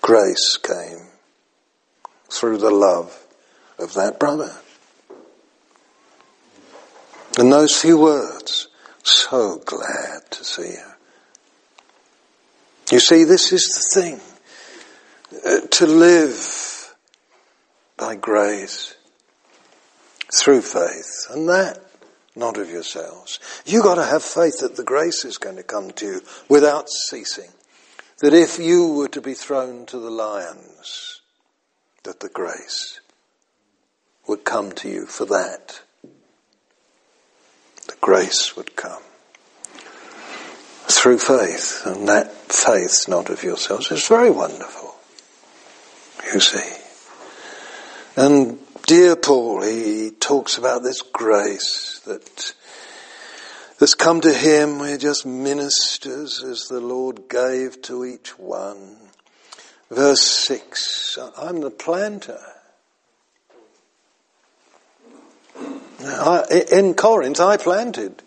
Grace 0.00 0.56
came 0.56 1.08
through 2.30 2.58
the 2.58 2.70
love 2.70 3.26
of 3.78 3.94
that 3.94 4.18
brother. 4.20 4.52
And 7.38 7.52
those 7.52 7.74
few 7.74 7.98
words, 7.98 8.68
so 9.02 9.60
glad 9.64 10.30
to 10.30 10.44
see 10.44 10.70
you. 10.70 10.84
You 12.92 13.00
see, 13.00 13.24
this 13.24 13.52
is 13.52 13.64
the 13.94 14.00
thing. 14.00 14.20
Uh, 15.44 15.66
to 15.66 15.86
live 15.86 16.75
by 17.96 18.14
grace 18.14 18.94
through 20.34 20.62
faith. 20.62 21.26
And 21.30 21.48
that, 21.48 21.78
not 22.34 22.58
of 22.58 22.70
yourselves. 22.70 23.40
You 23.64 23.82
got 23.82 23.96
to 23.96 24.04
have 24.04 24.22
faith 24.22 24.58
that 24.60 24.76
the 24.76 24.84
grace 24.84 25.24
is 25.24 25.38
going 25.38 25.56
to 25.56 25.62
come 25.62 25.90
to 25.92 26.06
you 26.06 26.20
without 26.48 26.88
ceasing. 26.88 27.50
That 28.20 28.34
if 28.34 28.58
you 28.58 28.94
were 28.94 29.08
to 29.08 29.20
be 29.20 29.34
thrown 29.34 29.86
to 29.86 29.98
the 29.98 30.10
lions, 30.10 31.20
that 32.04 32.20
the 32.20 32.28
grace 32.28 33.00
would 34.26 34.44
come 34.44 34.72
to 34.72 34.88
you 34.88 35.06
for 35.06 35.24
that. 35.26 35.80
The 37.86 37.96
grace 38.00 38.56
would 38.56 38.74
come 38.74 39.02
through 40.88 41.18
faith, 41.18 41.82
and 41.84 42.08
that 42.08 42.32
faith 42.32 43.08
not 43.08 43.28
of 43.28 43.42
yourselves 43.42 43.90
is 43.90 44.08
very 44.08 44.30
wonderful. 44.30 44.94
You 46.32 46.40
see. 46.40 46.85
And 48.18 48.58
dear 48.86 49.14
Paul, 49.14 49.60
he 49.62 50.10
talks 50.10 50.56
about 50.56 50.82
this 50.82 51.02
grace 51.02 52.00
that 52.06 52.54
has 53.78 53.94
come 53.94 54.22
to 54.22 54.32
him. 54.32 54.78
We're 54.78 54.96
just 54.96 55.26
ministers 55.26 56.42
as 56.42 56.62
the 56.62 56.80
Lord 56.80 57.28
gave 57.28 57.82
to 57.82 58.06
each 58.06 58.38
one. 58.38 58.96
Verse 59.90 60.22
6, 60.22 61.18
I'm 61.36 61.60
the 61.60 61.70
planter. 61.70 62.40
In 66.72 66.94
Corinth, 66.94 67.40
I 67.40 67.58
planted. 67.58 68.22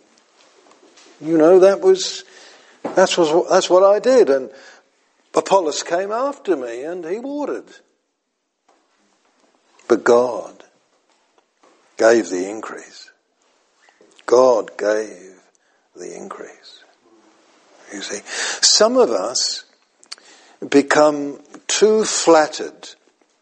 You 1.20 1.36
know, 1.40 1.60
that 1.62 1.82
was, 1.82 2.26
that's, 2.84 3.18
was, 3.18 3.50
that's 3.50 3.72
what 3.72 3.84
I 3.84 3.98
did. 3.98 4.30
And 4.30 4.52
Apollos 5.34 5.82
came 5.82 6.12
after 6.12 6.56
me 6.56 6.84
and 6.84 7.04
he 7.04 7.18
watered. 7.18 7.66
But 9.90 10.04
God 10.04 10.64
gave 11.98 12.30
the 12.30 12.48
increase. 12.48 13.10
God 14.28 14.78
gave 14.78 15.42
the 15.96 16.16
increase. 16.16 16.84
You 17.92 18.04
see, 18.04 18.22
some 18.62 18.98
of 18.98 19.10
us 19.10 19.66
become 20.70 21.40
too 21.66 22.06
flattered 22.06 22.90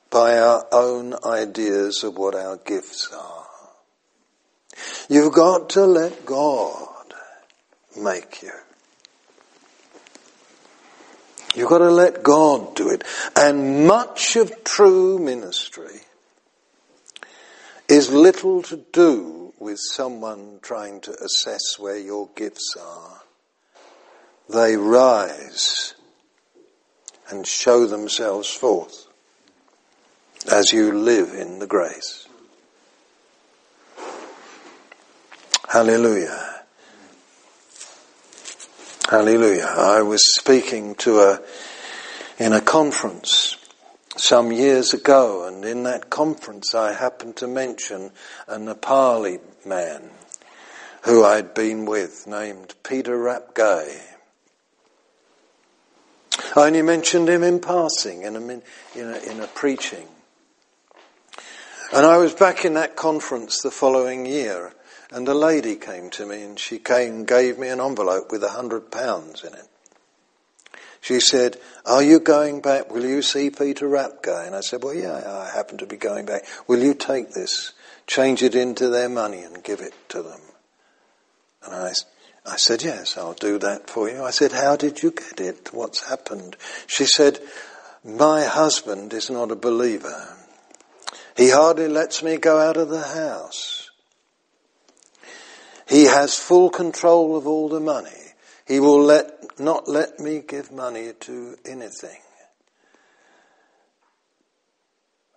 by 0.10 0.40
our 0.40 0.66
own 0.72 1.16
ideas 1.26 2.06
of 2.06 2.18
what 2.18 2.34
our 2.34 2.56
gifts 2.56 3.12
are. 3.14 3.46
You've 5.10 5.34
got 5.34 5.72
to 5.72 5.86
let 5.86 6.26
God 6.26 7.14
make 7.98 8.42
you. 8.42 8.54
You've 11.56 11.70
got 11.70 11.80
to 11.80 11.92
let 11.92 12.24
God 12.24 12.74
do 12.78 12.90
it. 12.90 13.04
And 13.36 13.86
much 13.86 14.38
of 14.38 14.64
true 14.64 15.20
ministry 15.20 16.04
is 17.98 18.12
little 18.12 18.62
to 18.62 18.78
do 18.94 19.52
with 19.58 19.80
someone 19.80 20.60
trying 20.62 21.02
to 21.02 21.12
assess 21.14 21.80
where 21.80 21.98
your 21.98 22.30
gifts 22.36 22.76
are. 22.80 23.24
They 24.48 24.78
rise 24.78 25.96
and 27.32 27.48
show 27.48 27.88
themselves 27.88 28.54
forth 28.54 29.08
as 30.48 30.72
you 30.72 30.94
live 30.94 31.34
in 31.34 31.58
the 31.58 31.66
grace. 31.66 32.28
Hallelujah. 35.68 36.64
Hallelujah. 39.10 39.74
I 39.76 40.04
was 40.04 40.36
speaking 40.36 40.94
to 40.96 41.18
a, 41.22 41.42
in 42.38 42.54
a 42.54 42.62
conference 42.62 43.57
some 44.20 44.52
years 44.52 44.94
ago, 44.94 45.46
and 45.46 45.64
in 45.64 45.84
that 45.84 46.10
conference 46.10 46.74
I 46.74 46.94
happened 46.94 47.36
to 47.38 47.48
mention 47.48 48.12
a 48.48 48.58
Nepali 48.58 49.40
man 49.66 50.10
who 51.04 51.24
I'd 51.24 51.54
been 51.54 51.86
with 51.86 52.28
named 52.28 52.76
Peter 52.84 53.18
Rapgay. 53.18 54.02
I 56.56 56.68
only 56.68 56.82
mentioned 56.82 57.30
him 57.30 57.44
in 57.44 57.60
passing 57.60 58.24
in 58.24 58.36
a, 58.36 58.40
in 58.40 58.62
a, 58.96 59.32
in 59.32 59.40
a 59.40 59.48
preaching. 59.48 60.08
And 61.94 62.06
I 62.06 62.18
was 62.18 62.34
back 62.34 62.66
in 62.66 62.74
that 62.74 62.96
conference 62.96 63.62
the 63.62 63.72
following 63.72 64.26
year, 64.26 64.74
and 65.12 65.28
a 65.28 65.34
lady 65.34 65.76
came 65.76 66.10
to 66.12 66.26
me 66.26 66.44
and 66.44 66.60
she 66.60 66.80
came 66.80 67.24
gave 67.24 67.58
me 67.58 67.70
an 67.70 67.80
envelope 67.80 68.32
with 68.32 68.44
a 68.44 68.50
hundred 68.50 68.92
pounds 68.92 69.44
in 69.44 69.54
it. 69.54 69.68
She 71.02 71.20
said, 71.20 71.58
are 71.86 72.04
you 72.04 72.20
going 72.20 72.62
back? 72.62 72.92
Will 72.92 73.06
you 73.06 73.22
see 73.22 73.50
Peter 73.50 73.88
Rapgay? 73.88 74.48
And 74.48 74.56
I 74.56 74.62
said, 74.62 74.84
well, 74.84 74.94
yeah, 74.94 75.22
I 75.26 75.56
happen 75.56 75.78
to 75.78 75.86
be 75.86 75.98
going 75.98 76.26
back. 76.26 76.44
Will 76.68 76.84
you 76.84 76.94
take 76.94 77.32
this, 77.32 77.74
change 78.08 78.44
it 78.44 78.56
into 78.56 78.90
their 78.90 79.10
money 79.10 79.44
and 79.44 79.64
give 79.64 79.80
it 79.80 79.94
to 80.10 80.22
them? 80.22 80.42
And 81.64 81.76
I, 81.76 81.92
I 82.46 82.58
said, 82.58 82.84
yes, 82.84 83.18
I'll 83.18 83.34
do 83.34 83.60
that 83.60 83.90
for 83.90 84.10
you. 84.10 84.24
I 84.24 84.32
said, 84.32 84.52
how 84.52 84.76
did 84.76 85.04
you 85.04 85.12
get 85.12 85.40
it? 85.40 85.74
What's 85.74 86.08
happened? 86.08 86.58
She 86.88 87.06
said, 87.06 87.40
my 88.04 88.44
husband 88.44 89.14
is 89.14 89.30
not 89.30 89.52
a 89.52 89.56
believer. 89.56 90.36
He 91.36 91.50
hardly 91.50 91.88
lets 91.88 92.24
me 92.24 92.38
go 92.38 92.60
out 92.60 92.78
of 92.78 92.90
the 92.90 93.04
house. 93.04 93.92
He 95.88 96.06
has 96.06 96.36
full 96.36 96.70
control 96.70 97.38
of 97.38 97.48
all 97.48 97.70
the 97.70 97.80
money. 97.80 98.27
He 98.68 98.82
will 98.82 99.02
let, 99.02 99.60
not 99.60 99.88
let 99.88 100.20
me 100.20 100.44
give 100.46 100.72
money 100.72 101.14
to 101.22 101.56
anything. 101.66 102.20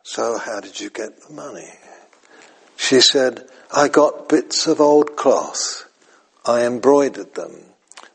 So 0.03 0.37
how 0.37 0.59
did 0.59 0.81
you 0.81 0.91
get 0.91 1.23
the 1.23 1.33
money? 1.33 1.69
She 2.77 3.01
said, 3.01 3.47
I 3.71 3.87
got 3.87 4.29
bits 4.29 4.67
of 4.67 4.81
old 4.81 5.15
cloth. 5.17 5.89
I 6.45 6.65
embroidered 6.65 7.35
them, 7.35 7.55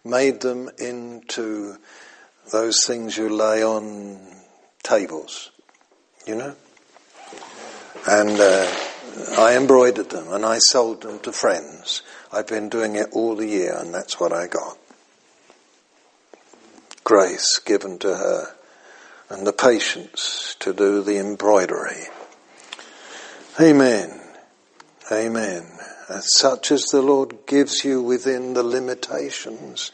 made 0.04 0.42
them 0.42 0.70
into 0.78 1.78
those 2.52 2.84
things 2.86 3.16
you 3.16 3.30
lay 3.30 3.64
on 3.64 4.20
tables, 4.84 5.52
you 6.28 6.36
know? 6.36 6.56
And 8.06 8.38
uh, 8.38 8.76
I 9.38 9.56
embroidered 9.56 10.10
them 10.10 10.34
and 10.34 10.46
I 10.46 10.58
sold 10.58 11.04
them 11.04 11.20
to 11.20 11.32
friends. 11.32 12.02
I've 12.34 12.48
been 12.48 12.68
doing 12.68 12.98
it 12.98 13.08
all 13.14 13.36
the 13.36 13.48
year 13.48 13.78
and 13.78 13.94
that's 13.94 14.20
what 14.20 14.34
I 14.34 14.48
got 14.48 14.78
grace 17.06 17.60
given 17.60 17.98
to 18.00 18.10
her 18.10 18.48
and 19.30 19.48
the 19.48 19.54
patience 19.54 20.58
to 20.60 20.74
do 20.74 21.02
the 21.02 21.18
embroidery. 21.18 22.04
Amen. 23.62 24.20
Amen. 25.12 25.66
Such 26.20 26.72
as 26.72 26.84
the 26.86 27.02
Lord 27.02 27.46
gives 27.46 27.86
you 27.86 28.02
within 28.02 28.54
the 28.54 28.64
limitations 28.64 29.92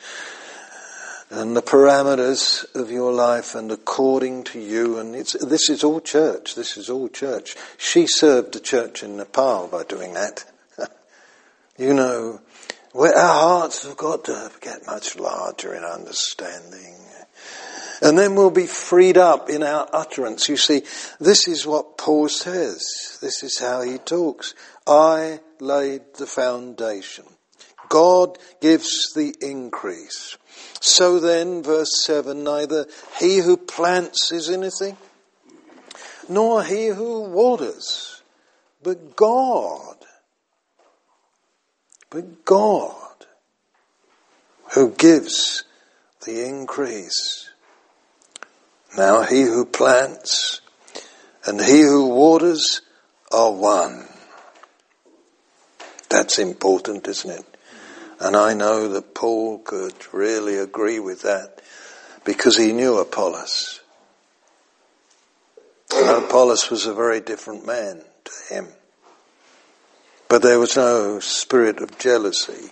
and 1.30 1.56
the 1.56 1.62
parameters 1.62 2.66
of 2.76 2.90
your 2.90 3.12
life 3.12 3.56
and 3.56 3.72
according 3.72 4.46
to 4.46 4.60
you 4.60 4.98
and 4.98 5.14
this 5.14 5.70
is 5.70 5.84
all 5.84 6.00
church. 6.00 6.56
This 6.56 6.78
is 6.78 6.90
all 6.90 7.10
church. 7.10 7.56
She 7.78 8.08
served 8.08 8.54
the 8.54 8.60
church 8.62 9.04
in 9.04 9.18
Nepal 9.18 9.68
by 9.68 9.84
doing 9.84 10.14
that. 10.14 10.46
you 11.78 11.94
know, 11.94 12.40
where 12.94 13.16
our 13.16 13.60
hearts 13.60 13.86
have 13.86 13.98
got 13.98 14.26
to 14.26 14.52
get 14.62 14.86
much 14.86 15.18
larger 15.18 15.74
in 15.74 15.84
understanding. 15.84 16.96
And 18.02 18.18
then 18.18 18.36
we'll 18.36 18.50
be 18.50 18.66
freed 18.66 19.18
up 19.18 19.50
in 19.50 19.62
our 19.62 19.88
utterance. 19.94 20.50
You 20.50 20.58
see, 20.58 20.82
this 21.20 21.48
is 21.48 21.68
what 21.68 21.98
Paul 21.98 22.30
says. 22.30 22.82
This 23.22 23.44
is 23.44 23.60
how 23.60 23.82
he 23.82 24.00
talks. 24.00 24.56
I 24.88 25.40
laid 25.60 26.02
the 26.18 26.26
foundation. 26.26 27.26
God 27.90 28.40
gives 28.60 29.14
the 29.14 29.36
increase. 29.42 30.38
So 30.80 31.20
then, 31.20 31.62
verse 31.62 32.04
7, 32.06 32.44
neither 32.44 32.88
he 33.20 33.38
who 33.38 33.56
plants 33.56 34.32
is 34.32 34.50
anything, 34.50 34.98
nor 36.28 36.64
he 36.64 36.88
who 36.88 37.30
waters, 37.30 38.24
but 38.82 39.16
God 39.16 39.98
but 42.12 42.46
God 42.46 43.26
who 44.74 44.92
gives 44.92 45.64
the 46.26 46.46
increase. 46.46 47.50
Now 48.96 49.24
he 49.24 49.42
who 49.42 49.66
plants 49.66 50.62
and 51.46 51.60
he 51.60 51.82
who 51.82 52.10
waters 52.10 52.82
are 53.32 53.52
one. 53.52 54.08
That's 56.10 56.38
important, 56.38 57.08
isn't 57.08 57.32
it? 57.32 57.46
And 58.20 58.36
I 58.36 58.54
know 58.54 58.90
that 58.90 59.16
Paul 59.16 59.60
could 59.60 59.96
really 60.14 60.58
agree 60.58 61.00
with 61.00 61.24
that 61.24 61.62
because 62.26 62.58
he 62.58 62.74
knew 62.74 62.98
Apollos. 62.98 63.80
And 65.94 66.26
Apollos 66.26 66.70
was 66.70 66.86
a 66.86 66.94
very 66.94 67.22
different 67.22 67.66
man 67.66 68.04
to 68.26 68.54
him. 68.54 68.68
But 70.32 70.44
there 70.44 70.60
was 70.60 70.78
no 70.78 71.20
spirit 71.20 71.82
of 71.82 72.00
jealousy. 72.00 72.72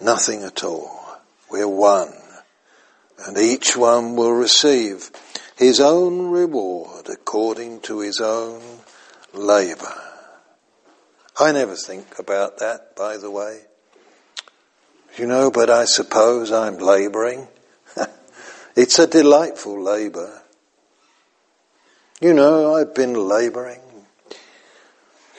Nothing 0.00 0.42
at 0.42 0.64
all. 0.64 1.20
We're 1.48 1.68
one. 1.68 2.12
And 3.24 3.38
each 3.38 3.76
one 3.76 4.16
will 4.16 4.32
receive 4.32 5.12
his 5.56 5.78
own 5.78 6.32
reward 6.32 7.08
according 7.08 7.82
to 7.82 8.00
his 8.00 8.20
own 8.20 8.80
labour. 9.32 9.94
I 11.38 11.52
never 11.52 11.76
think 11.76 12.18
about 12.18 12.58
that, 12.58 12.96
by 12.96 13.16
the 13.16 13.30
way. 13.30 13.60
You 15.16 15.28
know, 15.28 15.52
but 15.52 15.70
I 15.70 15.84
suppose 15.84 16.50
I'm 16.50 16.78
labouring. 16.78 17.46
it's 18.74 18.98
a 18.98 19.06
delightful 19.06 19.80
labour. 19.80 20.42
You 22.20 22.34
know, 22.34 22.74
I've 22.74 22.92
been 22.92 23.14
labouring. 23.14 23.82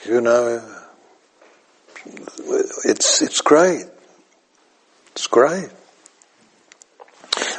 You 0.06 0.22
know, 0.22 0.78
it's, 2.04 3.22
it's 3.22 3.40
great. 3.40 3.84
It's 5.12 5.26
great. 5.26 5.68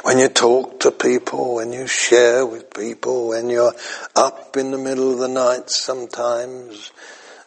When 0.02 0.18
you 0.18 0.28
talk 0.28 0.80
to 0.80 0.90
people, 0.90 1.54
when 1.54 1.72
you 1.72 1.86
share 1.86 2.44
with 2.44 2.72
people, 2.74 3.28
when 3.28 3.48
you're 3.48 3.74
up 4.14 4.56
in 4.56 4.70
the 4.70 4.78
middle 4.78 5.12
of 5.12 5.18
the 5.18 5.28
night 5.28 5.70
sometimes, 5.70 6.92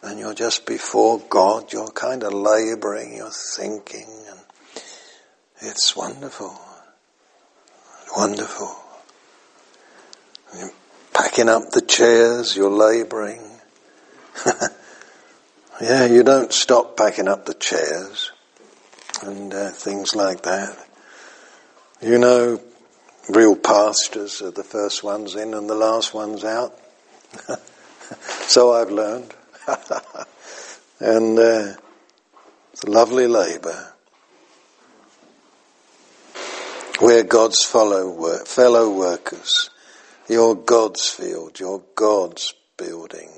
and 0.02 0.18
you're 0.18 0.34
just 0.34 0.66
before 0.66 1.20
God, 1.28 1.72
you're 1.72 1.90
kind 1.90 2.22
of 2.24 2.32
labouring, 2.32 3.14
you're 3.16 3.30
thinking, 3.56 4.08
and 4.28 4.40
it's 5.60 5.96
wonderful. 5.96 6.58
Wonderful. 8.16 8.76
You're 10.56 10.72
packing 11.12 11.48
up 11.48 11.70
the 11.70 11.82
chairs, 11.82 12.56
you're 12.56 12.70
labouring. 12.70 13.42
yeah, 15.80 16.06
you 16.06 16.22
don't 16.22 16.52
stop 16.52 16.96
packing 16.96 17.28
up 17.28 17.46
the 17.46 17.54
chairs 17.54 18.32
and 19.22 19.52
uh, 19.54 19.70
things 19.70 20.14
like 20.14 20.42
that. 20.42 20.76
You 22.02 22.18
know, 22.18 22.60
real 23.28 23.56
pastors 23.56 24.42
are 24.42 24.50
the 24.50 24.64
first 24.64 25.04
ones 25.04 25.34
in 25.34 25.54
and 25.54 25.68
the 25.68 25.74
last 25.74 26.14
ones 26.14 26.44
out. 26.44 26.78
so 28.46 28.72
I've 28.72 28.90
learned. 28.90 29.34
and 31.00 31.38
uh, 31.38 31.74
it's 32.72 32.84
a 32.84 32.90
lovely 32.90 33.26
labour. 33.26 33.92
We're 37.00 37.22
God's 37.22 37.64
fellow, 37.64 38.38
fellow 38.44 38.90
workers. 38.90 39.70
You're 40.28 40.56
God's 40.56 41.08
field. 41.08 41.60
You're 41.60 41.82
God's 41.94 42.54
building. 42.76 43.30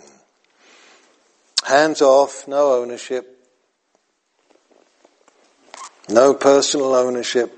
Hands 1.67 2.01
off, 2.01 2.49
no 2.49 2.81
ownership. 2.81 3.37
No 6.09 6.35
personal 6.35 6.95
ownership. 6.95 7.57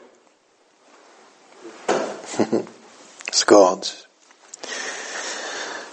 it's 3.29 3.45
God's. 3.45 4.07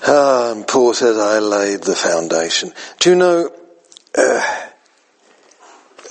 Um, 0.08 0.64
Paul 0.64 0.94
says, 0.94 1.18
I 1.18 1.40
laid 1.40 1.84
the 1.84 1.96
foundation. 1.96 2.74
Do 3.00 3.10
you 3.12 3.16
know, 3.16 3.52
uh, 4.18 4.60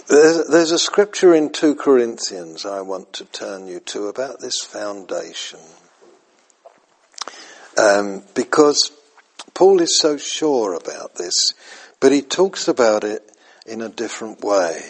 there's, 0.09 0.46
there's, 0.49 0.72
a 0.72 0.78
scripture 0.78 1.34
in 1.34 1.51
2 1.51 1.74
Corinthians 1.74 2.64
I 2.64 2.82
want 2.82 3.12
to 3.14 3.24
turn 3.24 3.66
you 3.66 3.80
to 3.80 4.07
about 4.07 4.40
this 4.40 4.61
foundation. 4.62 5.61
Um, 7.76 8.22
because 8.34 8.92
Paul 9.55 9.80
is 9.80 9.99
so 9.99 10.16
sure 10.16 10.74
about 10.74 11.16
this, 11.16 11.34
but 12.01 12.12
he 12.12 12.22
talks 12.22 12.68
about 12.68 13.05
it 13.05 13.22
in 13.66 13.80
a 13.80 13.88
different 13.88 14.42
way 14.42 14.80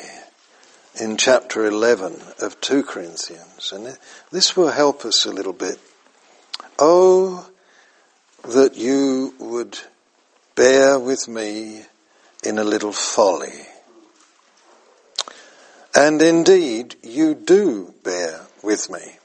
in 1.00 1.16
chapter 1.16 1.64
11 1.64 2.20
of 2.40 2.60
2 2.60 2.82
Corinthians. 2.82 3.72
And 3.72 3.96
this 4.30 4.56
will 4.56 4.70
help 4.70 5.04
us 5.04 5.24
a 5.24 5.32
little 5.32 5.52
bit. 5.52 5.78
Oh, 6.78 7.48
that 8.44 8.76
you 8.76 9.34
would 9.38 9.78
bear 10.54 10.98
with 10.98 11.28
me 11.28 11.82
in 12.44 12.58
a 12.58 12.64
little 12.64 12.92
folly. 12.92 13.66
And 15.94 16.20
indeed, 16.22 16.96
you 17.02 17.34
do 17.34 17.94
bear 18.04 18.40
with 18.62 18.90
me. 18.90 19.16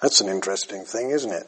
That's 0.00 0.20
an 0.20 0.28
interesting 0.28 0.84
thing, 0.84 1.10
isn't 1.10 1.32
it? 1.32 1.46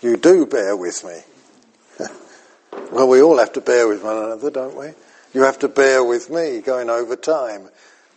You 0.00 0.16
do 0.16 0.46
bear 0.46 0.76
with 0.76 1.04
me. 1.04 2.06
well, 2.72 3.08
we 3.08 3.22
all 3.22 3.38
have 3.38 3.52
to 3.54 3.60
bear 3.60 3.88
with 3.88 4.02
one 4.02 4.16
another, 4.16 4.50
don't 4.50 4.76
we? 4.76 4.88
You 5.34 5.42
have 5.42 5.58
to 5.60 5.68
bear 5.68 6.02
with 6.02 6.30
me 6.30 6.60
going 6.60 6.88
over 6.90 7.14
time 7.16 7.68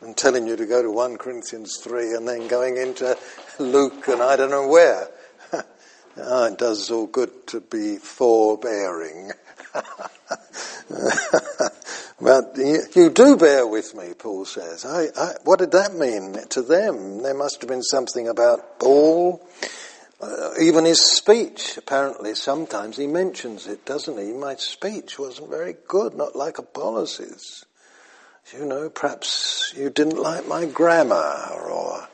and 0.02 0.16
telling 0.16 0.48
you 0.48 0.56
to 0.56 0.66
go 0.66 0.82
to 0.82 0.92
1 0.92 1.18
Corinthians 1.18 1.78
3 1.78 2.14
and 2.16 2.28
then 2.28 2.48
going 2.48 2.78
into 2.78 3.18
Luke 3.60 4.08
and 4.08 4.22
I 4.22 4.36
don't 4.36 4.50
know 4.50 4.68
where. 4.68 5.08
oh, 6.18 6.46
it 6.52 6.58
does 6.58 6.90
all 6.90 7.08
good 7.08 7.48
to 7.48 7.62
be 7.62 7.98
forbearing. 7.98 9.32
but 12.22 12.58
you, 12.58 12.82
you, 12.96 13.10
do 13.10 13.38
bear 13.38 13.66
with 13.68 13.96
me, 13.96 14.14
Paul 14.18 14.46
says. 14.46 14.86
I, 14.86 15.08
I, 15.18 15.34
what 15.44 15.60
did 15.60 15.72
that 15.72 15.96
mean 15.96 16.48
to 16.50 16.62
them? 16.62 17.22
There 17.22 17.34
must 17.34 17.62
have 17.62 17.70
been 17.70 17.84
something 17.84 18.28
about 18.28 18.80
Paul. 18.80 19.46
Uh, 20.22 20.52
even 20.62 20.86
his 20.86 21.02
speech, 21.02 21.78
apparently, 21.78 22.36
sometimes 22.36 22.98
he 22.98 23.08
mentions 23.08 23.66
it, 23.66 23.86
doesn't 23.86 24.20
he? 24.20 24.32
My 24.32 24.56
speech 24.56 25.18
wasn't 25.18 25.50
very 25.50 25.76
good, 25.88 26.14
not 26.14 26.36
like 26.36 26.60
Apollos' 26.60 27.66
you 28.58 28.66
know, 28.66 28.90
perhaps 28.90 29.74
you 29.78 29.90
didn't 29.90 30.18
like 30.18 30.48
my 30.48 30.66
grammar, 30.66 31.16
or 31.16 32.08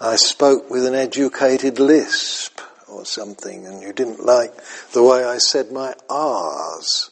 I 0.00 0.16
spoke 0.16 0.70
with 0.70 0.86
an 0.86 0.94
educated 0.94 1.80
lisp, 1.80 2.60
or 2.88 3.04
something, 3.04 3.66
and 3.66 3.82
you 3.82 3.92
didn't 3.92 4.24
like 4.24 4.52
the 4.92 5.02
way 5.02 5.24
I 5.24 5.38
said 5.38 5.72
my 5.72 5.94
R's, 6.08 7.10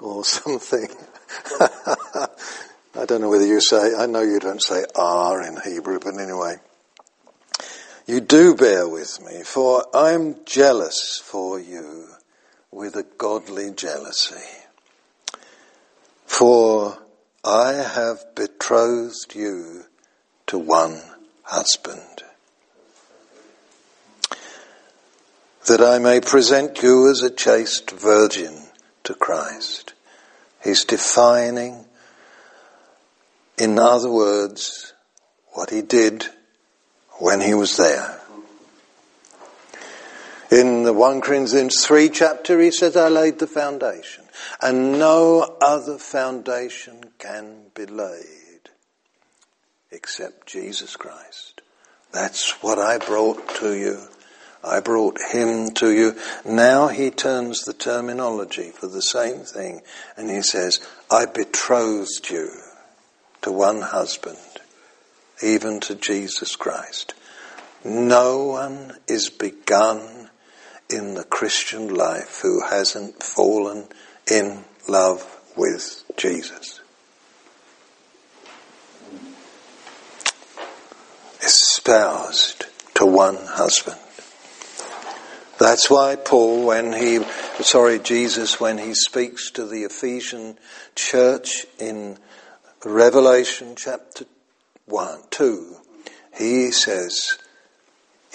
or 0.00 0.24
something. 0.24 0.88
I 1.60 3.06
don't 3.06 3.20
know 3.20 3.28
whether 3.28 3.46
you 3.46 3.60
say, 3.60 3.94
I 3.94 4.06
know 4.06 4.22
you 4.22 4.40
don't 4.40 4.62
say 4.62 4.84
R 4.96 5.42
in 5.42 5.56
Hebrew, 5.62 6.00
but 6.00 6.18
anyway. 6.18 6.56
You 8.10 8.20
do 8.20 8.56
bear 8.56 8.88
with 8.88 9.24
me, 9.24 9.44
for 9.44 9.86
I'm 9.94 10.44
jealous 10.44 11.22
for 11.22 11.60
you 11.60 12.08
with 12.72 12.96
a 12.96 13.04
godly 13.04 13.70
jealousy. 13.70 14.66
For 16.26 16.98
I 17.44 17.74
have 17.74 18.34
betrothed 18.34 19.36
you 19.36 19.84
to 20.48 20.58
one 20.58 21.00
husband, 21.44 22.24
that 25.68 25.80
I 25.80 26.00
may 26.00 26.20
present 26.20 26.82
you 26.82 27.08
as 27.12 27.22
a 27.22 27.30
chaste 27.30 27.92
virgin 27.92 28.70
to 29.04 29.14
Christ. 29.14 29.94
He's 30.64 30.84
defining, 30.84 31.84
in 33.56 33.78
other 33.78 34.10
words, 34.10 34.94
what 35.52 35.70
he 35.70 35.82
did 35.82 36.28
when 37.20 37.40
he 37.40 37.54
was 37.54 37.76
there. 37.76 38.20
In 40.50 40.82
the 40.82 40.92
1 40.92 41.20
Corinthians 41.20 41.84
3 41.84 42.08
chapter, 42.08 42.60
he 42.60 42.72
says, 42.72 42.96
I 42.96 43.08
laid 43.08 43.38
the 43.38 43.46
foundation 43.46 44.24
and 44.60 44.98
no 44.98 45.56
other 45.60 45.98
foundation 45.98 47.12
can 47.18 47.66
be 47.74 47.86
laid 47.86 48.70
except 49.92 50.46
Jesus 50.46 50.96
Christ. 50.96 51.60
That's 52.12 52.50
what 52.62 52.78
I 52.78 52.98
brought 52.98 53.54
to 53.56 53.74
you. 53.74 54.00
I 54.62 54.80
brought 54.80 55.18
him 55.30 55.70
to 55.74 55.90
you. 55.90 56.16
Now 56.44 56.88
he 56.88 57.10
turns 57.10 57.62
the 57.62 57.72
terminology 57.72 58.70
for 58.70 58.88
the 58.88 59.02
same 59.02 59.40
thing 59.40 59.82
and 60.16 60.30
he 60.30 60.42
says, 60.42 60.80
I 61.10 61.26
betrothed 61.26 62.28
you 62.28 62.50
to 63.42 63.52
one 63.52 63.80
husband, 63.80 64.36
even 65.42 65.80
to 65.80 65.94
Jesus 65.94 66.56
Christ. 66.56 67.14
No 67.84 68.44
one 68.44 68.98
is 69.08 69.30
begun 69.30 70.28
in 70.88 71.14
the 71.14 71.24
Christian 71.24 71.94
life 71.94 72.40
who 72.42 72.62
hasn't 72.62 73.22
fallen 73.22 73.86
in 74.30 74.64
love 74.88 75.24
with 75.56 76.04
Jesus. 76.16 76.80
Espoused 81.42 82.66
to 82.94 83.06
one 83.06 83.36
husband. 83.36 83.98
That's 85.58 85.90
why 85.90 86.16
Paul, 86.16 86.66
when 86.66 86.92
he, 86.92 87.22
sorry, 87.60 87.98
Jesus, 87.98 88.58
when 88.58 88.78
he 88.78 88.94
speaks 88.94 89.50
to 89.52 89.66
the 89.66 89.84
Ephesian 89.84 90.58
church 90.94 91.66
in 91.78 92.18
Revelation 92.82 93.74
chapter 93.76 94.24
1, 94.90 95.18
2, 95.30 95.76
he 96.36 96.70
says, 96.70 97.38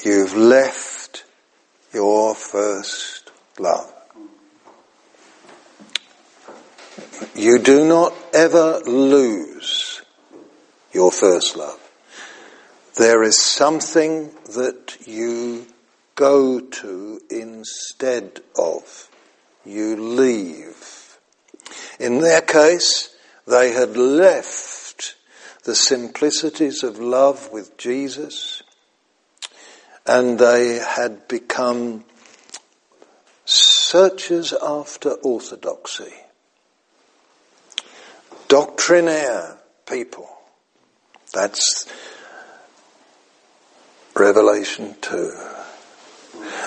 You've 0.04 0.36
left 0.36 1.26
your 1.94 2.34
first 2.34 3.32
love. 3.60 3.92
You 7.36 7.60
do 7.60 7.86
not 7.86 8.14
ever 8.34 8.80
lose 8.86 10.02
your 10.94 11.12
first 11.12 11.58
love. 11.58 11.80
There 12.98 13.24
is 13.24 13.42
something 13.42 14.32
that 14.56 14.98
you 15.06 15.68
go 16.16 16.62
to 16.62 17.22
instead 17.30 18.40
of. 18.58 19.10
You 19.66 19.98
leave. 19.98 21.18
In 22.00 22.20
their 22.20 22.42
case, 22.42 23.16
They 23.48 23.74
had 23.74 23.96
left 23.96 24.75
the 25.66 25.76
simplicities 25.76 26.84
of 26.84 27.00
love 27.00 27.52
with 27.52 27.78
Jesus 27.78 28.64
and 30.06 30.38
they 30.38 30.76
had 30.76 31.28
become 31.28 32.06
searchers 33.46 34.54
after 34.54 35.12
orthodoxy, 35.24 36.14
doctrinaire 38.48 39.58
people. 39.88 40.30
That's 41.34 41.86
Revelation 44.16 44.96
2. 45.02 45.32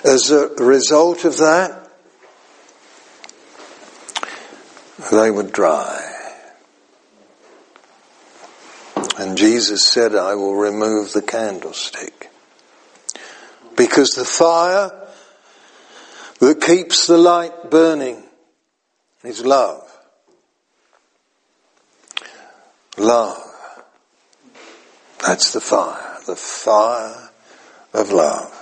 As 0.05 0.31
a 0.31 0.49
result 0.59 1.25
of 1.25 1.39
that, 1.39 1.91
they 5.13 5.31
were 5.31 5.45
dry. 5.45 6.09
And 9.19 9.28
Jesus 9.39 9.89
said, 9.89 10.17
I 10.17 10.35
will 10.35 10.57
remove 10.57 11.13
the 11.13 11.23
candlestick. 11.23 12.29
Because 13.77 14.11
the 14.11 14.25
fire 14.25 14.91
that 16.41 16.61
keeps 16.61 17.07
the 17.07 17.19
light 17.19 17.71
burning 17.71 18.25
is 19.23 19.47
love. 19.47 19.89
Love. 22.97 23.41
That's 25.25 25.53
the 25.53 25.61
fire. 25.61 26.17
The 26.27 26.35
fire 26.35 27.31
of 27.95 28.11
love. 28.11 28.53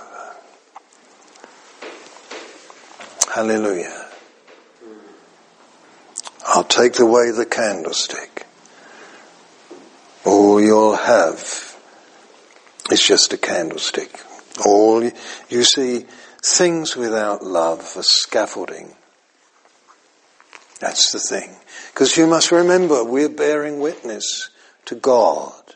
Hallelujah. 3.33 4.09
I'll 6.45 6.63
take 6.63 6.99
away 6.99 7.31
the 7.31 7.47
candlestick. 7.47 8.36
All 10.27 10.61
you'll 10.61 10.97
have 10.97 11.77
is 12.91 13.01
just 13.01 13.31
a 13.31 13.37
candlestick. 13.37 14.11
All 14.65 15.01
you, 15.47 15.63
see, 15.63 16.05
things 16.43 16.97
without 16.97 17.43
love 17.43 17.93
are 17.95 18.03
scaffolding. 18.03 18.93
That's 20.81 21.13
the 21.13 21.19
thing. 21.19 21.55
Because 21.93 22.17
you 22.17 22.27
must 22.27 22.51
remember, 22.51 23.05
we're 23.05 23.29
bearing 23.29 23.79
witness 23.79 24.49
to 24.87 24.95
God. 24.95 25.75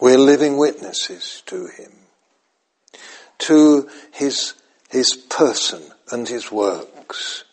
We're 0.00 0.18
living 0.18 0.56
witnesses 0.56 1.44
to 1.46 1.68
Him. 1.68 1.92
To 3.38 3.88
His, 4.10 4.54
His 4.90 5.14
person 5.14 5.84
and 6.10 6.26
His 6.26 6.50
works. 6.50 7.44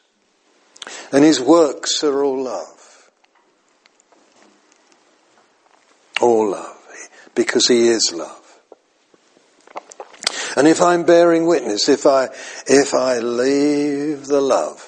And 1.12 1.24
His 1.24 1.40
works 1.40 2.04
are 2.04 2.24
all 2.24 2.46
love. 2.46 2.79
All 6.20 6.52
love. 6.52 6.76
Because 7.36 7.68
He 7.68 7.88
is 7.88 8.14
love. 8.14 8.36
And 10.56 10.68
if 10.68 10.82
I'm 10.82 11.04
bearing 11.04 11.46
witness, 11.46 11.88
if 11.90 12.06
I, 12.06 12.30
if 12.68 12.94
I 12.94 13.20
leave 13.20 14.28
the 14.28 14.42
love, 14.42 14.86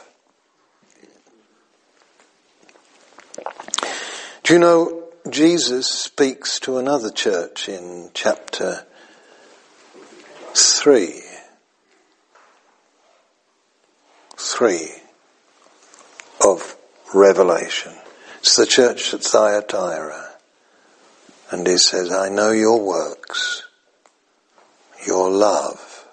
do 4.43 4.53
you 4.53 4.59
know 4.59 5.01
Jesus 5.29 5.87
speaks 5.87 6.59
to 6.61 6.77
another 6.77 7.11
church 7.11 7.69
in 7.69 8.09
chapter 8.13 8.85
3. 10.53 11.21
3 14.37 14.89
of 16.43 16.75
Revelation. 17.13 17.93
It's 18.39 18.55
the 18.55 18.65
church 18.65 19.13
at 19.13 19.21
Thyatira. 19.21 20.30
And 21.51 21.67
he 21.67 21.77
says, 21.77 22.11
I 22.11 22.29
know 22.29 22.51
your 22.51 22.81
works 22.81 23.63
your 25.05 25.29
love. 25.29 26.07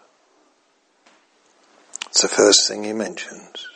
It's 2.07 2.23
the 2.23 2.29
first 2.29 2.67
thing 2.69 2.85
he 2.85 2.93
mentions. 2.93 3.69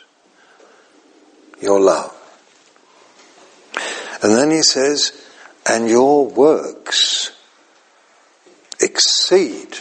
Your 1.61 1.79
love. 1.79 2.19
And 4.21 4.33
then 4.33 4.51
he 4.51 4.61
says, 4.61 5.11
and 5.69 5.87
your 5.87 6.27
works 6.27 7.31
exceed 8.81 9.77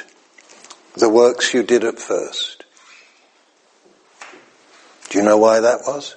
the 0.97 1.09
works 1.09 1.55
you 1.55 1.63
did 1.63 1.85
at 1.85 1.99
first. 1.99 2.65
Do 5.11 5.19
you 5.19 5.25
know 5.25 5.39
why 5.39 5.61
that 5.61 5.81
was? 5.87 6.17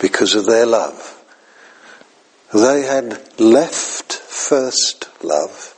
Because 0.00 0.34
of 0.34 0.46
their 0.46 0.66
love. 0.66 1.19
They 2.52 2.82
had 2.82 3.38
left 3.40 4.12
first 4.12 5.08
love 5.22 5.76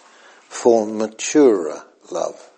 for 0.49 0.87
maturer 0.87 1.85
love. 2.11 2.51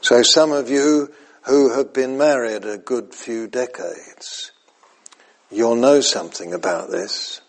So 0.00 0.22
some 0.22 0.50
of 0.50 0.68
you 0.68 1.12
who 1.42 1.72
have 1.74 1.92
been 1.92 2.18
married 2.18 2.64
a 2.64 2.78
good 2.78 3.14
few 3.14 3.46
decades, 3.46 4.50
you'll 5.52 5.76
know 5.76 6.00
something 6.00 6.52
about 6.52 6.90
this. 6.90 7.40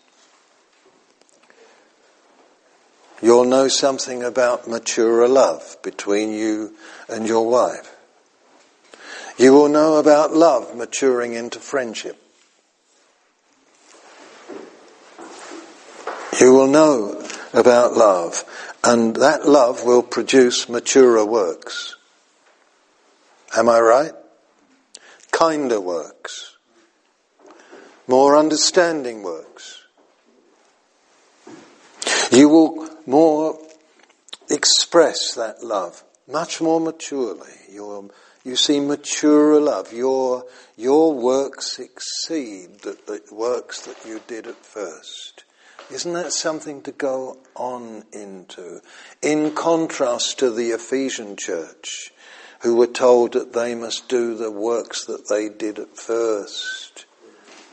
You'll 3.20 3.46
know 3.46 3.66
something 3.66 4.22
about 4.22 4.68
maturer 4.68 5.26
love 5.26 5.76
between 5.82 6.30
you 6.30 6.76
and 7.08 7.26
your 7.26 7.48
wife. 7.48 7.96
You 9.36 9.52
will 9.54 9.68
know 9.68 9.96
about 9.96 10.32
love 10.32 10.76
maturing 10.76 11.34
into 11.34 11.58
friendship. 11.58 12.23
You 16.40 16.52
will 16.52 16.66
know 16.66 17.26
about 17.52 17.94
love. 17.94 18.44
And 18.82 19.16
that 19.16 19.46
love 19.46 19.84
will 19.84 20.02
produce 20.02 20.68
maturer 20.68 21.24
works. 21.24 21.96
Am 23.56 23.68
I 23.68 23.80
right? 23.80 24.12
Kinder 25.30 25.80
works. 25.80 26.56
More 28.06 28.36
understanding 28.36 29.22
works. 29.22 29.82
You 32.30 32.48
will 32.48 32.88
more 33.06 33.58
express 34.50 35.34
that 35.34 35.62
love 35.62 36.02
much 36.26 36.60
more 36.60 36.80
maturely. 36.80 37.52
Your, 37.70 38.08
you 38.44 38.56
see 38.56 38.80
maturer 38.80 39.60
love. 39.60 39.92
Your, 39.92 40.44
your 40.76 41.12
works 41.12 41.78
exceed 41.78 42.80
the, 42.80 42.96
the 43.06 43.22
works 43.34 43.82
that 43.82 44.04
you 44.06 44.20
did 44.26 44.46
at 44.46 44.56
first. 44.56 45.43
Isn't 45.90 46.14
that 46.14 46.32
something 46.32 46.82
to 46.82 46.92
go 46.92 47.38
on 47.54 48.04
into? 48.12 48.80
In 49.22 49.54
contrast 49.54 50.38
to 50.38 50.50
the 50.50 50.70
Ephesian 50.70 51.36
church, 51.36 52.10
who 52.64 52.74
were 52.74 52.86
told 52.86 53.34
that 53.34 53.52
they 53.52 53.74
must 53.74 54.08
do 54.08 54.34
the 54.34 54.50
works 54.50 55.04
that 55.04 55.28
they 55.28 55.50
did 55.50 55.78
at 55.78 55.98
first. 55.98 57.04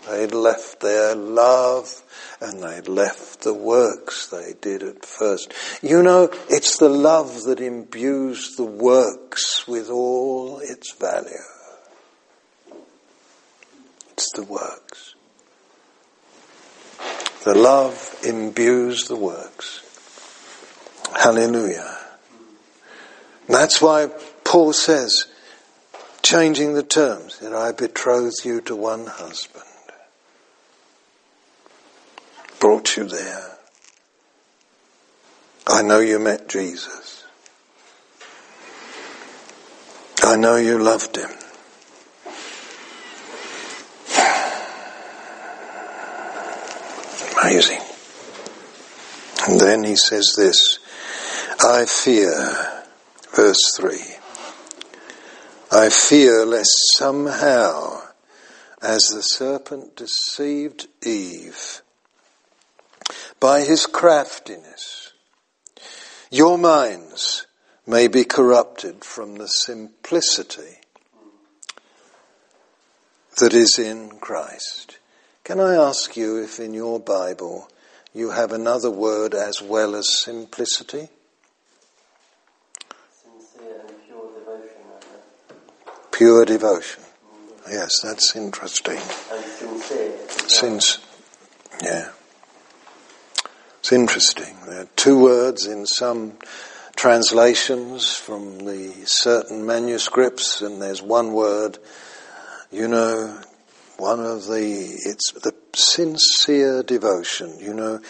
They'd 0.06 0.34
left 0.34 0.82
their 0.82 1.16
love 1.16 2.04
and 2.42 2.62
they'd 2.62 2.90
left 2.90 3.42
the 3.42 3.54
works 3.54 4.28
they 4.28 4.54
did 4.60 4.84
at 4.84 5.06
first. 5.06 5.54
You 5.82 6.04
know, 6.04 6.30
it's 6.50 6.78
the 6.78 6.90
love 6.90 7.44
that 7.44 7.62
imbues 7.62 8.58
the 8.58 8.66
works 8.66 9.66
with 9.66 9.90
all 9.90 10.60
its 10.60 10.94
value. 10.94 11.30
It's 14.12 14.30
the 14.34 14.44
works. 14.44 15.16
The 17.44 17.56
love 17.56 18.20
imbues 18.24 19.08
the 19.08 19.16
works. 19.16 19.82
Hallelujah. 21.16 21.98
That's 23.50 23.82
why 23.82 24.10
Paul 24.44 24.74
says, 24.74 25.26
changing 26.22 26.76
the 26.76 26.84
terms, 26.84 27.40
that 27.40 27.54
I 27.54 27.72
betroth 27.72 28.46
you 28.46 28.62
to 28.62 28.76
one 28.76 29.08
husband. 29.08 29.66
Brought 32.60 32.96
you 32.96 33.06
there. 33.06 33.58
I 35.66 35.82
know 35.82 36.00
you 36.00 36.20
met 36.20 36.48
Jesus. 36.48 37.26
I 40.24 40.36
know 40.36 40.58
you 40.58 40.78
loved 40.78 41.18
him. 41.18 41.32
Amazing. 47.42 47.82
And 49.48 49.60
then 49.60 49.84
he 49.84 49.96
says 49.96 50.34
this, 50.38 50.80
I 51.60 51.86
fear, 51.86 52.84
verse 53.36 53.76
3, 53.78 53.98
I 55.72 55.90
fear 55.90 56.46
lest 56.46 56.72
somehow, 56.98 58.02
as 58.82 59.02
the 59.12 59.22
serpent 59.22 59.96
deceived 59.96 60.88
Eve 61.04 61.82
by 63.40 63.62
his 63.62 63.88
craftiness, 63.88 65.14
your 66.30 66.60
minds 66.60 67.48
may 67.88 68.08
be 68.08 68.24
corrupted 68.24 69.04
from 69.04 69.36
the 69.36 69.48
simplicity 69.48 70.78
that 73.40 73.54
is 73.54 73.80
in 73.80 74.20
Christ. 74.20 75.00
Can 75.52 75.60
I 75.60 75.76
ask 75.76 76.16
you 76.16 76.42
if 76.42 76.62
in 76.62 76.74
your 76.74 76.98
Bible 76.98 77.68
you 78.14 78.30
have 78.30 78.54
another 78.54 78.90
word 78.90 79.34
as 79.34 79.62
well 79.62 79.96
as 79.96 80.22
simplicity? 80.22 81.10
Sincere 83.12 83.82
and 83.86 83.98
pure 84.08 84.30
devotion. 84.40 84.78
Pure 86.10 86.46
devotion. 86.46 87.04
Yes, 87.70 88.00
that's 88.02 88.34
interesting. 88.34 88.98
And 89.30 89.44
sincere. 89.44 90.18
Since, 90.48 91.00
yeah. 91.84 92.12
It's 93.80 93.92
interesting. 93.92 94.56
There 94.66 94.84
are 94.84 94.90
two 94.96 95.22
words 95.22 95.66
in 95.66 95.86
some 95.86 96.38
translations 96.96 98.16
from 98.16 98.60
the 98.60 98.94
certain 99.04 99.66
manuscripts, 99.66 100.62
and 100.62 100.82
there's 100.82 101.02
one 101.02 101.34
word, 101.34 101.78
you 102.72 102.88
know, 102.88 103.38
one 104.02 104.20
of 104.20 104.48
the, 104.48 104.98
it's 105.06 105.32
the 105.32 105.54
sincere 105.76 106.82
devotion, 106.82 107.60
you 107.60 107.72
know. 107.72 108.02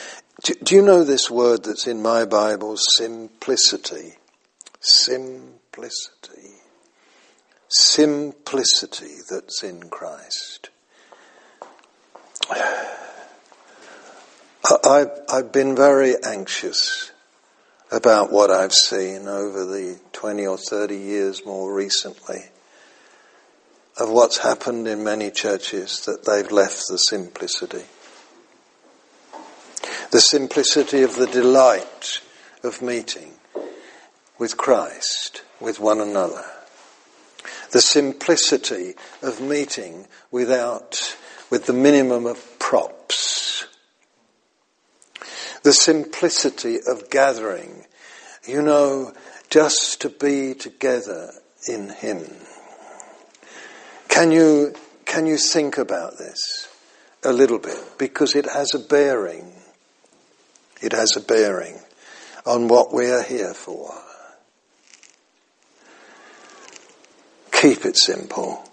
Do, 0.42 0.54
do 0.64 0.76
you 0.76 0.82
know 0.82 1.04
this 1.04 1.30
word 1.30 1.66
that's 1.66 1.86
in 1.86 2.02
my 2.02 2.24
Bible? 2.24 2.78
Simplicity. 2.78 4.14
Simplicity. 4.80 6.56
Simplicity 7.68 9.18
that's 9.30 9.64
in 9.64 9.90
Christ. 9.90 10.70
I, 14.66 15.08
I've 15.30 15.52
been 15.52 15.76
very 15.76 16.16
anxious 16.24 17.12
about 17.92 18.32
what 18.32 18.50
I've 18.50 18.74
seen 18.74 19.28
over 19.28 19.66
the 19.66 20.00
20 20.14 20.48
or 20.48 20.58
30 20.58 20.96
years 20.96 21.46
more 21.46 21.74
recently 21.74 22.44
of 24.00 24.10
what's 24.10 24.40
happened 24.40 24.88
in 24.88 25.04
many 25.04 25.30
churches 25.32 26.06
that 26.06 26.26
they've 26.26 26.52
left 26.52 26.84
the 26.90 26.98
simplicity. 26.98 27.84
The 30.12 30.22
simplicity 30.22 31.04
of 31.04 31.16
the 31.16 31.28
delight 31.28 32.22
of 32.64 32.82
meeting 32.82 33.34
with 34.38 34.58
Christ, 34.58 35.44
with 35.60 35.80
one 35.80 36.02
another. 36.02 36.44
The 37.72 37.82
simplicity 37.82 38.96
of 39.22 39.40
meeting 39.40 40.08
without, 40.32 41.16
with 41.50 41.66
the 41.66 41.74
minimum 41.74 42.26
of 42.26 42.60
props. 42.60 43.68
The 45.64 45.74
simplicity 45.74 46.80
of 46.86 47.10
gathering, 47.10 47.86
you 48.48 48.62
know, 48.62 49.14
just 49.50 50.02
to 50.02 50.10
be 50.10 50.56
together 50.56 51.32
in 51.68 51.90
Him. 51.90 52.41
Can 54.12 54.30
you, 54.30 54.76
can 55.06 55.26
you 55.26 55.38
think 55.38 55.78
about 55.78 56.18
this 56.18 56.68
a 57.24 57.32
little 57.32 57.60
bit? 57.60 57.80
Because 57.98 58.36
it 58.36 58.46
has 58.46 58.74
a 58.74 58.80
bearing. 58.80 59.54
It 60.82 60.92
has 60.92 61.16
a 61.16 61.22
bearing 61.22 61.80
on 62.46 62.68
what 62.68 62.94
we 62.94 63.10
are 63.10 63.24
here 63.24 63.54
for. 63.54 63.90
Keep 67.54 67.86
it 67.86 67.98
simple. 67.98 68.70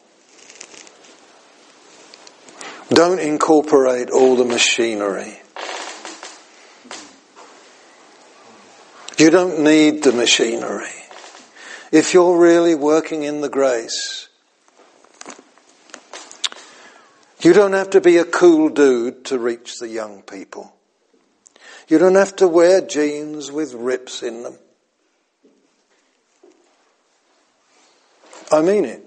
Don't 2.91 3.21
incorporate 3.21 4.11
all 4.11 4.35
the 4.35 4.45
machinery. 4.45 5.41
You 9.19 9.31
don't 9.31 9.61
need 9.61 10.03
the 10.03 10.13
machinery. 10.13 10.89
If 11.93 12.13
you're 12.13 12.37
really 12.37 12.75
working 12.75 13.23
in 13.23 13.41
the 13.41 13.49
grace, 13.49 14.28
You 17.41 17.53
don't 17.53 17.73
have 17.73 17.91
to 17.91 18.01
be 18.01 18.17
a 18.17 18.25
cool 18.25 18.69
dude 18.69 19.25
to 19.27 19.39
reach 19.39 19.79
the 19.79 19.89
young 19.89 20.23
people. 20.23 20.75
You 21.87 21.99
don't 21.99 22.17
have 22.17 22.35
to 22.37 22.49
wear 22.49 22.81
jeans 22.81 23.53
with 23.53 23.75
rips 23.75 24.23
in 24.23 24.43
them. 24.43 24.59
I 28.51 28.63
mean 28.63 28.85
it. 28.85 29.05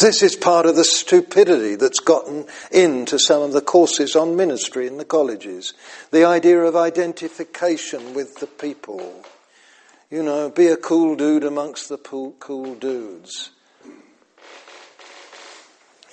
This 0.00 0.22
is 0.22 0.36
part 0.36 0.66
of 0.66 0.76
the 0.76 0.84
stupidity 0.84 1.74
that's 1.74 2.00
gotten 2.00 2.46
into 2.70 3.18
some 3.18 3.42
of 3.42 3.52
the 3.52 3.62
courses 3.62 4.14
on 4.14 4.36
ministry 4.36 4.86
in 4.86 4.98
the 4.98 5.04
colleges. 5.04 5.74
The 6.10 6.24
idea 6.24 6.60
of 6.62 6.76
identification 6.76 8.12
with 8.12 8.36
the 8.36 8.46
people. 8.46 9.24
You 10.10 10.22
know, 10.22 10.50
be 10.50 10.68
a 10.68 10.76
cool 10.76 11.16
dude 11.16 11.44
amongst 11.44 11.88
the 11.88 11.98
cool 11.98 12.74
dudes. 12.74 13.50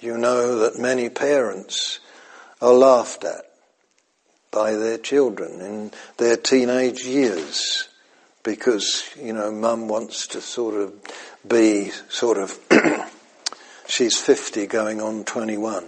You 0.04 0.18
know 0.18 0.60
that 0.60 0.78
many 0.78 1.08
parents 1.08 2.02
are 2.62 2.74
laughed 2.74 3.24
at 3.24 3.46
by 4.52 4.74
their 4.74 4.98
children 4.98 5.62
in 5.62 5.92
their 6.18 6.36
teenage 6.36 7.06
years 7.06 7.88
because, 8.44 9.10
you 9.18 9.32
know, 9.32 9.50
mum 9.50 9.88
wants 9.88 10.28
to 10.28 10.42
sort 10.42 10.74
of 10.74 10.94
be 11.48 11.92
sort 12.10 12.38
of, 12.38 12.60
she's 13.88 14.20
50 14.20 14.68
going 14.68 15.00
on 15.00 15.24
21. 15.24 15.86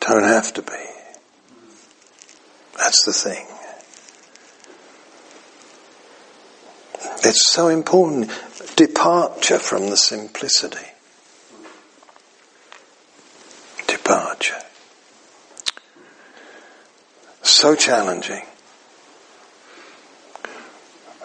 Don't 0.00 0.22
have 0.22 0.54
to 0.54 0.62
be. 0.62 0.86
That's 2.78 3.04
the 3.04 3.12
thing. 3.12 3.53
It's 7.24 7.50
so 7.50 7.68
important. 7.68 8.30
Departure 8.76 9.58
from 9.58 9.88
the 9.88 9.96
simplicity. 9.96 10.86
Departure. 13.86 14.60
So 17.40 17.74
challenging. 17.74 18.42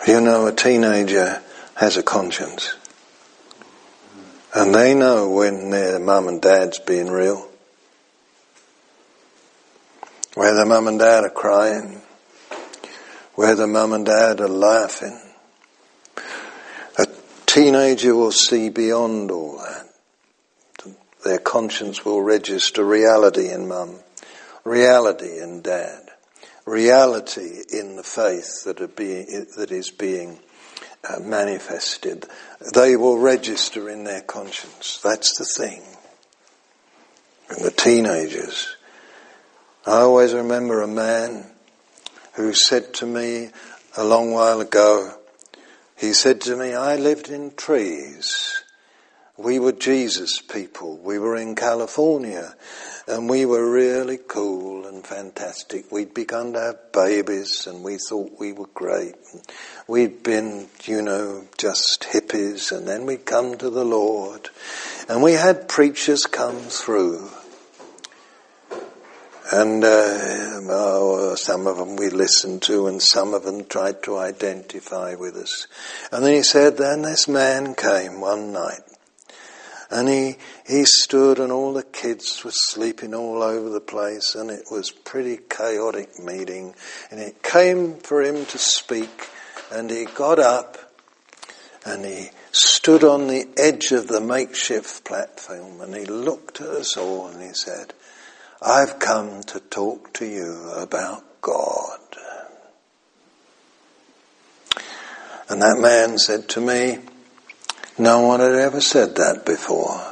You 0.08 0.22
know, 0.22 0.48
a 0.48 0.54
teenager 0.54 1.42
has 1.76 1.98
a 1.98 2.04
conscience. 2.04 2.76
And 4.56 4.74
they 4.74 4.96
know 4.96 5.30
when 5.30 5.70
their 5.70 6.00
mum 6.00 6.30
and 6.30 6.42
dad's 6.42 6.80
being 6.80 7.12
real. 7.12 7.46
Whether 10.36 10.66
mum 10.66 10.88
and 10.88 10.98
dad 10.98 11.26
are 11.26 11.30
crying. 11.30 12.02
Whether 13.36 13.68
mum 13.68 13.92
and 13.92 14.06
dad 14.06 14.40
are 14.40 14.48
laughing 14.48 15.20
teenager 17.50 18.16
will 18.16 18.32
see 18.32 18.70
beyond 18.70 19.32
all 19.32 19.58
that. 19.58 19.88
Their 21.26 21.40
conscience 21.40 22.06
will 22.06 22.22
register 22.22 22.86
reality 22.86 23.50
in 23.50 23.68
mum, 23.68 23.96
reality 24.64 25.40
in 25.40 25.64
dad, 25.64 26.12
reality 26.66 27.64
in 27.74 27.96
the 27.96 28.04
faith 28.04 28.64
that, 28.66 28.96
being, 28.96 29.48
that 29.58 29.72
is 29.72 29.90
being 29.90 30.40
uh, 31.10 31.20
manifested. 31.20 32.28
They 32.74 32.96
will 32.96 33.18
register 33.18 33.90
in 33.90 34.04
their 34.04 34.22
conscience. 34.22 35.00
That's 35.04 35.38
the 35.38 35.46
thing. 35.46 35.82
And 37.50 37.66
the 37.66 37.72
teenagers. 37.72 38.76
I 39.88 40.02
always 40.02 40.36
remember 40.36 40.84
a 40.84 40.88
man 40.88 41.48
who 42.34 42.54
said 42.54 42.94
to 42.96 43.08
me 43.08 43.50
a 43.98 44.04
long 44.04 44.32
while 44.32 44.62
ago, 44.62 45.19
he 46.00 46.14
said 46.14 46.40
to 46.42 46.56
me, 46.56 46.74
I 46.74 46.96
lived 46.96 47.30
in 47.30 47.52
trees. 47.52 48.64
We 49.36 49.60
were 49.60 49.74
Jesus 49.74 50.40
people. 50.40 50.98
We 50.98 51.20
were 51.20 51.36
in 51.36 51.56
California 51.56 52.56
and 53.06 53.30
we 53.30 53.46
were 53.46 53.70
really 53.70 54.18
cool 54.18 54.86
and 54.86 55.06
fantastic. 55.06 55.92
We'd 55.92 56.14
begun 56.14 56.54
to 56.54 56.60
have 56.60 56.92
babies 56.94 57.68
and 57.68 57.84
we 57.84 57.98
thought 57.98 58.40
we 58.40 58.54
were 58.54 58.70
great. 58.74 59.16
We'd 59.88 60.24
been, 60.24 60.68
you 60.84 61.02
know, 61.02 61.48
just 61.58 62.08
hippies 62.12 62.72
and 62.72 62.88
then 62.88 63.06
we'd 63.06 63.26
come 63.26 63.58
to 63.58 63.70
the 63.70 63.86
Lord 63.86 64.50
and 65.10 65.22
we 65.22 65.34
had 65.34 65.68
preachers 65.68 66.26
come 66.26 66.60
through 66.60 67.30
and 69.52 69.84
uh, 69.84 70.60
oh, 70.70 71.36
some 71.36 71.66
of 71.66 71.78
them 71.78 71.96
we 71.96 72.10
listened 72.10 72.62
to, 72.64 72.88
and 72.88 73.02
some 73.02 73.34
of 73.34 73.44
them 73.44 73.66
tried 73.66 74.04
to 74.04 74.18
identify 74.18 75.16
with 75.16 75.36
us. 75.36 75.68
And 76.12 76.24
then 76.24 76.34
he 76.34 76.44
said, 76.44 76.78
then 76.78 77.02
this 77.02 77.28
man 77.28 77.74
came 77.74 78.22
one 78.22 78.54
night. 78.54 78.82
And 79.92 80.08
he, 80.08 80.38
he 80.68 80.86
stood 80.86 81.40
and 81.40 81.52
all 81.52 81.74
the 81.74 81.82
kids 81.82 82.44
were 82.44 82.52
sleeping 82.54 83.16
all 83.16 83.42
over 83.42 83.70
the 83.70 83.82
place 83.82 84.36
and 84.36 84.52
it 84.52 84.66
was 84.70 84.92
pretty 84.92 85.40
chaotic 85.50 86.20
meeting. 86.20 86.76
And 87.10 87.20
it 87.20 87.42
came 87.42 87.96
for 87.96 88.22
him 88.22 88.46
to 88.46 88.58
speak 88.60 89.30
and 89.72 89.90
he 89.90 90.06
got 90.06 90.38
up 90.38 90.78
and 91.86 92.06
he 92.06 92.30
stood 92.52 93.04
on 93.04 93.26
the 93.26 93.48
edge 93.58 93.92
of 93.92 94.08
the 94.08 94.22
makeshift 94.22 95.06
platform 95.06 95.82
and 95.82 95.96
he 95.96 96.06
looked 96.06 96.62
at 96.62 96.68
us 96.68 96.96
all 96.96 97.28
and 97.28 97.42
he 97.42 97.54
said, 97.54 97.94
I've 98.62 99.00
come 99.00 99.42
to 99.44 99.60
talk 99.60 100.14
to 100.14 100.26
you 100.26 100.72
about 100.76 101.24
God. 101.42 102.00
And 105.48 105.62
that 105.62 105.80
man 105.80 106.18
said 106.18 106.50
to 106.50 106.62
me, 106.62 107.00
No 107.98 108.22
one 108.28 108.42
had 108.42 108.56
ever 108.56 108.82
said 108.82 109.16
that 109.16 109.46
before. 109.46 110.06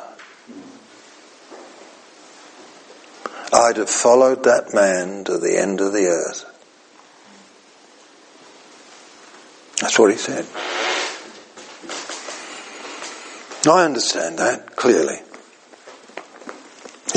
I'd 3.53 3.77
have 3.77 3.89
followed 3.89 4.43
that 4.45 4.73
man 4.73 5.25
to 5.25 5.37
the 5.37 5.57
end 5.59 5.81
of 5.81 5.91
the 5.93 6.05
earth. 6.05 6.45
That's 9.81 9.99
what 9.99 10.11
he 10.11 10.17
said. 10.17 10.45
I 13.69 13.83
understand 13.83 14.39
that 14.39 14.75
clearly. 14.75 15.19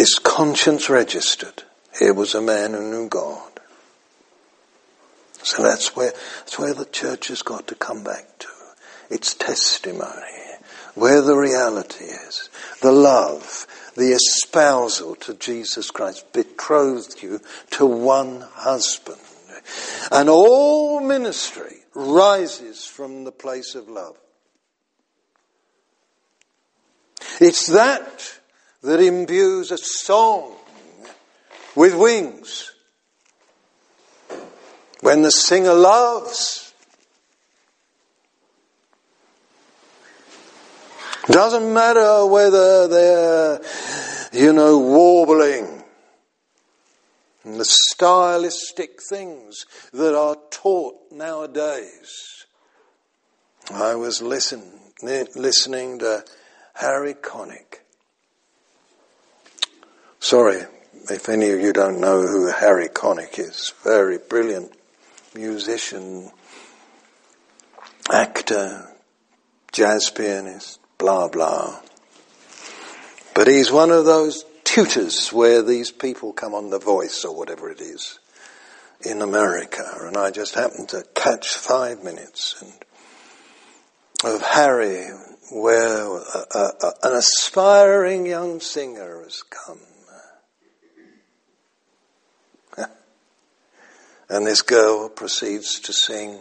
His 0.01 0.19
conscience 0.19 0.89
registered. 0.89 1.63
Here 1.99 2.15
was 2.15 2.35
a 2.35 2.41
man 2.41 2.73
who 2.73 2.91
knew 2.91 3.07
God. 3.11 3.61
So 5.43 5.63
that's 5.63 5.95
where, 5.95 6.13
that's 6.39 6.59
where 6.59 6.73
the 6.73 6.87
church 6.87 7.29
has 7.29 7.43
got 7.43 7.67
to 7.67 7.75
come 7.75 8.03
back 8.03 8.39
to. 8.39 8.49
Its 9.11 9.35
testimony. 9.35 10.09
Where 10.95 11.21
the 11.21 11.37
reality 11.37 12.07
is. 12.07 12.49
The 12.81 12.93
love. 12.93 13.67
The 13.95 14.15
espousal 14.15 15.17
to 15.17 15.35
Jesus 15.35 15.91
Christ. 15.91 16.33
Betrothed 16.33 17.23
you 17.23 17.43
to 17.73 17.85
one 17.85 18.41
husband. 18.41 19.21
And 20.11 20.31
all 20.31 21.01
ministry 21.01 21.77
rises 21.93 22.87
from 22.87 23.25
the 23.25 23.33
place 23.33 23.75
of 23.75 23.91
love. 23.91 24.17
It's 27.39 27.67
that 27.67 28.40
that 28.83 29.01
imbues 29.01 29.71
a 29.71 29.79
song 29.79 30.57
with 31.77 31.95
wings. 31.95 32.73
When 35.01 35.23
the 35.23 35.31
singer 35.31 35.75
loves, 35.75 36.73
doesn't 41.27 41.73
matter 41.73 42.27
whether 42.27 42.89
they're, 42.89 43.61
you 44.33 44.53
know, 44.53 44.79
warbling 44.79 45.85
and 47.45 47.59
the 47.59 47.65
stylistic 47.65 49.01
things 49.09 49.65
that 49.93 50.15
are 50.15 50.37
taught 50.51 50.97
nowadays. 51.11 52.47
I 53.73 53.95
was 53.95 54.21
listen, 54.21 54.63
listening 55.03 56.01
to 56.01 56.25
Harry 56.75 57.15
Connick. 57.15 57.80
Sorry 60.21 60.63
if 61.11 61.29
any 61.29 61.51
of 61.51 61.61
you 61.61 61.73
don't 61.73 62.01
know 62.01 62.27
who 62.27 62.51
Harry 62.51 62.89
Connick 62.89 63.39
is. 63.39 63.73
Very 63.83 64.19
brilliant 64.19 64.73
musician, 65.35 66.31
actor, 68.13 68.87
jazz 69.73 70.11
pianist, 70.11 70.79
blah 70.99 71.29
blah. 71.29 71.81
But 73.35 73.49
he's 73.49 73.73
one 73.73 73.91
of 73.91 74.05
those 74.05 74.45
tutors 74.65 75.33
where 75.33 75.63
these 75.63 75.91
people 75.91 76.33
come 76.33 76.55
on 76.55 76.71
The 76.71 76.79
Voice 76.79 77.25
or 77.25 77.35
whatever 77.35 77.71
it 77.71 77.81
is 77.81 78.19
in 79.01 79.23
America, 79.23 79.85
and 80.03 80.17
I 80.17 80.31
just 80.31 80.55
happened 80.55 80.91
to 80.91 81.05
catch 81.15 81.55
five 81.55 82.05
minutes 82.05 82.61
and 82.61 82.73
of 84.23 84.43
Harry, 84.43 85.07
where 85.51 86.19
a, 86.19 86.45
a, 86.55 86.93
an 87.05 87.17
aspiring 87.17 88.27
young 88.27 88.61
singer 88.61 89.23
has 89.23 89.43
come. 89.43 89.81
And 94.31 94.47
this 94.47 94.63
girl 94.63 95.09
proceeds 95.09 95.81
to 95.81 95.93
sing. 95.93 96.39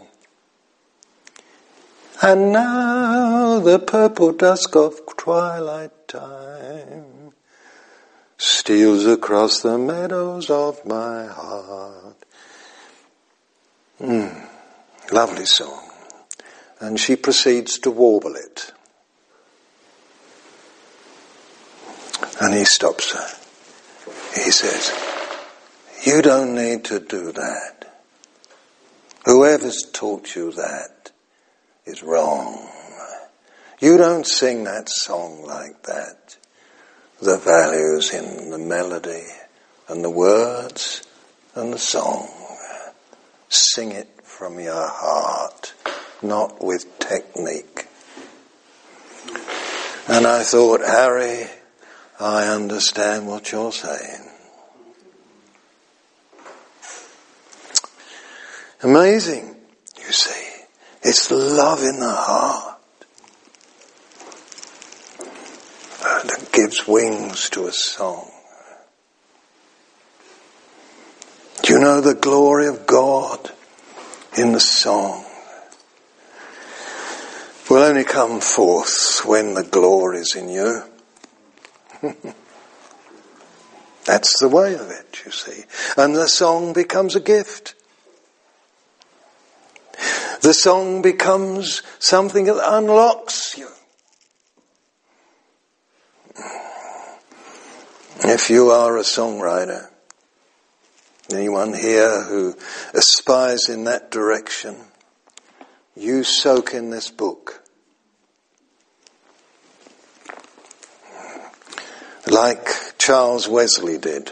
And 2.21 2.51
now 2.51 3.59
the 3.59 3.79
purple 3.79 4.31
dusk 4.31 4.75
of 4.75 4.99
twilight 5.17 6.07
time 6.07 7.31
steals 8.37 9.05
across 9.05 9.61
the 9.61 9.77
meadows 9.77 10.49
of 10.49 10.85
my 10.85 11.25
heart. 11.25 12.15
Mm, 13.99 14.47
lovely 15.11 15.45
song. 15.45 15.89
And 16.79 16.99
she 16.99 17.15
proceeds 17.15 17.79
to 17.79 17.91
warble 17.91 18.35
it. 18.35 18.71
And 22.41 22.53
he 22.53 22.65
stops 22.65 23.13
her. 23.13 23.27
He 24.41 24.51
says, 24.51 24.93
You 26.05 26.21
don't 26.21 26.55
need 26.55 26.85
to 26.85 26.99
do 26.99 27.31
that. 27.31 27.78
Whoever's 29.25 29.83
taught 29.91 30.35
you 30.35 30.51
that 30.53 31.11
is 31.85 32.03
wrong. 32.03 32.69
You 33.79 33.97
don't 33.97 34.25
sing 34.25 34.65
that 34.65 34.89
song 34.89 35.45
like 35.45 35.83
that 35.83 36.37
the 37.21 37.37
values 37.37 38.13
in 38.13 38.49
the 38.49 38.57
melody 38.57 39.25
and 39.87 40.03
the 40.03 40.09
words 40.09 41.05
and 41.55 41.73
the 41.73 41.79
song. 41.79 42.29
Sing 43.49 43.91
it 43.91 44.07
from 44.23 44.59
your 44.59 44.87
heart, 44.87 45.73
not 46.21 46.63
with 46.63 46.99
technique. 46.99 47.87
And 50.07 50.25
I 50.25 50.43
thought, 50.43 50.81
Harry, 50.81 51.47
I 52.19 52.47
understand 52.47 53.27
what 53.27 53.51
you're 53.51 53.71
saying. 53.71 54.28
Amazing, 58.81 59.55
you 59.97 60.11
see. 60.11 60.63
It's 61.01 61.31
love 61.31 61.83
in 61.83 61.99
the 61.99 62.11
heart. 62.11 62.79
that 66.01 66.49
gives 66.51 66.87
wings 66.87 67.49
to 67.51 67.67
a 67.67 67.71
song. 67.71 68.29
Do 71.61 71.73
you 71.73 71.79
know 71.79 72.01
the 72.01 72.15
glory 72.15 72.67
of 72.67 72.85
God 72.87 73.51
in 74.37 74.53
the 74.53 74.59
song? 74.59 75.25
Will 77.69 77.83
only 77.83 78.03
come 78.03 78.41
forth 78.41 79.21
when 79.25 79.53
the 79.53 79.63
glory 79.63 80.19
is 80.19 80.35
in 80.35 80.49
you. 80.49 80.83
That's 84.05 84.39
the 84.39 84.49
way 84.49 84.73
of 84.73 84.89
it, 84.89 85.21
you 85.23 85.31
see. 85.31 85.65
And 85.95 86.15
the 86.15 86.27
song 86.27 86.73
becomes 86.73 87.15
a 87.15 87.19
gift. 87.19 87.75
The 90.41 90.53
song 90.53 91.01
becomes 91.01 91.81
something 91.99 92.45
that 92.45 92.61
unlocks 92.63 93.57
you. 93.57 93.67
If 98.23 98.49
you 98.49 98.69
are 98.69 98.97
a 98.97 99.01
songwriter, 99.01 99.89
anyone 101.29 101.73
here 101.73 102.23
who 102.23 102.55
aspires 102.93 103.67
in 103.67 103.83
that 103.83 104.11
direction, 104.11 104.77
you 105.97 106.23
soak 106.23 106.73
in 106.73 106.89
this 106.89 107.11
book. 107.11 107.61
Like 112.27 112.97
Charles 112.97 113.47
Wesley 113.49 113.97
did, 113.97 114.31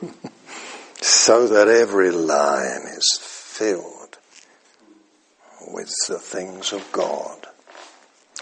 so 1.00 1.48
that 1.48 1.66
every 1.66 2.12
line 2.12 2.82
is 2.86 3.18
filled 3.20 3.95
with 5.76 5.92
the 6.08 6.18
things 6.18 6.72
of 6.72 6.90
God. 6.90 7.46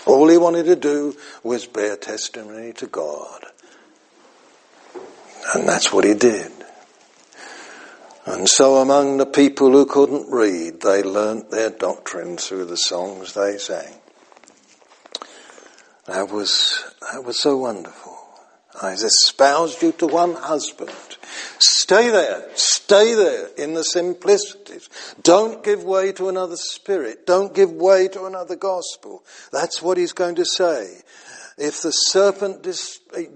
All 0.06 0.28
he 0.28 0.38
wanted 0.38 0.64
to 0.64 0.76
do 0.76 1.16
was 1.42 1.66
bear 1.66 1.96
testimony 1.96 2.72
to 2.74 2.86
God 2.86 3.44
and 5.52 5.68
that's 5.68 5.92
what 5.92 6.04
he 6.04 6.14
did. 6.14 6.50
And 8.26 8.48
so 8.48 8.76
among 8.76 9.18
the 9.18 9.26
people 9.26 9.70
who 9.70 9.84
couldn't 9.84 10.30
read, 10.30 10.80
they 10.80 11.02
learnt 11.02 11.50
their 11.50 11.70
doctrine 11.70 12.38
through 12.38 12.64
the 12.64 12.76
songs 12.76 13.34
they 13.34 13.58
sang. 13.58 13.94
That 16.06 16.30
was, 16.30 16.82
that 17.12 17.24
was 17.24 17.40
so 17.40 17.58
wonderful. 17.58 18.16
I 18.80 18.92
espoused 18.92 19.82
you 19.82 19.92
to 19.92 20.06
one 20.06 20.34
husband. 20.34 21.13
Stay 21.58 22.10
there. 22.10 22.48
Stay 22.54 23.14
there 23.14 23.48
in 23.56 23.74
the 23.74 23.82
simplicities. 23.82 24.88
Don't 25.22 25.62
give 25.64 25.84
way 25.84 26.12
to 26.12 26.28
another 26.28 26.56
spirit. 26.56 27.26
Don't 27.26 27.54
give 27.54 27.72
way 27.72 28.08
to 28.08 28.24
another 28.24 28.56
gospel. 28.56 29.24
That's 29.52 29.82
what 29.82 29.96
he's 29.96 30.12
going 30.12 30.36
to 30.36 30.44
say. 30.44 31.02
If 31.56 31.82
the 31.82 31.92
serpent 31.92 32.66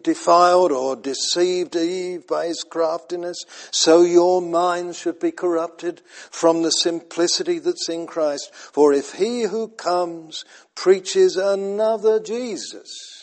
defiled 0.03 0.73
or 0.73 0.97
deceived 0.97 1.77
Eve 1.77 2.27
by 2.27 2.47
his 2.47 2.65
craftiness, 2.65 3.45
so 3.71 4.03
your 4.03 4.43
mind 4.43 4.97
should 4.97 5.21
be 5.21 5.31
corrupted 5.31 6.03
from 6.31 6.63
the 6.63 6.71
simplicity 6.71 7.61
that's 7.61 7.89
in 7.89 8.09
Christ. 8.09 8.53
For 8.53 8.93
if 8.93 9.13
he 9.13 9.43
who 9.43 9.69
comes 9.69 10.45
preaches 10.75 11.37
another 11.37 12.19
Jesus, 12.19 13.18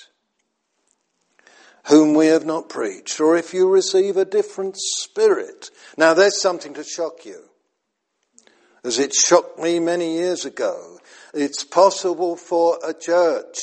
whom 1.87 2.13
we 2.13 2.27
have 2.27 2.45
not 2.45 2.69
preached, 2.69 3.19
or 3.19 3.37
if 3.37 3.53
you 3.53 3.69
receive 3.69 4.17
a 4.17 4.25
different 4.25 4.75
spirit. 4.77 5.69
Now 5.97 6.13
there's 6.13 6.41
something 6.41 6.73
to 6.73 6.83
shock 6.83 7.25
you. 7.25 7.41
As 8.83 8.99
it 8.99 9.13
shocked 9.13 9.59
me 9.59 9.79
many 9.79 10.17
years 10.17 10.45
ago, 10.45 10.99
it's 11.33 11.63
possible 11.63 12.35
for 12.35 12.79
a 12.87 12.93
church 12.93 13.57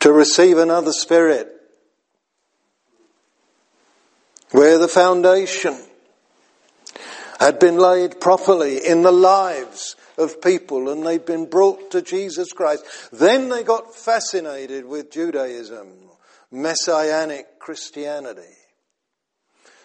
to 0.00 0.12
receive 0.12 0.58
another 0.58 0.92
spirit. 0.92 1.48
Where 4.50 4.78
the 4.78 4.88
foundation 4.88 5.78
had 7.40 7.58
been 7.58 7.76
laid 7.76 8.20
properly 8.20 8.78
in 8.86 9.02
the 9.02 9.12
lives 9.12 9.96
of 10.18 10.42
people 10.42 10.90
and 10.90 11.06
they'd 11.06 11.24
been 11.24 11.46
brought 11.46 11.92
to 11.92 12.02
Jesus 12.02 12.52
Christ. 12.52 12.84
Then 13.12 13.48
they 13.48 13.62
got 13.62 13.94
fascinated 13.94 14.84
with 14.84 15.10
Judaism, 15.10 15.88
Messianic 16.50 17.58
Christianity, 17.58 18.42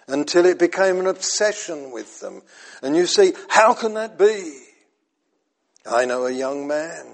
until 0.08 0.46
it 0.46 0.60
became 0.60 1.00
an 1.00 1.08
obsession 1.08 1.92
with 1.92 2.20
them. 2.20 2.42
And 2.82 2.96
you 2.96 3.06
see, 3.06 3.34
how 3.48 3.74
can 3.74 3.94
that 3.94 4.18
be? 4.18 4.60
I 5.86 6.06
know 6.06 6.26
a 6.26 6.32
young 6.32 6.68
man 6.68 7.06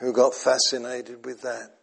who 0.00 0.12
got 0.12 0.34
fascinated 0.34 1.24
with 1.24 1.42
that. 1.42 1.76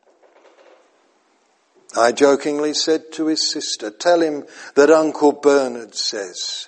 I 1.95 2.11
jokingly 2.11 2.73
said 2.73 3.11
to 3.13 3.27
his 3.27 3.49
sister, 3.49 3.89
tell 3.89 4.21
him 4.21 4.45
that 4.75 4.89
Uncle 4.89 5.31
Bernard 5.31 5.95
says, 5.95 6.67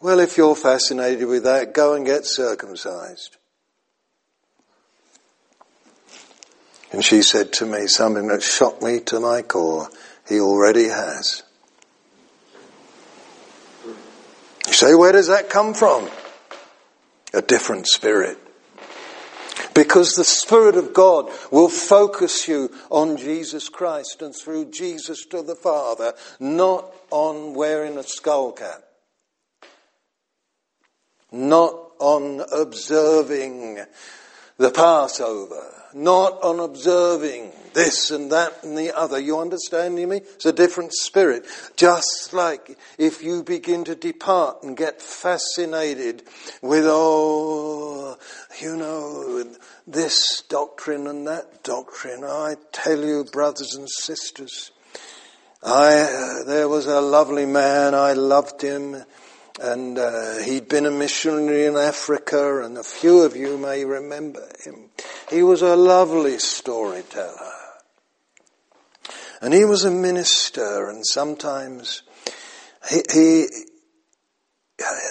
well, 0.00 0.18
if 0.18 0.38
you're 0.38 0.56
fascinated 0.56 1.28
with 1.28 1.44
that, 1.44 1.74
go 1.74 1.94
and 1.94 2.06
get 2.06 2.24
circumcised. 2.24 3.36
And 6.92 7.04
she 7.04 7.22
said 7.22 7.52
to 7.54 7.66
me 7.66 7.86
something 7.86 8.26
that 8.28 8.42
shocked 8.42 8.82
me 8.82 9.00
to 9.00 9.20
my 9.20 9.42
core. 9.42 9.88
He 10.28 10.40
already 10.40 10.88
has. 10.88 11.42
You 14.66 14.72
say, 14.72 14.94
where 14.94 15.12
does 15.12 15.28
that 15.28 15.50
come 15.50 15.74
from? 15.74 16.08
A 17.34 17.42
different 17.42 17.86
spirit. 17.86 18.38
Because 19.74 20.14
the 20.14 20.24
Spirit 20.24 20.74
of 20.74 20.92
God 20.92 21.30
will 21.52 21.68
focus 21.68 22.48
you 22.48 22.70
on 22.90 23.16
Jesus 23.16 23.68
Christ 23.68 24.20
and 24.20 24.34
through 24.34 24.70
Jesus 24.70 25.24
to 25.26 25.42
the 25.42 25.54
Father, 25.54 26.14
not 26.40 26.92
on 27.10 27.54
wearing 27.54 27.96
a 27.96 28.02
skull 28.02 28.52
cap 28.52 28.89
not 31.32 31.74
on 31.98 32.42
observing 32.52 33.78
the 34.56 34.70
Passover, 34.70 35.72
not 35.94 36.42
on 36.42 36.60
observing 36.60 37.52
this 37.72 38.10
and 38.10 38.30
that 38.32 38.62
and 38.62 38.76
the 38.76 38.96
other. 38.96 39.18
You 39.18 39.38
understanding 39.38 40.08
me? 40.08 40.18
It's 40.18 40.46
a 40.46 40.52
different 40.52 40.92
spirit. 40.92 41.46
Just 41.76 42.32
like 42.32 42.76
if 42.98 43.22
you 43.22 43.42
begin 43.42 43.84
to 43.84 43.94
depart 43.94 44.62
and 44.62 44.76
get 44.76 45.00
fascinated 45.00 46.22
with, 46.62 46.84
oh, 46.86 48.18
you 48.60 48.76
know, 48.76 49.44
this 49.86 50.42
doctrine 50.48 51.06
and 51.06 51.26
that 51.26 51.62
doctrine. 51.62 52.24
I 52.24 52.56
tell 52.72 53.02
you, 53.02 53.24
brothers 53.24 53.74
and 53.74 53.88
sisters, 53.88 54.70
I, 55.62 56.00
uh, 56.00 56.44
there 56.44 56.68
was 56.68 56.86
a 56.86 57.00
lovely 57.00 57.46
man, 57.46 57.94
I 57.94 58.12
loved 58.14 58.62
him 58.62 59.04
and 59.60 59.98
uh, 59.98 60.38
he'd 60.38 60.68
been 60.68 60.86
a 60.86 60.90
missionary 60.90 61.66
in 61.66 61.76
Africa, 61.76 62.62
and 62.62 62.78
a 62.78 62.82
few 62.82 63.22
of 63.22 63.36
you 63.36 63.58
may 63.58 63.84
remember 63.84 64.46
him. 64.64 64.90
He 65.30 65.42
was 65.42 65.62
a 65.62 65.76
lovely 65.76 66.38
storyteller. 66.38 67.52
And 69.42 69.54
he 69.54 69.64
was 69.64 69.84
a 69.84 69.90
minister, 69.90 70.88
and 70.90 71.04
sometimes 71.06 72.02
he, 72.90 73.00
he 73.12 73.46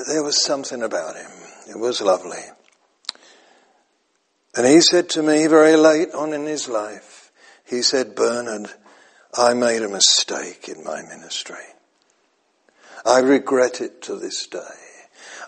there 0.08 0.24
was 0.24 0.44
something 0.44 0.84
about 0.84 1.16
him. 1.16 1.32
It 1.70 1.80
was 1.80 2.02
lovely. 2.02 2.44
And 4.56 4.66
he 4.66 4.82
said 4.82 5.10
to 5.10 5.24
me 5.24 5.48
very 5.48 5.76
late 5.76 6.12
on 6.12 6.34
in 6.34 6.46
his 6.46 6.68
life, 6.68 7.32
he 7.66 7.82
said, 7.82 8.16
Bernard, 8.16 8.70
I 9.38 9.54
made 9.54 9.84
a 9.84 9.90
mistake 9.90 10.68
in 10.70 10.84
my 10.84 11.02
ministry. 11.04 11.58
I 13.06 13.20
regret 13.20 13.82
it 13.82 14.02
to 14.04 14.16
this 14.16 14.46
day. 14.48 14.60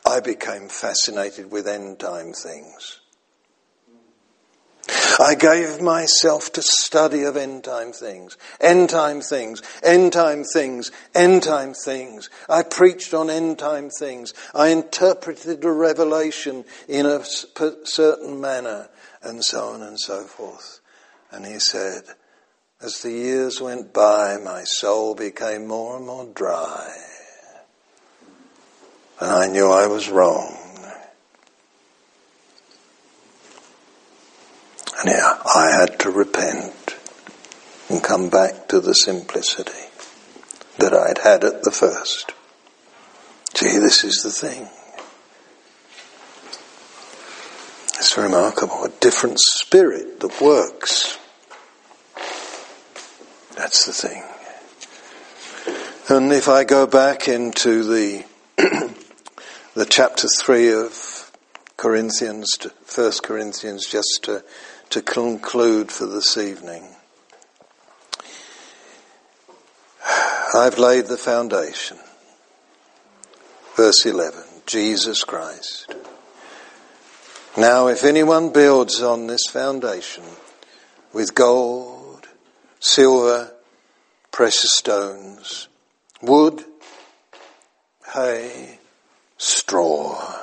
I 0.06 0.20
became 0.20 0.68
fascinated 0.68 1.52
with 1.52 1.68
end 1.68 2.00
time 2.00 2.34
things. 2.34 3.00
I 5.20 5.36
gave 5.36 5.82
myself 5.82 6.52
to 6.54 6.62
study 6.62 7.24
of 7.24 7.38
end 7.38 7.64
time 7.64 7.92
things, 7.92 8.38
end 8.60 8.90
time 8.90 9.22
things, 9.22 9.62
end 9.84 10.14
time 10.14 10.44
things, 10.44 10.92
end 11.14 11.44
time 11.44 11.74
things. 11.74 12.30
I 12.50 12.64
preached 12.64 13.14
on 13.14 13.30
end 13.30 13.60
time 13.60 13.90
things. 13.90 14.34
I 14.56 14.70
interpreted 14.70 15.64
a 15.64 15.72
revelation 15.72 16.66
in 16.88 17.06
a 17.06 17.24
certain 17.24 18.42
manner 18.42 18.90
and 19.22 19.44
so 19.44 19.66
on 19.70 19.82
and 19.84 20.00
so 20.00 20.24
forth. 20.24 20.80
And 21.30 21.46
he 21.46 21.60
said, 21.60 22.04
as 22.82 23.02
the 23.02 23.12
years 23.12 23.62
went 23.62 23.94
by, 23.94 24.38
my 24.38 24.64
soul 24.64 25.14
became 25.14 25.68
more 25.68 25.98
and 25.98 26.08
more 26.08 26.26
dry. 26.34 26.90
And 29.22 29.30
I 29.30 29.46
knew 29.48 29.70
I 29.70 29.86
was 29.86 30.10
wrong. 30.10 30.58
And 35.00 35.10
I 35.10 35.70
had 35.80 36.00
to 36.00 36.10
repent 36.10 36.98
and 37.88 38.04
come 38.04 38.30
back 38.30 38.68
to 38.70 38.80
the 38.80 38.94
simplicity 38.94 39.72
that 40.80 40.94
I'd 40.94 41.20
had 41.20 41.44
at 41.44 41.64
the 41.64 41.72
first. 41.72 42.34
See, 43.54 43.78
this 43.78 44.04
is 44.04 44.24
the 44.24 44.32
thing. 44.32 44.68
It's 48.00 48.18
remarkable. 48.18 48.86
A 48.86 48.90
different 48.90 49.40
spirit 49.40 50.20
that 50.22 50.42
works. 50.42 51.20
That's 53.56 53.86
the 53.86 53.94
thing. 53.94 54.24
And 56.10 56.34
if 56.34 56.50
I 56.50 56.64
go 56.64 56.88
back 56.88 57.28
into 57.28 57.84
the 57.84 58.26
the 59.74 59.86
chapter 59.86 60.28
3 60.28 60.74
of 60.74 61.32
Corinthians, 61.78 62.52
First 62.84 63.24
Corinthians, 63.24 63.88
just 63.88 64.20
to, 64.24 64.44
to 64.90 65.02
conclude 65.02 65.94
for 65.94 66.06
this 66.06 66.38
evening. 66.38 66.84
I've 70.54 70.78
laid 70.78 71.06
the 71.06 71.18
foundation. 71.18 71.98
Verse 73.78 74.06
11, 74.06 74.44
Jesus 74.66 75.24
Christ. 75.24 75.96
Now 77.58 77.88
if 77.88 78.04
anyone 78.04 78.52
builds 78.52 79.02
on 79.02 79.28
this 79.28 79.44
foundation 79.50 80.26
with 81.14 81.34
gold, 81.34 82.28
silver, 82.82 83.54
precious 84.32 84.74
stones, 84.74 85.70
wood, 86.22 86.66
hay, 88.14 88.80
straw. 89.42 90.38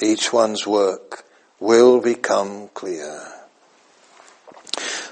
Each 0.00 0.32
one's 0.32 0.66
work 0.66 1.24
will 1.60 2.00
become 2.00 2.68
clear. 2.68 3.28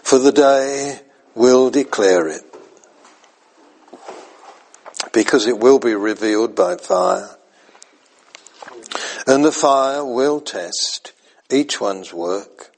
For 0.02 0.18
the 0.18 0.32
day 0.32 1.00
will 1.34 1.70
declare 1.70 2.28
it, 2.28 2.42
because 5.12 5.46
it 5.46 5.58
will 5.58 5.78
be 5.78 5.94
revealed 5.94 6.56
by 6.56 6.76
fire, 6.76 7.36
and 9.26 9.44
the 9.44 9.52
fire 9.52 10.04
will 10.04 10.40
test 10.40 11.12
each 11.50 11.78
one's 11.80 12.12
work 12.12 12.72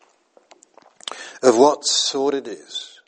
of 1.40 1.56
what 1.56 1.86
sort 1.86 2.34
it 2.34 2.48
is. 2.48 3.00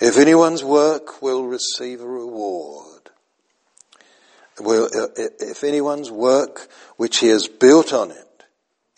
If 0.00 0.16
anyone's 0.16 0.64
work 0.64 1.22
will 1.22 1.44
receive 1.44 2.00
a 2.00 2.06
reward, 2.06 2.91
will, 4.60 4.84
uh, 4.86 5.08
if 5.16 5.64
anyone's 5.64 6.10
work 6.10 6.68
which 6.96 7.18
he 7.18 7.28
has 7.28 7.48
built 7.48 7.92
on 7.92 8.10
it 8.10 8.44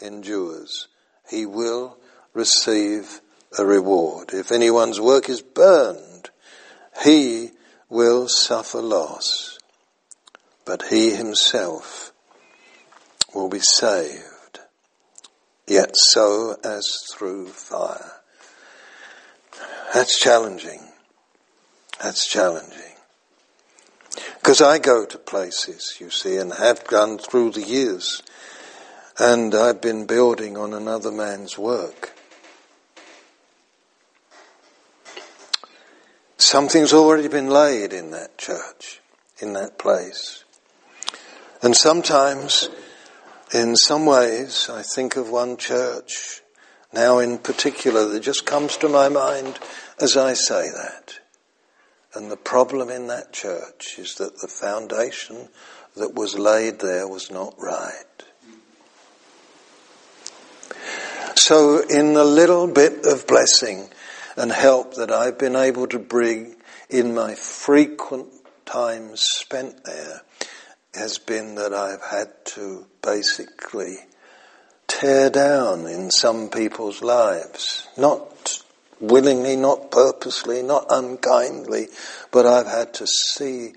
endures, 0.01 0.89
he 1.31 1.47
will 1.47 1.97
receive 2.33 3.21
a 3.59 3.65
reward. 3.65 4.31
If 4.33 4.53
anyone's 4.53 5.01
work 5.01 5.29
is 5.29 5.41
burned, 5.43 6.31
he 7.05 7.51
will 7.89 8.29
suffer 8.29 8.81
loss, 8.81 9.59
but 10.65 10.83
he 10.89 11.15
himself 11.15 12.13
will 13.35 13.49
be 13.49 13.61
saved, 13.61 14.61
yet 15.67 15.91
so 15.95 16.57
as 16.65 16.87
through 17.13 17.47
fire. 17.49 18.13
That's 19.93 20.19
challenging. 20.19 20.81
That's 22.03 22.27
challenging. 22.27 22.94
Because 24.37 24.61
I 24.61 24.79
go 24.79 25.05
to 25.07 25.19
places, 25.19 25.97
you 26.01 26.11
see, 26.11 26.37
and 26.37 26.53
have 26.55 26.87
gone 26.87 27.19
through 27.19 27.53
the 27.53 27.63
years, 27.63 28.23
and 29.19 29.55
I've 29.55 29.81
been 29.81 30.07
building 30.07 30.57
on 30.57 30.73
another 30.73 31.11
man's 31.11 31.57
work. 31.59 32.13
Something's 36.37 36.93
already 36.93 37.29
been 37.29 37.49
laid 37.49 37.93
in 37.93 38.11
that 38.11 38.37
church, 38.39 39.01
in 39.39 39.55
that 39.55 39.79
place. 39.79 40.45
And 41.63 41.75
sometimes, 41.75 42.69
in 43.53 43.77
some 43.77 44.05
ways, 44.05 44.69
I 44.71 44.83
think 44.83 45.17
of 45.17 45.31
one 45.31 45.57
church 45.57 46.43
now 46.93 47.19
in 47.19 47.39
particular 47.39 48.07
that 48.07 48.21
just 48.21 48.47
comes 48.47 48.77
to 48.77 48.89
my 48.89 49.09
mind 49.09 49.59
as 50.01 50.17
I 50.17 50.35
say 50.35 50.69
that. 50.71 51.19
And 52.15 52.31
the 52.31 52.37
problem 52.37 52.91
in 52.91 53.09
that 53.09 53.33
church 53.33 53.99
is 53.99 54.15
that 54.17 54.41
the 54.41 54.49
foundation 54.49 55.49
that 55.97 56.15
was 56.15 56.39
laid 56.39 56.79
there 56.81 57.09
was 57.09 57.31
not 57.31 57.55
right. 57.59 58.05
So 61.35 61.83
in 61.89 62.15
the 62.15 62.25
little 62.25 62.67
bit 62.67 63.05
of 63.05 63.27
blessing 63.27 63.91
and 64.37 64.51
help 64.51 64.95
that 64.95 65.11
I've 65.11 65.39
been 65.39 65.57
able 65.57 65.87
to 65.89 65.99
bring 65.99 66.57
in 66.89 67.15
my 67.15 67.35
frequent 67.35 68.29
times 68.65 69.23
spent 69.23 69.85
there 69.85 70.23
has 70.95 71.19
been 71.19 71.57
that 71.57 71.75
I've 71.75 72.03
had 72.03 72.29
to 72.47 72.87
basically 73.03 73.97
tear 74.87 75.29
down 75.29 75.87
in 75.87 76.11
some 76.11 76.49
people's 76.49 77.03
lives. 77.03 77.89
Not 77.97 78.64
willingly, 79.01 79.57
not 79.57 79.91
purposely, 79.91 80.63
not 80.63 80.87
unkindly, 80.91 81.89
but 82.31 82.47
I've 82.47 82.67
had 82.67 82.95
to 82.95 83.07
see 83.07 83.73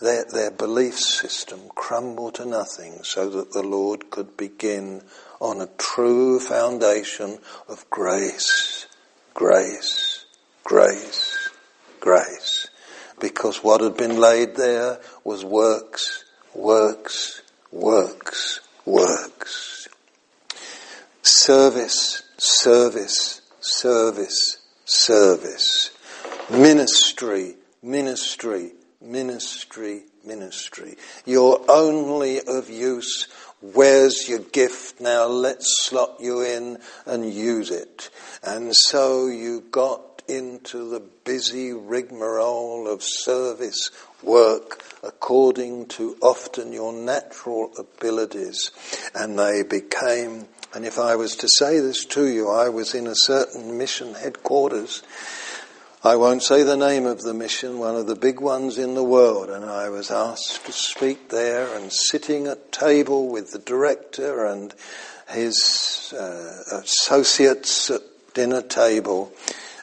their, 0.00 0.24
their 0.24 0.50
belief 0.50 0.98
system 0.98 1.60
crumble 1.74 2.32
to 2.32 2.44
nothing 2.44 3.02
so 3.02 3.28
that 3.30 3.52
the 3.52 3.62
Lord 3.62 4.10
could 4.10 4.36
begin 4.36 5.02
on 5.40 5.60
a 5.60 5.68
true 5.78 6.40
foundation 6.40 7.38
of 7.68 7.88
grace, 7.90 8.86
grace, 9.34 10.26
grace, 10.64 11.50
grace. 12.00 12.68
Because 13.20 13.62
what 13.62 13.80
had 13.80 13.96
been 13.96 14.18
laid 14.18 14.56
there 14.56 14.98
was 15.24 15.44
works, 15.44 16.24
works, 16.54 17.42
works, 17.70 18.60
works. 18.84 19.88
Service, 21.22 22.22
service, 22.38 23.39
service, 23.70 24.58
service. 24.84 25.90
Ministry, 26.50 27.54
ministry, 27.82 28.72
ministry, 29.00 30.02
ministry. 30.24 30.96
You're 31.24 31.64
only 31.68 32.40
of 32.40 32.68
use 32.68 33.28
Where's 33.62 34.26
your 34.26 34.38
gift 34.38 35.02
now? 35.02 35.26
Let's 35.26 35.66
slot 35.84 36.16
you 36.18 36.40
in 36.40 36.78
and 37.04 37.30
use 37.30 37.70
it. 37.70 38.08
And 38.42 38.74
so 38.74 39.26
you 39.26 39.60
got 39.70 40.22
into 40.26 40.88
the 40.88 41.00
busy 41.24 41.74
rigmarole 41.74 42.88
of 42.88 43.02
service 43.02 43.90
work 44.22 44.82
according 45.02 45.88
to 45.88 46.16
often 46.22 46.72
your 46.72 46.94
natural 46.94 47.70
abilities. 47.78 48.70
And 49.14 49.38
they 49.38 49.62
became, 49.62 50.46
and 50.74 50.84
if 50.84 50.98
I 50.98 51.16
was 51.16 51.36
to 51.36 51.48
say 51.48 51.80
this 51.80 52.04
to 52.06 52.26
you, 52.26 52.48
I 52.48 52.68
was 52.68 52.94
in 52.94 53.06
a 53.06 53.14
certain 53.14 53.76
mission 53.76 54.14
headquarters 54.14 55.02
I 56.02 56.16
won't 56.16 56.42
say 56.42 56.62
the 56.62 56.78
name 56.78 57.04
of 57.04 57.20
the 57.20 57.34
mission, 57.34 57.78
one 57.78 57.94
of 57.94 58.06
the 58.06 58.16
big 58.16 58.40
ones 58.40 58.78
in 58.78 58.94
the 58.94 59.04
world, 59.04 59.50
and 59.50 59.66
I 59.66 59.90
was 59.90 60.10
asked 60.10 60.64
to 60.64 60.72
speak 60.72 61.28
there 61.28 61.76
and 61.76 61.92
sitting 61.92 62.46
at 62.46 62.72
table 62.72 63.28
with 63.28 63.52
the 63.52 63.58
director 63.58 64.46
and 64.46 64.72
his 65.28 66.14
uh, 66.18 66.62
associates 66.72 67.90
at 67.90 68.00
dinner 68.32 68.62
table. 68.62 69.30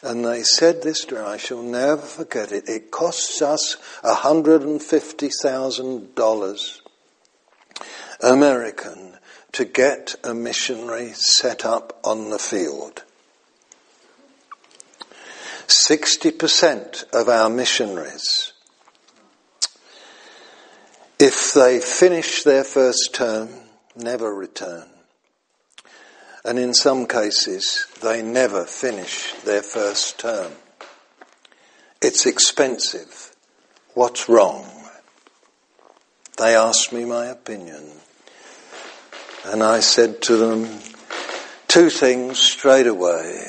And 0.01 0.25
they 0.25 0.41
said 0.41 0.81
this 0.81 1.05
to 1.05 1.13
me, 1.13 1.21
I 1.21 1.37
shall 1.37 1.61
never 1.61 2.01
forget 2.01 2.51
it. 2.51 2.67
It 2.67 2.89
costs 2.89 3.43
us 3.43 3.77
$150,000 4.03 6.81
American 8.23 9.16
to 9.53 9.65
get 9.65 10.15
a 10.23 10.33
missionary 10.33 11.13
set 11.13 11.65
up 11.65 11.99
on 12.03 12.29
the 12.29 12.39
field. 12.39 13.03
60% 15.67 17.03
of 17.11 17.27
our 17.27 17.49
missionaries, 17.49 18.53
if 21.19 21.53
they 21.53 21.79
finish 21.79 22.43
their 22.43 22.63
first 22.63 23.13
term, 23.13 23.49
never 23.95 24.33
return. 24.33 24.87
And 26.45 26.57
in 26.57 26.73
some 26.73 27.07
cases, 27.07 27.87
they 28.01 28.21
never 28.21 28.63
finish 28.63 29.33
their 29.43 29.61
first 29.61 30.19
term. 30.19 30.53
It's 32.01 32.25
expensive. 32.25 33.35
What's 33.95 34.29
wrong? 34.29 34.65
They 36.37 36.55
asked 36.55 36.93
me 36.93 37.03
my 37.03 37.25
opinion. 37.25 37.91
And 39.49 39.63
I 39.63 39.79
said 39.79 40.21
to 40.23 40.35
them 40.35 40.67
two 41.69 41.89
things 41.89 42.37
straight 42.37 42.85
away. 42.85 43.45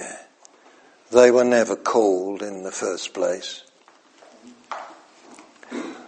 They 1.10 1.32
were 1.32 1.42
never 1.42 1.74
called 1.74 2.40
in 2.40 2.62
the 2.62 2.70
first 2.70 3.12
place. 3.12 3.64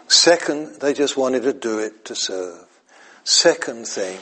Second, 0.06 0.80
they 0.80 0.94
just 0.94 1.16
wanted 1.16 1.42
to 1.42 1.52
do 1.52 1.80
it 1.80 2.04
to 2.04 2.14
serve. 2.14 2.68
Second 3.24 3.88
thing, 3.88 4.20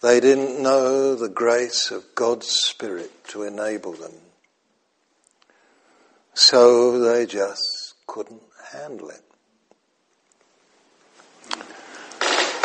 they 0.00 0.20
didn't 0.20 0.62
know 0.62 1.16
the 1.16 1.28
grace 1.28 1.90
of 1.90 2.14
God's 2.14 2.46
Spirit 2.46 3.10
to 3.28 3.42
enable 3.42 3.92
them. 3.92 4.14
So 6.34 7.00
they 7.00 7.26
just 7.26 7.94
couldn't 8.06 8.42
handle 8.72 9.10
it. 9.10 9.24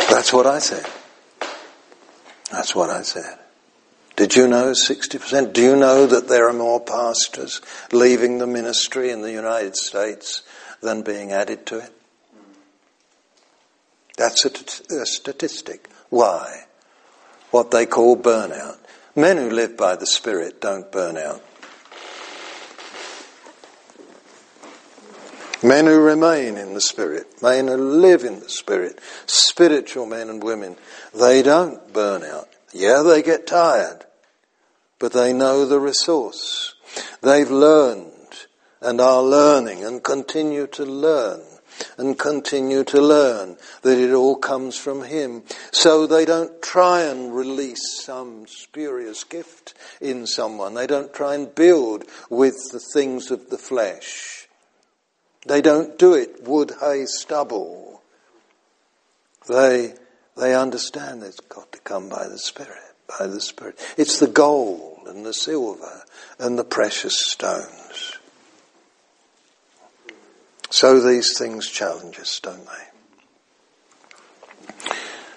That's 0.08 0.32
what 0.32 0.46
I 0.46 0.60
said. 0.60 0.88
That's 2.50 2.74
what 2.74 2.90
I 2.90 3.02
said. 3.02 3.38
Did 4.16 4.34
you 4.34 4.48
know 4.48 4.72
60%? 4.72 5.52
Do 5.52 5.62
you 5.62 5.76
know 5.76 6.06
that 6.06 6.28
there 6.28 6.48
are 6.48 6.54
more 6.54 6.80
pastors 6.80 7.60
leaving 7.92 8.38
the 8.38 8.46
ministry 8.46 9.10
in 9.10 9.20
the 9.20 9.32
United 9.32 9.76
States 9.76 10.42
than 10.80 11.02
being 11.02 11.32
added 11.32 11.66
to 11.66 11.78
it? 11.78 11.92
That's 14.16 14.44
a, 14.46 14.50
t- 14.50 14.96
a 14.96 15.04
statistic. 15.04 15.88
Why? 16.08 16.64
What 17.50 17.70
they 17.70 17.84
call 17.84 18.16
burnout. 18.16 18.78
Men 19.14 19.36
who 19.36 19.50
live 19.50 19.76
by 19.76 19.96
the 19.96 20.06
Spirit 20.06 20.60
don't 20.60 20.90
burn 20.90 21.18
out. 21.18 21.42
Men 25.62 25.86
who 25.86 26.00
remain 26.00 26.56
in 26.56 26.74
the 26.74 26.80
Spirit, 26.80 27.42
men 27.42 27.68
who 27.68 27.76
live 27.76 28.24
in 28.24 28.40
the 28.40 28.48
Spirit, 28.48 29.00
spiritual 29.26 30.06
men 30.06 30.28
and 30.28 30.42
women, 30.42 30.76
they 31.14 31.42
don't 31.42 31.92
burn 31.92 32.22
out. 32.22 32.48
Yeah, 32.72 33.02
they 33.02 33.22
get 33.22 33.46
tired 33.46 34.06
but 34.98 35.12
they 35.12 35.32
know 35.32 35.66
the 35.66 35.80
resource. 35.80 36.74
They've 37.20 37.50
learned 37.50 38.12
and 38.80 39.00
are 39.00 39.22
learning 39.22 39.84
and 39.84 40.02
continue 40.02 40.66
to 40.68 40.84
learn 40.84 41.42
and 41.98 42.18
continue 42.18 42.84
to 42.84 43.00
learn 43.02 43.58
that 43.82 43.98
it 43.98 44.12
all 44.14 44.36
comes 44.36 44.76
from 44.76 45.04
Him. 45.04 45.42
So 45.72 46.06
they 46.06 46.24
don't 46.24 46.62
try 46.62 47.02
and 47.02 47.34
release 47.34 48.02
some 48.02 48.46
spurious 48.46 49.24
gift 49.24 49.74
in 50.00 50.26
someone. 50.26 50.72
They 50.72 50.86
don't 50.86 51.12
try 51.12 51.34
and 51.34 51.54
build 51.54 52.04
with 52.30 52.56
the 52.72 52.80
things 52.80 53.30
of 53.30 53.50
the 53.50 53.58
flesh. 53.58 54.45
They 55.46 55.62
don't 55.62 55.98
do 55.98 56.14
it 56.14 56.44
wood, 56.44 56.72
hay, 56.80 57.04
stubble. 57.06 58.02
They, 59.48 59.94
they 60.36 60.54
understand 60.54 61.22
it's 61.22 61.40
got 61.40 61.72
to 61.72 61.78
come 61.80 62.08
by 62.08 62.28
the 62.28 62.38
Spirit 62.38 62.86
by 63.18 63.26
the 63.26 63.40
Spirit. 63.40 63.78
It's 63.96 64.18
the 64.18 64.26
gold 64.26 65.06
and 65.06 65.24
the 65.24 65.32
silver 65.32 66.02
and 66.38 66.58
the 66.58 66.64
precious 66.64 67.18
stones. 67.30 68.18
So 70.70 71.00
these 71.00 71.38
things 71.38 71.70
challenge 71.70 72.18
us, 72.18 72.40
don't 72.40 72.66
they? 72.66 72.72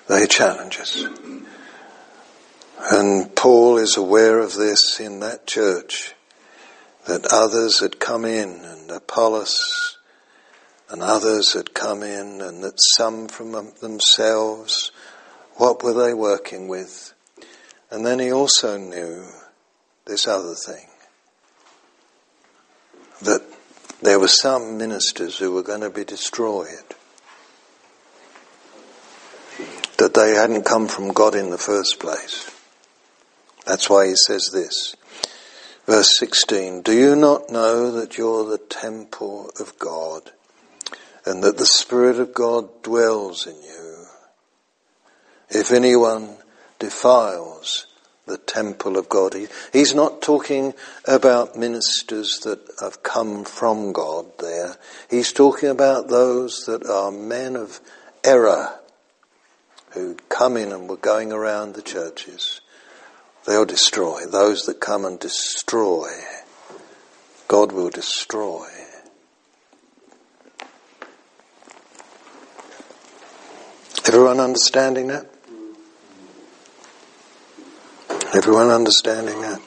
They 0.07 0.27
challenge 0.27 0.79
us. 0.79 1.05
And 2.91 3.35
Paul 3.35 3.77
is 3.77 3.95
aware 3.95 4.39
of 4.39 4.55
this 4.55 4.99
in 4.99 5.19
that 5.19 5.45
church, 5.45 6.15
that 7.05 7.27
others 7.31 7.79
had 7.79 7.99
come 7.99 8.25
in 8.25 8.61
and 8.63 8.89
Apollos 8.89 9.98
and 10.89 11.03
others 11.03 11.53
had 11.53 11.73
come 11.73 12.01
in 12.01 12.41
and 12.41 12.63
that 12.63 12.79
some 12.97 13.27
from 13.27 13.51
themselves, 13.81 14.91
what 15.55 15.83
were 15.83 15.93
they 15.93 16.13
working 16.13 16.67
with? 16.67 17.13
And 17.91 18.05
then 18.05 18.19
he 18.19 18.31
also 18.31 18.77
knew 18.77 19.25
this 20.05 20.27
other 20.27 20.55
thing 20.55 20.87
that 23.21 23.43
there 24.01 24.19
were 24.19 24.27
some 24.27 24.77
ministers 24.77 25.37
who 25.37 25.51
were 25.51 25.63
going 25.63 25.81
to 25.81 25.89
be 25.89 26.05
destroyed. 26.05 26.67
That 29.97 30.13
they 30.13 30.35
hadn't 30.35 30.63
come 30.63 30.87
from 30.87 31.11
God 31.11 31.35
in 31.35 31.49
the 31.49 31.57
first 31.57 31.99
place. 31.99 32.49
That's 33.65 33.89
why 33.89 34.07
he 34.07 34.15
says 34.15 34.49
this. 34.53 34.95
Verse 35.85 36.17
16, 36.17 36.83
Do 36.83 36.93
you 36.93 37.15
not 37.15 37.49
know 37.49 37.91
that 37.91 38.17
you're 38.17 38.45
the 38.45 38.57
temple 38.57 39.51
of 39.59 39.77
God 39.77 40.31
and 41.29 41.43
that 41.43 41.57
the 41.57 41.65
Spirit 41.65 42.19
of 42.19 42.33
God 42.33 42.83
dwells 42.83 43.45
in 43.45 43.55
you? 43.55 44.05
If 45.49 45.71
anyone 45.71 46.37
defiles 46.79 47.85
the 48.29 48.37
temple 48.37 48.95
of 48.97 49.09
God. 49.09 49.33
He, 49.33 49.47
he's 49.73 49.93
not 49.93 50.21
talking 50.21 50.73
about 51.05 51.57
ministers 51.57 52.39
that 52.43 52.59
have 52.79 53.03
come 53.03 53.43
from 53.43 53.91
God 53.91 54.25
there. 54.37 54.77
He's 55.09 55.33
talking 55.33 55.69
about 55.69 56.07
those 56.07 56.65
that 56.67 56.85
are 56.87 57.11
men 57.11 57.55
of 57.55 57.81
error 58.23 58.79
who 59.91 60.15
come 60.29 60.55
in 60.55 60.71
and 60.71 60.87
were 60.87 60.97
going 60.97 61.33
around 61.33 61.73
the 61.73 61.81
churches. 61.81 62.61
They'll 63.45 63.65
destroy. 63.65 64.25
Those 64.25 64.63
that 64.63 64.79
come 64.79 65.05
and 65.05 65.19
destroy, 65.19 66.09
God 67.47 67.71
will 67.71 67.89
destroy. 67.89 68.78
Everyone 74.09 74.39
understanding 74.39 75.09
that? 75.09 75.27
Everyone 78.33 78.71
understanding 78.71 79.39
that? 79.41 79.61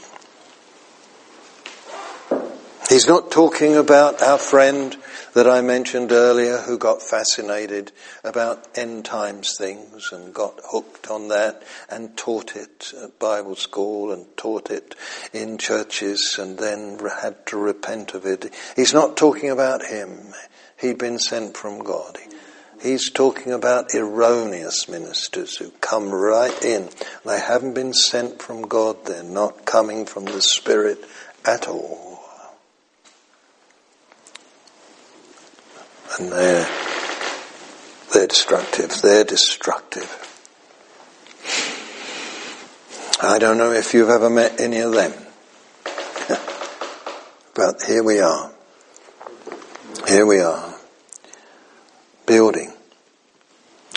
He's 2.88 3.06
not 3.06 3.30
talking 3.30 3.76
about 3.76 4.20
our 4.20 4.38
friend 4.38 4.96
that 5.34 5.48
I 5.48 5.60
mentioned 5.60 6.10
earlier 6.10 6.58
who 6.58 6.76
got 6.76 7.02
fascinated 7.02 7.92
about 8.24 8.66
end 8.76 9.04
times 9.04 9.56
things 9.56 10.10
and 10.10 10.34
got 10.34 10.58
hooked 10.72 11.08
on 11.08 11.28
that 11.28 11.62
and 11.88 12.16
taught 12.16 12.56
it 12.56 12.92
at 13.00 13.20
Bible 13.20 13.54
school 13.54 14.10
and 14.10 14.26
taught 14.36 14.72
it 14.72 14.96
in 15.32 15.56
churches 15.56 16.34
and 16.40 16.58
then 16.58 16.98
had 17.22 17.46
to 17.46 17.58
repent 17.58 18.14
of 18.14 18.26
it. 18.26 18.52
He's 18.74 18.92
not 18.92 19.16
talking 19.16 19.50
about 19.50 19.84
him. 19.84 20.34
He'd 20.80 20.98
been 20.98 21.20
sent 21.20 21.56
from 21.56 21.84
God. 21.84 22.18
He's 22.82 23.10
talking 23.10 23.52
about 23.52 23.94
erroneous 23.94 24.88
ministers 24.88 25.56
who 25.56 25.70
come 25.80 26.10
right 26.10 26.64
in. 26.64 26.88
They 27.24 27.38
haven't 27.38 27.74
been 27.74 27.92
sent 27.92 28.42
from 28.42 28.62
God. 28.62 29.04
They're 29.06 29.22
not 29.22 29.64
coming 29.64 30.04
from 30.04 30.24
the 30.24 30.42
Spirit 30.42 30.98
at 31.44 31.68
all. 31.68 32.18
And 36.18 36.32
they're, 36.32 36.68
they're 38.12 38.26
destructive. 38.26 39.00
They're 39.00 39.24
destructive. 39.24 40.10
I 43.22 43.38
don't 43.38 43.58
know 43.58 43.70
if 43.70 43.94
you've 43.94 44.10
ever 44.10 44.28
met 44.28 44.60
any 44.60 44.78
of 44.78 44.92
them. 44.92 45.12
but 47.54 47.80
here 47.86 48.02
we 48.02 48.18
are. 48.18 48.50
Here 50.08 50.26
we 50.26 50.40
are 50.40 50.72
building. 52.26 52.71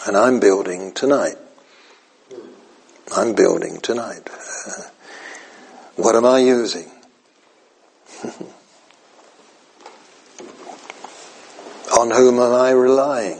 And 0.06 0.16
I'm 0.16 0.40
building 0.40 0.92
tonight. 0.94 1.38
I'm 3.16 3.34
building 3.34 3.80
tonight. 3.82 4.30
What 5.96 6.16
am 6.16 6.26
I 6.26 6.40
using? 6.40 6.92
On 11.98 12.12
whom 12.12 12.38
am 12.38 12.54
I 12.54 12.72
relying? 12.72 13.40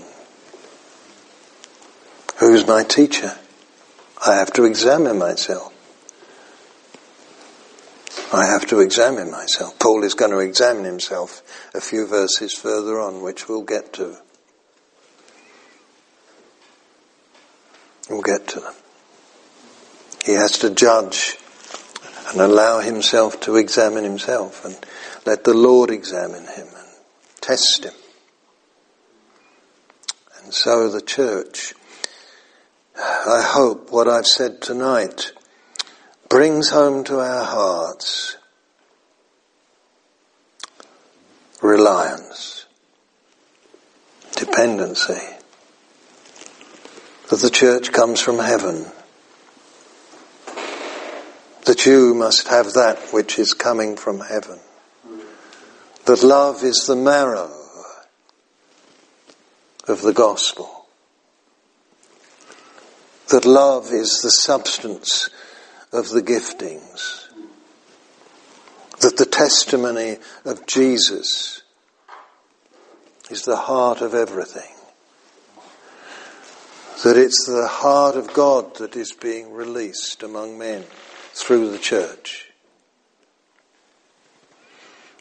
Who's 2.38 2.66
my 2.66 2.84
teacher? 2.84 3.38
I 4.26 4.36
have 4.36 4.54
to 4.54 4.64
examine 4.64 5.20
myself. 5.20 5.74
I 8.34 8.46
have 8.46 8.66
to 8.68 8.80
examine 8.80 9.30
myself. 9.32 9.78
Paul 9.78 10.04
is 10.04 10.14
going 10.14 10.32
to 10.32 10.40
examine 10.40 10.86
himself 10.86 11.42
a 11.74 11.82
few 11.82 12.08
verses 12.08 12.54
further 12.54 13.00
on, 13.00 13.22
which 13.22 13.50
we'll 13.50 13.64
get 13.64 13.92
to. 13.94 14.18
We'll 18.10 18.22
get 18.22 18.48
to 18.50 18.60
them. 18.60 18.74
He 20.24 20.34
has 20.34 20.60
to 20.60 20.70
judge 20.70 21.38
and 22.30 22.42
allow 22.42 22.80
himself 22.80 23.40
to 23.42 23.56
examine 23.56 24.04
himself 24.04 24.66
and 24.66 24.78
let 25.26 25.44
the 25.44 25.54
Lord 25.54 25.90
examine 25.90 26.46
him 26.46 26.68
and 26.68 26.88
test 27.42 27.86
him. 27.86 27.94
And 30.44 30.54
so 30.54 30.90
the 30.90 31.02
church, 31.02 31.74
I 32.98 33.42
hope 33.44 33.92
what 33.92 34.08
I've 34.08 34.28
said 34.28 34.62
tonight 34.62 35.32
brings 36.30 36.70
home 36.70 37.04
to 37.06 37.20
our 37.20 37.44
hearts 37.44 38.38
reliance, 41.62 42.66
dependency, 44.36 45.35
that 47.30 47.40
the 47.40 47.50
church 47.50 47.92
comes 47.92 48.22
from 48.22 48.38
heaven, 48.38 48.86
that 51.66 51.86
you 51.86 52.14
must 52.14 52.48
have 52.48 52.74
that 52.74 53.00
which 53.12 53.40
is 53.40 53.54
coming 53.54 53.96
from 53.96 54.20
heaven, 54.20 54.60
that 56.06 56.24
love 56.24 56.64
is 56.64 56.86
the 56.88 56.96
marrow 56.96 57.52
of 59.88 60.04
the 60.04 60.14
gospel, 60.14 60.86
that 63.30 63.46
love 63.46 63.92
is 63.92 64.22
the 64.22 64.30
substance 64.30 65.30
of 65.92 66.10
the 66.10 66.22
giftings, 66.22 67.24
that 69.00 69.18
the 69.18 69.26
testimony 69.26 70.18
of 70.46 70.68
Jesus 70.68 71.64
is 73.32 73.42
the 73.42 73.56
heart 73.56 74.02
of 74.02 74.14
everything 74.14 74.75
that 77.04 77.18
it's 77.18 77.46
the 77.46 77.68
heart 77.68 78.16
of 78.16 78.34
God 78.34 78.76
that 78.78 78.96
is 78.96 79.12
being 79.12 79.52
released 79.52 80.24
among 80.24 80.58
men 80.58 80.84
through 81.34 81.70
the 81.70 81.78
church. 81.78 82.52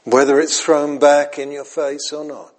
Whether 0.05 0.39
it's 0.39 0.61
thrown 0.61 0.99
back 0.99 1.39
in 1.39 1.51
your 1.51 1.65
face 1.65 2.13
or 2.13 2.25
not. 2.25 2.53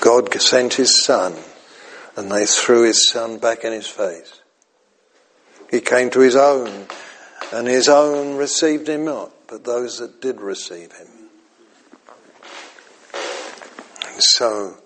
God 0.00 0.32
sent 0.40 0.74
his 0.74 1.04
son 1.04 1.34
and 2.16 2.30
they 2.30 2.46
threw 2.46 2.84
his 2.84 3.10
son 3.10 3.38
back 3.38 3.64
in 3.64 3.72
his 3.72 3.86
face. 3.86 4.40
He 5.70 5.80
came 5.80 6.10
to 6.10 6.20
his 6.20 6.36
own 6.36 6.86
and 7.52 7.66
his 7.66 7.88
own 7.88 8.36
received 8.36 8.88
him 8.88 9.04
not, 9.04 9.32
but 9.46 9.64
those 9.64 9.98
that 9.98 10.20
did 10.20 10.40
receive 10.40 10.92
him. 10.92 11.08
And 14.06 14.22
so, 14.22 14.76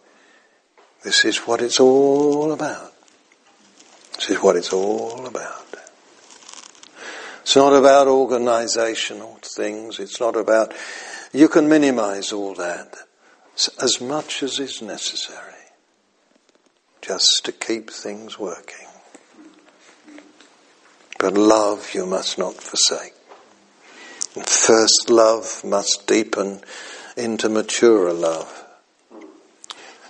this 1.05 1.27
is 1.27 1.39
what 1.41 1.61
it's 1.61 1.79
all 1.79 2.51
about. 2.53 2.93
This 4.17 4.31
is 4.31 4.39
what 4.39 4.57
it's 4.57 4.73
all 4.73 5.27
about. 5.27 5.65
It's 7.43 7.57
not 7.57 7.75
about 7.75 8.09
organizational 8.09 9.39
things. 9.43 9.99
It's 9.99 10.19
not 10.19 10.35
about, 10.35 10.73
you 11.35 11.49
can 11.49 11.69
minimize 11.69 12.33
all 12.33 12.55
that 12.55 12.97
as 13.83 14.01
much 14.01 14.43
as 14.43 14.59
is 14.59 14.81
necessary 14.81 15.53
just 17.03 17.43
to 17.45 17.53
keep 17.53 17.91
things 17.91 18.39
working. 18.39 18.89
But 21.19 21.35
love 21.35 21.91
you 21.93 22.07
must 22.07 22.39
not 22.39 22.55
forsake. 22.55 23.13
And 24.35 24.49
first 24.49 25.11
love 25.11 25.63
must 25.65 26.07
deepen 26.07 26.63
into 27.15 27.51
maturer 27.51 28.15
love 28.15 28.64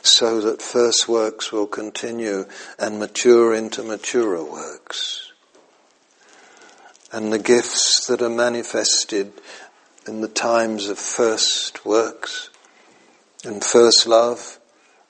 so 0.04 0.40
that 0.42 0.60
first 0.60 1.08
works 1.08 1.50
will 1.50 1.66
continue 1.66 2.44
and 2.78 2.98
mature 2.98 3.54
into 3.54 3.82
maturer 3.82 4.44
works. 4.44 5.32
And 7.10 7.32
the 7.32 7.38
gifts 7.38 8.06
that 8.06 8.20
are 8.20 8.28
manifested 8.28 9.32
in 10.06 10.20
the 10.20 10.28
times 10.28 10.88
of 10.88 10.98
first 10.98 11.86
works 11.86 12.50
and 13.44 13.64
first 13.64 14.06
love 14.06 14.58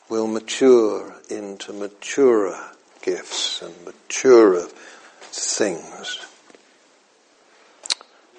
will 0.08 0.28
mature 0.28 1.16
into 1.28 1.72
maturer 1.72 2.70
gifts 3.02 3.62
and 3.62 3.74
maturer 3.84 4.68
things. 5.20 6.24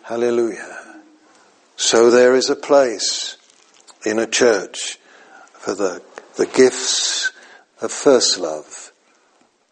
Hallelujah. 0.04 1.02
So 1.76 2.10
there 2.10 2.34
is 2.34 2.50
a 2.50 2.56
place 2.56 3.38
in 4.06 4.20
a 4.20 4.28
church 4.28 5.00
for 5.52 5.76
the 5.76 6.02
the 6.36 6.46
gifts 6.46 7.32
of 7.82 7.92
first 7.92 8.38
love 8.38 8.92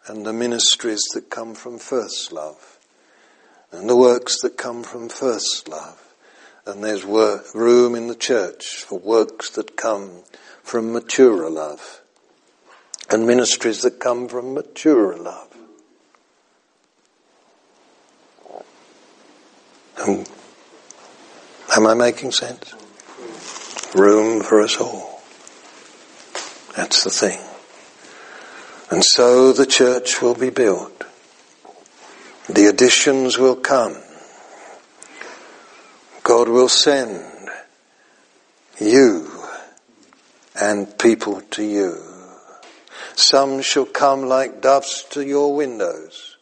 and 0.06 0.24
the 0.24 0.32
ministries 0.32 1.02
that 1.14 1.30
come 1.30 1.54
from 1.54 1.78
first 1.78 2.32
love 2.32 2.78
and 3.70 3.88
the 3.88 3.96
works 3.96 4.40
that 4.42 4.56
come 4.56 4.82
from 4.82 5.08
first 5.08 5.68
love. 5.68 6.00
And 6.66 6.82
there's 6.82 7.04
work, 7.04 7.54
room 7.54 7.94
in 7.94 8.06
the 8.06 8.14
church 8.14 8.84
for 8.86 8.98
works 8.98 9.50
that 9.50 9.76
come 9.76 10.22
from 10.62 10.92
maturer 10.92 11.50
love 11.50 12.00
and 13.10 13.26
ministries 13.26 13.82
that 13.82 14.00
come 14.00 14.28
from 14.28 14.54
maturer 14.54 15.16
love. 15.16 15.50
Um, 20.06 20.24
am 21.76 21.86
I 21.86 21.94
making 21.94 22.32
sense? 22.32 22.74
Room 23.94 24.42
for 24.42 24.62
us 24.62 24.80
all. 24.80 25.13
That's 26.76 27.04
the 27.04 27.10
thing. 27.10 27.40
And 28.90 29.04
so 29.04 29.52
the 29.52 29.66
church 29.66 30.20
will 30.20 30.34
be 30.34 30.50
built. 30.50 31.04
The 32.48 32.66
additions 32.66 33.38
will 33.38 33.56
come. 33.56 33.96
God 36.22 36.48
will 36.48 36.68
send 36.68 37.22
you 38.80 39.30
and 40.60 40.98
people 40.98 41.40
to 41.52 41.62
you. 41.62 42.02
Some 43.14 43.62
shall 43.62 43.86
come 43.86 44.22
like 44.22 44.60
doves 44.60 45.04
to 45.10 45.24
your 45.24 45.54
windows. 45.54 46.36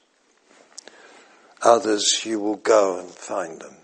Others 1.63 2.23
you 2.25 2.41
will 2.41 2.57
go 2.57 2.99
and 2.99 3.09
find 3.09 3.61
them. 3.61 3.77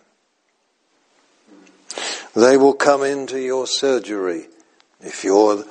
They 2.34 2.56
will 2.56 2.74
come 2.74 3.02
into 3.02 3.40
your 3.40 3.66
surgery 3.66 4.48
if 5.00 5.24
you're 5.24 5.64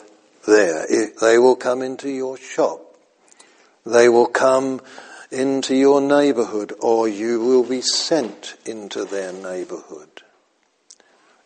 there. 0.47 0.87
They 1.21 1.37
will 1.37 1.55
come 1.55 1.83
into 1.83 2.09
your 2.09 2.37
shop. 2.37 2.81
They 3.85 4.09
will 4.09 4.25
come 4.27 4.81
into 5.29 5.75
your 5.75 6.01
neighborhood 6.01 6.73
or 6.79 7.07
you 7.07 7.43
will 7.43 7.63
be 7.63 7.81
sent 7.81 8.55
into 8.65 9.05
their 9.05 9.31
neighborhood. 9.31 10.23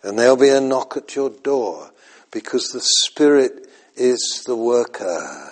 And 0.04 0.18
there'll 0.18 0.38
be 0.38 0.50
a 0.50 0.62
knock 0.62 0.96
at 0.96 1.16
your 1.16 1.30
door 1.30 1.92
because 2.32 2.70
the 2.70 2.82
Spirit 2.82 3.68
is 3.96 4.44
the 4.46 4.56
worker 4.56 5.50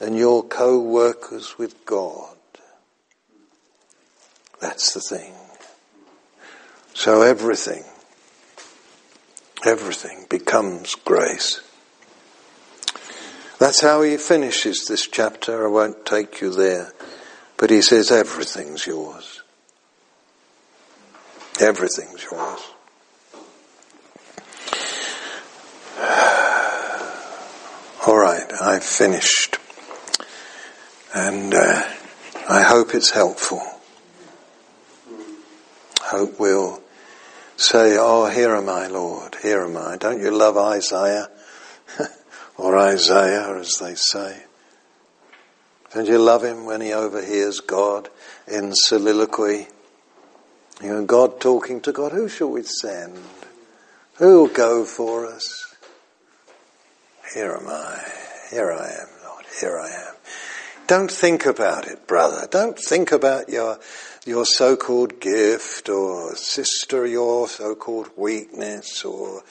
and 0.00 0.16
you're 0.16 0.42
co-workers 0.42 1.58
with 1.58 1.84
God. 1.86 2.36
That's 4.60 4.92
the 4.94 5.00
thing. 5.00 5.34
So 6.94 7.22
everything, 7.22 7.84
everything 9.66 10.26
becomes 10.28 10.94
grace. 10.94 11.60
That's 13.62 13.80
how 13.80 14.02
he 14.02 14.16
finishes 14.16 14.86
this 14.88 15.06
chapter. 15.06 15.64
I 15.64 15.70
won't 15.70 16.04
take 16.04 16.40
you 16.40 16.50
there. 16.50 16.92
But 17.56 17.70
he 17.70 17.80
says 17.80 18.10
everything's 18.10 18.88
yours. 18.88 19.40
Everything's 21.60 22.24
yours. 22.24 22.60
All 28.04 28.18
right, 28.18 28.52
I've 28.60 28.82
finished. 28.82 29.58
And 31.14 31.54
uh, 31.54 31.88
I 32.48 32.62
hope 32.62 32.96
it's 32.96 33.10
helpful. 33.10 33.62
Hope 36.00 36.40
we'll 36.40 36.82
say, 37.56 37.96
Oh, 37.96 38.26
here 38.26 38.56
am 38.56 38.68
I, 38.68 38.88
Lord, 38.88 39.36
here 39.40 39.62
am 39.62 39.76
I. 39.76 39.98
Don't 39.98 40.20
you 40.20 40.32
love 40.32 40.56
Isaiah? 40.56 41.28
or 42.56 42.78
Isaiah, 42.78 43.58
as 43.58 43.74
they 43.80 43.94
say. 43.94 44.44
Don't 45.94 46.08
you 46.08 46.18
love 46.18 46.42
him 46.42 46.64
when 46.64 46.80
he 46.80 46.92
overhears 46.92 47.60
God 47.60 48.08
in 48.46 48.72
soliloquy? 48.74 49.68
You 50.82 50.88
know, 50.88 51.04
God 51.04 51.40
talking 51.40 51.80
to 51.82 51.92
God, 51.92 52.12
who 52.12 52.28
shall 52.28 52.50
we 52.50 52.62
send? 52.62 53.18
Who 54.16 54.40
will 54.40 54.48
go 54.48 54.84
for 54.84 55.26
us? 55.26 55.76
Here 57.34 57.52
am 57.52 57.68
I. 57.68 58.02
Here 58.50 58.72
I 58.72 58.88
am, 58.90 59.08
Lord. 59.24 59.44
Here 59.60 59.78
I 59.78 59.88
am. 59.88 60.14
Don't 60.86 61.10
think 61.10 61.46
about 61.46 61.86
it, 61.86 62.06
brother. 62.06 62.46
Don't 62.50 62.78
think 62.78 63.12
about 63.12 63.48
your, 63.48 63.78
your 64.26 64.44
so-called 64.44 65.20
gift 65.20 65.88
or 65.88 66.34
sister, 66.36 67.06
your 67.06 67.48
so-called 67.48 68.10
weakness 68.16 69.04
or 69.04 69.42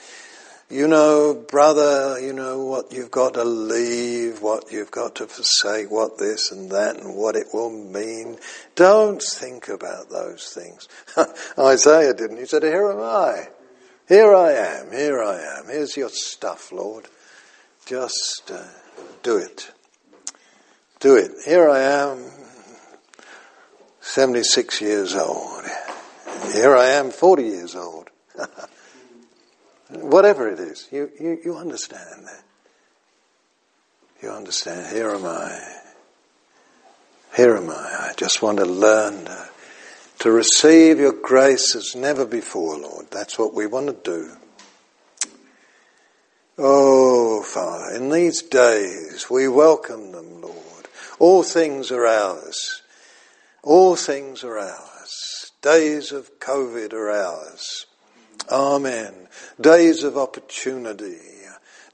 you 0.72 0.88
know, 0.88 1.34
brother, 1.34 2.18
you 2.22 2.32
know 2.32 2.64
what 2.64 2.94
you've 2.94 3.12
got 3.12 3.34
to 3.34 3.44
leave, 3.44 4.42
what 4.42 4.72
you've 4.72 4.90
got 4.90 5.16
to 5.16 5.28
forsake, 5.28 5.92
what 5.92 6.18
this 6.18 6.50
and 6.52 6.72
that 6.72 6.96
and 6.96 7.16
what 7.16 7.36
it 7.36 7.48
will 7.54 7.70
mean. 7.70 8.38
Don't 8.76 9.22
think 9.22 9.68
about 9.68 10.10
those 10.10 10.54
things. 10.54 10.88
Isaiah 11.60 12.14
didn't. 12.14 12.38
He 12.38 12.46
said, 12.46 12.64
here 12.64 12.90
am 12.90 13.02
I. 13.02 13.50
Here 14.08 14.34
I 14.34 14.52
am. 14.54 14.92
Here 14.92 15.22
I 15.22 15.40
am. 15.42 15.66
Here's 15.68 15.98
your 15.98 16.10
stuff, 16.10 16.72
Lord. 16.72 17.06
Just 17.86 18.50
uh, 18.54 18.64
do 19.24 19.36
it. 19.36 19.72
Do 21.02 21.18
it. 21.18 21.32
Here 21.46 21.70
I 21.70 21.82
am, 21.82 22.32
76 24.00 24.80
years 24.80 25.16
old. 25.16 25.66
Here 26.54 26.76
I 26.76 26.88
am, 26.92 27.12
40 27.12 27.44
years 27.44 27.76
old. 27.76 28.10
Whatever 30.00 30.50
it 30.50 30.60
is, 30.60 30.88
you, 30.92 31.12
you, 31.20 31.40
you 31.44 31.58
understand 31.58 32.26
that. 32.26 32.44
You 34.22 34.30
understand, 34.30 34.96
here 34.96 35.10
am 35.10 35.26
I. 35.26 35.60
Here 37.36 37.58
am 37.58 37.70
I. 37.70 38.10
I 38.10 38.14
just 38.16 38.42
want 38.42 38.60
to 38.60 38.66
learn 38.66 39.26
to, 39.26 39.50
to 40.20 40.32
receive 40.32 41.00
your 41.00 41.14
grace 41.14 41.76
as 41.76 41.96
never 41.96 42.26
before, 42.26 42.78
Lord. 42.78 43.08
That's 43.10 43.40
what 43.40 43.54
we 43.54 43.66
want 43.66 43.88
to 43.88 44.12
do. 44.12 44.32
Oh, 46.58 47.42
Father, 47.42 47.96
in 47.96 48.10
these 48.10 48.44
days 48.44 49.30
we 49.30 49.48
welcome 49.48 50.12
them, 50.12 50.42
Lord. 50.42 50.88
All 51.18 51.44
things 51.44 51.92
are 51.92 52.06
ours. 52.06 52.82
All 53.64 53.96
things 53.96 54.44
are 54.44 54.60
ours. 54.60 55.52
Days 55.62 56.12
of 56.12 56.40
COVID 56.40 56.94
are 56.94 57.10
ours. 57.10 57.88
Amen. 58.50 59.28
Days 59.60 60.04
of 60.04 60.18
opportunity. 60.18 61.18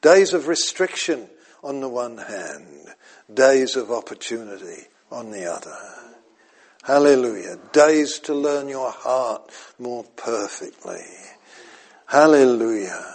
Days 0.02 0.34
of 0.34 0.48
restriction 0.48 1.28
on 1.64 1.82
the 1.82 1.90
one 1.90 2.18
hand. 2.18 2.94
Days 3.34 3.76
of 3.76 3.92
opportunity 3.92 4.88
on 5.12 5.32
the 5.32 5.52
other. 5.52 5.78
Hallelujah. 6.84 7.58
Days 7.74 8.20
to 8.20 8.34
learn 8.34 8.70
your 8.70 8.92
heart 8.92 9.52
more 9.78 10.04
perfectly. 10.16 11.04
Hallelujah. 12.06 13.14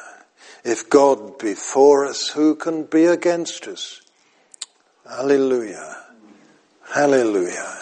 If 0.65 0.91
God 0.91 1.39
be 1.39 1.55
for 1.55 2.05
us, 2.05 2.29
who 2.29 2.55
can 2.55 2.85
be 2.85 3.07
against 3.07 3.67
us? 3.67 4.03
Hallelujah. 5.09 5.97
Hallelujah. 6.95 7.79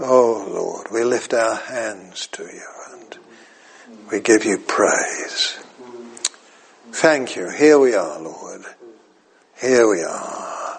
Oh 0.00 0.46
Lord, 0.50 0.88
we 0.90 1.04
lift 1.04 1.34
our 1.34 1.56
hands 1.56 2.26
to 2.28 2.42
you. 2.44 2.75
We 4.10 4.20
give 4.20 4.44
you 4.44 4.58
praise. 4.58 5.58
Thank 6.92 7.34
you. 7.34 7.50
Here 7.50 7.78
we 7.78 7.94
are, 7.94 8.20
Lord. 8.20 8.64
Here 9.60 9.88
we 9.88 10.02
are. 10.02 10.78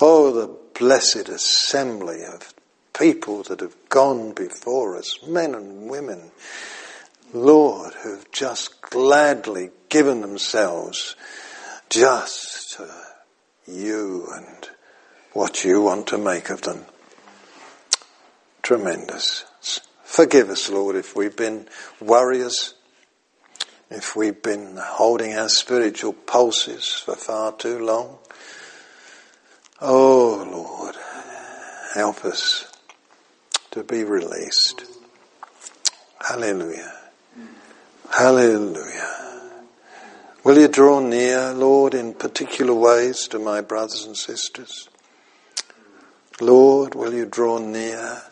Oh, 0.00 0.32
the 0.32 0.54
blessed 0.78 1.28
assembly 1.28 2.24
of 2.24 2.52
people 2.92 3.44
that 3.44 3.60
have 3.60 3.76
gone 3.88 4.32
before 4.32 4.96
us, 4.96 5.18
men 5.26 5.54
and 5.54 5.88
women, 5.88 6.32
Lord, 7.32 7.94
who've 8.02 8.30
just 8.32 8.80
gladly 8.80 9.70
given 9.88 10.20
themselves 10.20 11.14
just 11.88 12.74
to 12.74 12.90
you 13.66 14.26
and 14.34 14.68
what 15.32 15.64
you 15.64 15.82
want 15.82 16.08
to 16.08 16.18
make 16.18 16.50
of 16.50 16.62
them. 16.62 16.84
Tremendous. 18.62 19.45
Forgive 20.06 20.50
us, 20.50 20.70
Lord, 20.70 20.94
if 20.94 21.16
we've 21.16 21.36
been 21.36 21.68
worriers, 22.00 22.74
if 23.90 24.14
we've 24.16 24.40
been 24.40 24.76
holding 24.80 25.34
our 25.34 25.48
spiritual 25.48 26.12
pulses 26.12 26.94
for 26.94 27.16
far 27.16 27.52
too 27.52 27.84
long. 27.84 28.16
Oh, 29.82 30.48
Lord, 30.50 30.94
help 31.92 32.24
us 32.24 32.72
to 33.72 33.82
be 33.82 34.04
released. 34.04 34.84
Hallelujah. 36.26 36.94
Hallelujah. 38.10 39.42
Will 40.44 40.58
you 40.58 40.68
draw 40.68 41.00
near, 41.00 41.52
Lord, 41.52 41.94
in 41.94 42.14
particular 42.14 42.72
ways 42.72 43.26
to 43.28 43.40
my 43.40 43.60
brothers 43.60 44.04
and 44.04 44.16
sisters? 44.16 44.88
Lord, 46.40 46.94
will 46.94 47.12
you 47.12 47.26
draw 47.26 47.58
near? 47.58 48.22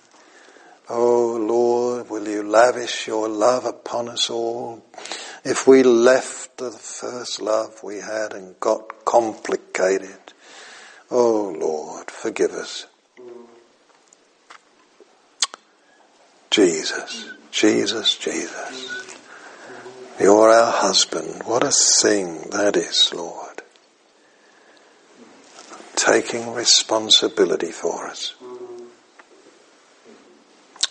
Oh 0.89 1.37
Lord, 1.41 2.11
will 2.11 2.29
you 2.29 2.43
lavish 2.43 3.07
your 3.07 3.29
love 3.29 3.65
upon 3.65 4.09
us 4.09 4.29
all? 4.29 4.85
If 5.43 5.67
we 5.67 5.83
left 5.83 6.59
the 6.59 6.71
first 6.71 7.41
love 7.41 7.83
we 7.83 7.97
had 8.01 8.33
and 8.35 8.59
got 8.61 9.05
complicated, 9.05 10.33
oh 11.11 11.55
Lord, 11.59 12.11
forgive 12.11 12.53
us. 12.53 12.87
Jesus, 16.51 17.31
Jesus, 17.51 18.17
Jesus. 18.17 19.05
You're 20.21 20.51
our 20.51 20.71
husband. 20.71 21.43
What 21.45 21.65
a 21.65 21.73
thing 21.73 22.51
that 22.51 22.77
is, 22.77 23.13
Lord. 23.13 23.63
Taking 25.97 26.53
responsibility 26.53 27.73
for 27.73 28.07
us. 28.07 28.35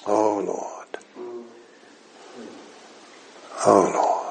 Oh 0.07 0.43
Lord. 0.45 0.97
Oh 3.65 3.91
Lord. 3.93 4.23